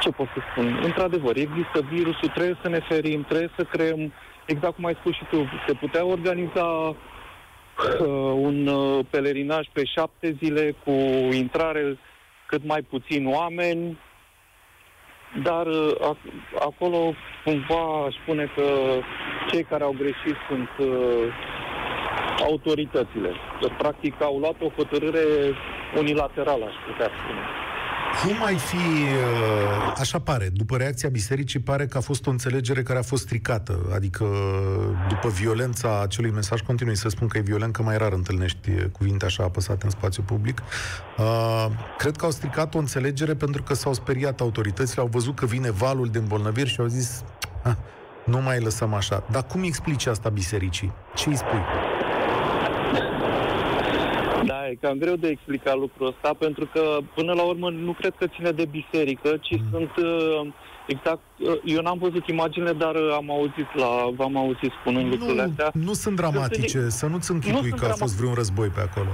ce 0.00 0.10
pot 0.10 0.26
să 0.26 0.40
spun? 0.50 0.80
Într-adevăr, 0.82 1.36
există 1.36 1.80
virusul, 1.90 2.28
trebuie 2.28 2.58
să 2.62 2.68
ne 2.68 2.80
ferim, 2.88 3.22
trebuie 3.22 3.50
să 3.56 3.64
creăm, 3.64 4.12
exact 4.46 4.74
cum 4.74 4.84
ai 4.84 4.96
spus 5.00 5.14
și 5.14 5.24
tu, 5.30 5.48
se 5.66 5.72
putea 5.72 6.04
organiza 6.04 6.66
uh, 6.66 6.96
un 8.34 8.66
uh, 8.66 9.04
pelerinaj 9.10 9.66
pe 9.72 9.84
șapte 9.84 10.36
zile 10.42 10.74
cu 10.84 10.90
intrare 11.32 11.98
cât 12.46 12.64
mai 12.64 12.82
puțin 12.82 13.26
oameni, 13.26 13.98
dar 15.42 15.66
uh, 15.66 16.16
acolo 16.58 17.14
cumva 17.44 18.04
aș 18.06 18.14
spune 18.22 18.50
că 18.54 18.62
cei 19.50 19.62
care 19.62 19.84
au 19.84 19.94
greșit 19.98 20.36
sunt 20.48 20.70
uh, 20.78 21.32
autoritățile. 22.42 23.32
Practic 23.78 24.22
au 24.22 24.38
luat 24.38 24.54
o 24.62 24.68
hotărâre 24.76 25.24
unilaterală, 25.96 26.64
aș 26.64 26.74
putea 26.86 27.10
spune. 27.18 27.42
Cum 28.24 28.44
ai 28.44 28.56
fi, 28.56 28.76
uh, 28.76 29.94
așa 29.98 30.18
pare, 30.18 30.48
după 30.52 30.76
reacția 30.76 31.08
bisericii, 31.08 31.60
pare 31.60 31.86
că 31.86 31.98
a 31.98 32.00
fost 32.00 32.26
o 32.26 32.30
înțelegere 32.30 32.82
care 32.82 32.98
a 32.98 33.02
fost 33.02 33.22
stricată. 33.22 33.78
Adică, 33.94 34.26
după 35.08 35.28
violența 35.28 36.00
acelui 36.02 36.30
mesaj, 36.30 36.60
continui 36.60 36.96
să 36.96 37.08
spun 37.08 37.28
că 37.28 37.38
e 37.38 37.40
violent, 37.40 37.72
că 37.72 37.82
mai 37.82 37.98
rar 37.98 38.12
întâlnești 38.12 38.70
cuvinte 38.92 39.24
așa 39.24 39.42
apăsate 39.44 39.84
în 39.84 39.90
spațiu 39.90 40.22
public. 40.22 40.62
Uh, 41.18 41.66
cred 41.98 42.16
că 42.16 42.24
au 42.24 42.30
stricat 42.30 42.74
o 42.74 42.78
înțelegere 42.78 43.34
pentru 43.34 43.62
că 43.62 43.74
s-au 43.74 43.92
speriat 43.92 44.40
autoritățile, 44.40 45.02
au 45.02 45.08
văzut 45.08 45.34
că 45.34 45.46
vine 45.46 45.70
valul 45.70 46.08
de 46.08 46.18
îmbolnăviri 46.18 46.68
și 46.68 46.80
au 46.80 46.86
zis, 46.86 47.22
ah, 47.62 47.74
nu 48.24 48.40
mai 48.40 48.60
lăsăm 48.60 48.94
așa. 48.94 49.24
Dar 49.30 49.46
cum 49.46 49.62
explici 49.62 50.06
asta 50.06 50.28
bisericii? 50.28 50.92
Ce 51.14 51.28
îi 51.28 51.36
spui? 51.36 51.62
E 54.78 54.86
cam 54.86 54.98
greu 54.98 55.16
de 55.16 55.28
explicat 55.28 55.76
lucrul 55.78 56.06
ăsta, 56.06 56.34
pentru 56.38 56.68
că 56.72 56.98
până 57.14 57.32
la 57.32 57.42
urmă 57.42 57.70
nu 57.70 57.92
cred 57.92 58.14
că 58.18 58.26
ține 58.26 58.50
de 58.50 58.64
biserică, 58.64 59.36
ci 59.40 59.56
mm. 59.58 59.66
sunt 59.70 59.96
uh, 59.96 60.52
exact... 60.86 61.20
Uh, 61.38 61.60
eu 61.64 61.82
n-am 61.82 61.98
văzut 61.98 62.26
imaginile, 62.26 62.72
dar 62.72 62.94
uh, 62.94 63.12
am 63.12 63.30
auzit 63.30 63.74
la, 63.74 64.10
v-am 64.16 64.36
auzit 64.36 64.72
spunând 64.80 65.04
nu, 65.04 65.10
lucrurile 65.10 65.42
astea. 65.42 65.70
Nu 65.72 65.92
sunt 65.92 66.16
dramatice, 66.16 66.78
sunt, 66.78 66.90
să 66.90 67.06
nu-ți 67.06 67.30
închipui 67.30 67.70
că 67.70 67.84
a 67.84 67.94
fost 67.94 68.16
vreun 68.16 68.34
război 68.34 68.68
pe 68.68 68.80
acolo. 68.80 69.10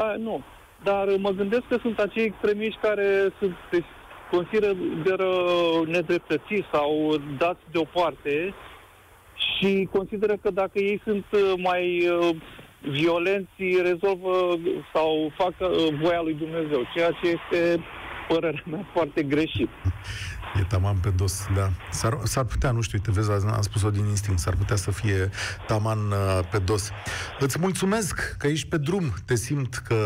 A, 0.00 0.14
nu, 0.18 0.42
dar 0.82 1.06
mă 1.18 1.30
gândesc 1.30 1.62
că 1.68 1.78
sunt 1.80 1.98
acei 1.98 2.24
extremiști 2.24 2.80
care 2.80 3.32
sunt 3.38 3.56
consideră 4.30 4.74
nedreptățiți 5.86 6.68
sau 6.72 7.20
dați 7.38 7.60
deoparte 7.70 8.54
și 9.34 9.88
consideră 9.92 10.36
că 10.42 10.50
dacă 10.50 10.78
ei 10.78 11.00
sunt 11.04 11.24
mai 11.56 12.08
violenții 12.90 13.80
rezolvă 13.82 14.58
sau 14.94 15.32
fac 15.36 15.54
uh, 15.58 15.94
voia 16.02 16.22
lui 16.22 16.34
Dumnezeu, 16.34 16.80
ceea 16.94 17.10
ce 17.10 17.26
este 17.28 17.84
părerea 18.28 18.62
mea 18.66 18.88
foarte 18.92 19.22
greșit. 19.22 19.68
E 20.60 20.64
taman 20.68 20.96
pe 20.96 21.08
dos, 21.08 21.46
da. 21.54 21.70
S-ar, 21.90 22.18
s-ar 22.22 22.44
putea, 22.44 22.70
nu 22.70 22.80
știu, 22.80 22.98
uite, 22.98 23.20
vezi, 23.20 23.46
am 23.46 23.60
spus-o 23.60 23.90
din 23.90 24.06
instinct, 24.06 24.40
s-ar 24.40 24.54
putea 24.56 24.76
să 24.76 24.90
fie 24.90 25.30
taman 25.66 25.98
uh, 25.98 26.40
pe 26.50 26.58
dos. 26.58 26.90
Îți 27.38 27.58
mulțumesc 27.58 28.36
că 28.38 28.46
ești 28.46 28.68
pe 28.68 28.76
drum, 28.76 29.12
te 29.24 29.34
simt 29.34 29.74
că 29.74 29.96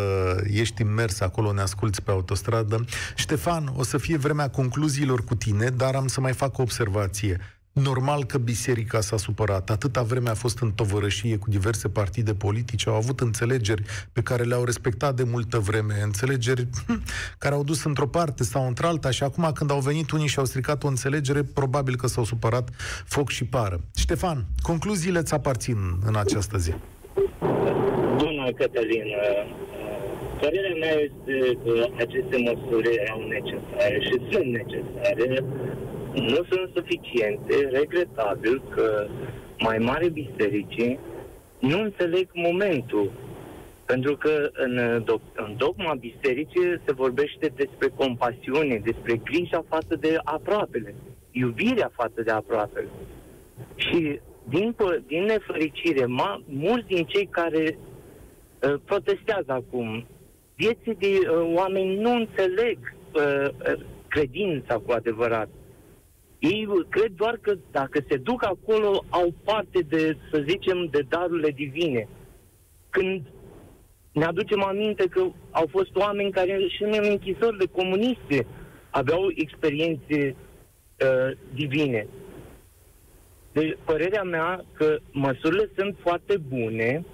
ești 0.44 0.82
immers 0.82 1.20
acolo, 1.20 1.52
ne 1.52 1.60
asculți 1.60 2.02
pe 2.02 2.10
autostradă. 2.10 2.84
Ștefan, 3.14 3.72
o 3.76 3.82
să 3.82 3.98
fie 3.98 4.16
vremea 4.16 4.50
concluziilor 4.50 5.24
cu 5.24 5.34
tine, 5.34 5.68
dar 5.68 5.94
am 5.94 6.06
să 6.06 6.20
mai 6.20 6.32
fac 6.32 6.58
o 6.58 6.62
observație. 6.62 7.59
Normal 7.82 8.24
că 8.24 8.38
biserica 8.38 9.00
s-a 9.00 9.16
supărat. 9.16 9.70
Atâta 9.70 10.02
vreme 10.02 10.28
a 10.28 10.34
fost 10.34 10.58
în 10.58 10.72
tovărășie 10.72 11.36
cu 11.36 11.50
diverse 11.50 11.88
partide 11.88 12.34
politice, 12.34 12.88
au 12.88 12.94
avut 12.94 13.20
înțelegeri 13.20 13.82
pe 14.12 14.22
care 14.22 14.42
le-au 14.42 14.64
respectat 14.64 15.14
de 15.14 15.22
multă 15.22 15.58
vreme, 15.58 15.94
înțelegeri 16.02 16.68
hm, 16.86 17.02
care 17.38 17.54
au 17.54 17.64
dus 17.64 17.84
într-o 17.84 18.06
parte 18.06 18.42
sau 18.42 18.66
într-alta 18.66 19.10
și 19.10 19.22
acum 19.22 19.50
când 19.54 19.70
au 19.70 19.80
venit 19.80 20.10
unii 20.10 20.26
și 20.26 20.38
au 20.38 20.44
stricat 20.44 20.84
o 20.84 20.88
înțelegere, 20.88 21.42
probabil 21.42 21.96
că 21.96 22.06
s-au 22.06 22.24
supărat 22.24 22.68
foc 23.06 23.28
și 23.28 23.44
pară. 23.44 23.80
Ștefan, 23.96 24.44
concluziile 24.62 25.18
îți 25.18 25.34
aparțin 25.34 25.76
în 26.06 26.16
această 26.16 26.58
zi. 26.58 26.72
Bună, 28.16 28.52
Cătălin. 28.56 29.08
Părerea 30.40 30.76
mea 30.80 30.94
este 31.08 31.58
că 31.64 31.86
aceste 31.96 32.36
măsuri 32.48 32.88
erau 33.02 33.20
necesare 33.36 33.98
și 34.00 34.14
sunt 34.30 34.48
necesare 34.60 35.44
nu 36.14 36.44
sunt 36.50 36.70
suficiente, 36.74 37.68
regretabil 37.70 38.62
că 38.68 39.06
mai 39.58 39.78
mare 39.78 40.08
bisericii 40.08 40.98
nu 41.58 41.80
înțeleg 41.80 42.28
momentul. 42.32 43.10
Pentru 43.86 44.16
că 44.16 44.50
în, 44.52 44.76
în 45.34 45.54
dogma 45.56 45.94
bisericii 45.94 46.80
se 46.84 46.92
vorbește 46.92 47.52
despre 47.56 47.88
compasiune, 47.94 48.80
despre 48.84 49.16
grija 49.16 49.64
față 49.68 49.96
de 50.00 50.18
aproapele, 50.24 50.94
iubirea 51.30 51.90
față 51.94 52.22
de 52.22 52.30
aproapele. 52.30 52.88
Și 53.74 54.20
din, 54.48 54.76
din 55.06 55.22
nefericire, 55.22 56.04
ma, 56.04 56.42
mulți 56.46 56.86
din 56.86 57.04
cei 57.04 57.26
care 57.26 57.78
uh, 57.78 58.74
protestează 58.84 59.52
acum, 59.52 60.06
vieții 60.56 60.94
de 60.98 61.18
uh, 61.20 61.52
oameni 61.54 62.00
nu 62.00 62.10
înțeleg 62.10 62.78
uh, 63.14 63.48
uh 63.48 63.98
credința 64.10 64.74
cu 64.74 64.92
adevărat. 64.92 65.48
Ei 66.40 66.68
cred 66.88 67.12
doar 67.16 67.38
că 67.40 67.54
dacă 67.70 68.04
se 68.08 68.16
duc 68.16 68.44
acolo, 68.44 69.04
au 69.08 69.34
parte 69.44 69.80
de, 69.80 70.16
să 70.32 70.44
zicem, 70.48 70.86
de 70.90 71.04
darurile 71.08 71.50
divine. 71.50 72.08
Când 72.90 73.22
ne 74.12 74.24
aducem 74.24 74.62
aminte 74.62 75.06
că 75.06 75.20
au 75.50 75.66
fost 75.70 75.96
oameni 75.96 76.30
care 76.30 76.66
și 76.68 76.82
în 76.82 76.94
închisorile 77.02 77.66
comuniste 77.66 78.46
aveau 78.90 79.30
experiențe 79.34 80.36
uh, 80.36 81.36
divine. 81.54 82.06
Deci, 83.52 83.76
părerea 83.84 84.22
mea 84.22 84.64
că 84.72 84.98
măsurile 85.12 85.70
sunt 85.76 85.96
foarte 86.00 86.36
bune, 86.36 87.04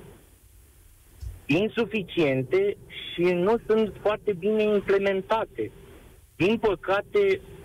insuficiente 1.46 2.76
și 3.12 3.22
nu 3.22 3.56
sunt 3.66 3.92
foarte 4.00 4.32
bine 4.32 4.62
implementate. 4.62 5.70
Din 6.36 6.58
păcate, 6.58 7.40
o, 7.54 7.55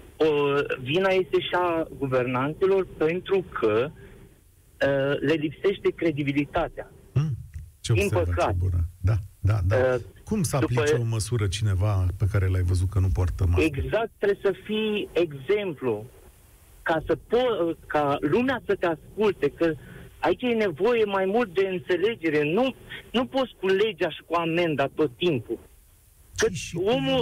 vina 0.82 1.10
este 1.10 1.40
și 1.40 1.50
a 1.54 1.88
guvernanților 1.98 2.88
pentru 2.98 3.46
că 3.60 3.90
uh, 3.92 5.20
le 5.20 5.34
lipsește 5.34 5.90
credibilitatea. 5.96 6.92
Hmm, 7.14 7.38
ce 7.80 7.94
Din 7.94 8.10
păcate. 8.10 8.56
Bună. 8.58 8.88
Da, 9.02 9.16
da, 9.40 9.60
da. 9.68 9.76
Uh, 9.76 10.02
Cum 10.24 10.44
să 10.44 10.56
aplice 10.56 10.84
după... 10.84 11.02
o 11.02 11.06
măsură 11.06 11.48
cineva 11.48 12.06
pe 12.18 12.26
care 12.32 12.48
l-ai 12.48 12.62
văzut 12.62 12.90
că 12.90 13.00
nu 13.00 13.08
poartă 13.14 13.46
mască? 13.48 13.64
Exact, 13.64 14.12
trebuie 14.18 14.40
să 14.44 14.54
fii 14.64 15.10
exemplu 15.12 16.06
ca, 16.82 17.04
să 17.06 17.16
po- 17.16 17.88
ca 17.88 18.18
lumea 18.20 18.62
să 18.66 18.76
te 18.76 18.86
asculte, 18.86 19.50
că 19.50 19.74
aici 20.20 20.42
e 20.42 20.48
nevoie 20.48 21.04
mai 21.06 21.26
mult 21.26 21.54
de 21.54 21.68
înțelegere. 21.68 22.44
Nu, 22.44 22.76
nu 23.12 23.26
poți 23.26 23.56
cu 23.60 23.68
legea 23.68 24.10
și 24.10 24.22
cu 24.26 24.34
amenda 24.36 24.88
tot 24.96 25.12
timpul. 25.18 25.60
Că 26.42 26.48
omul, 26.96 27.20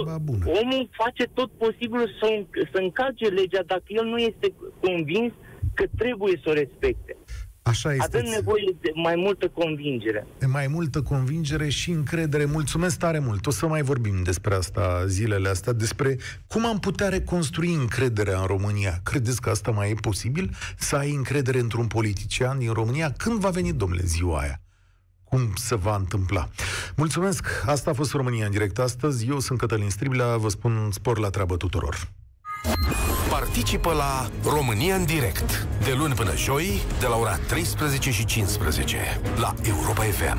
omul 0.62 0.88
face 1.02 1.24
tot 1.34 1.50
posibilul 1.64 2.10
să, 2.20 2.26
să 2.72 2.78
încalce 2.78 3.26
legea 3.26 3.62
dacă 3.66 3.84
el 3.86 4.04
nu 4.04 4.18
este 4.18 4.54
convins 4.80 5.32
că 5.74 5.84
trebuie 5.96 6.40
să 6.42 6.50
o 6.50 6.52
respecte. 6.52 7.16
Așa 7.62 7.92
este. 7.94 8.16
Avem 8.16 8.30
nevoie 8.30 8.76
de 8.80 8.90
mai 8.94 9.14
multă 9.16 9.48
convingere. 9.48 10.26
De 10.38 10.46
mai 10.46 10.66
multă 10.66 11.02
convingere 11.02 11.68
și 11.68 11.90
încredere. 11.90 12.44
Mulțumesc 12.44 12.98
tare 12.98 13.18
mult. 13.18 13.46
O 13.46 13.50
să 13.50 13.66
mai 13.66 13.82
vorbim 13.82 14.22
despre 14.22 14.54
asta 14.54 15.04
zilele 15.06 15.48
astea, 15.48 15.72
despre 15.72 16.16
cum 16.46 16.66
am 16.66 16.78
putea 16.78 17.08
reconstrui 17.08 17.72
încrederea 17.74 18.40
în 18.40 18.46
România. 18.46 19.00
Credeți 19.02 19.40
că 19.40 19.50
asta 19.50 19.70
mai 19.70 19.90
e 19.90 19.94
posibil? 20.00 20.50
Să 20.76 20.96
ai 20.96 21.10
încredere 21.14 21.58
într-un 21.58 21.86
politician 21.86 22.58
din 22.58 22.72
România? 22.72 23.12
Când 23.16 23.40
va 23.40 23.48
veni, 23.50 23.72
domnule, 23.72 24.02
ziua 24.04 24.38
aia? 24.40 24.60
cum 25.30 25.52
se 25.54 25.74
va 25.74 25.96
întâmpla. 25.96 26.48
Mulțumesc! 26.96 27.46
Asta 27.66 27.90
a 27.90 27.94
fost 27.94 28.12
România 28.12 28.44
în 28.44 28.50
direct 28.50 28.78
astăzi. 28.78 29.28
Eu 29.28 29.38
sunt 29.38 29.58
Cătălin 29.58 29.90
Striblea, 29.90 30.36
vă 30.36 30.48
spun 30.48 30.88
spor 30.92 31.18
la 31.18 31.30
treabă 31.30 31.56
tuturor! 31.56 32.08
Participă 33.30 33.92
la 33.92 34.30
România 34.44 34.94
în 34.94 35.04
direct 35.04 35.66
de 35.84 35.94
luni 35.98 36.14
până 36.14 36.36
joi 36.36 36.82
de 37.00 37.06
la 37.06 37.16
ora 37.16 37.36
13 37.36 38.10
și 38.10 38.24
15 38.24 39.20
la 39.36 39.54
Europa 39.62 40.02
FM. 40.02 40.38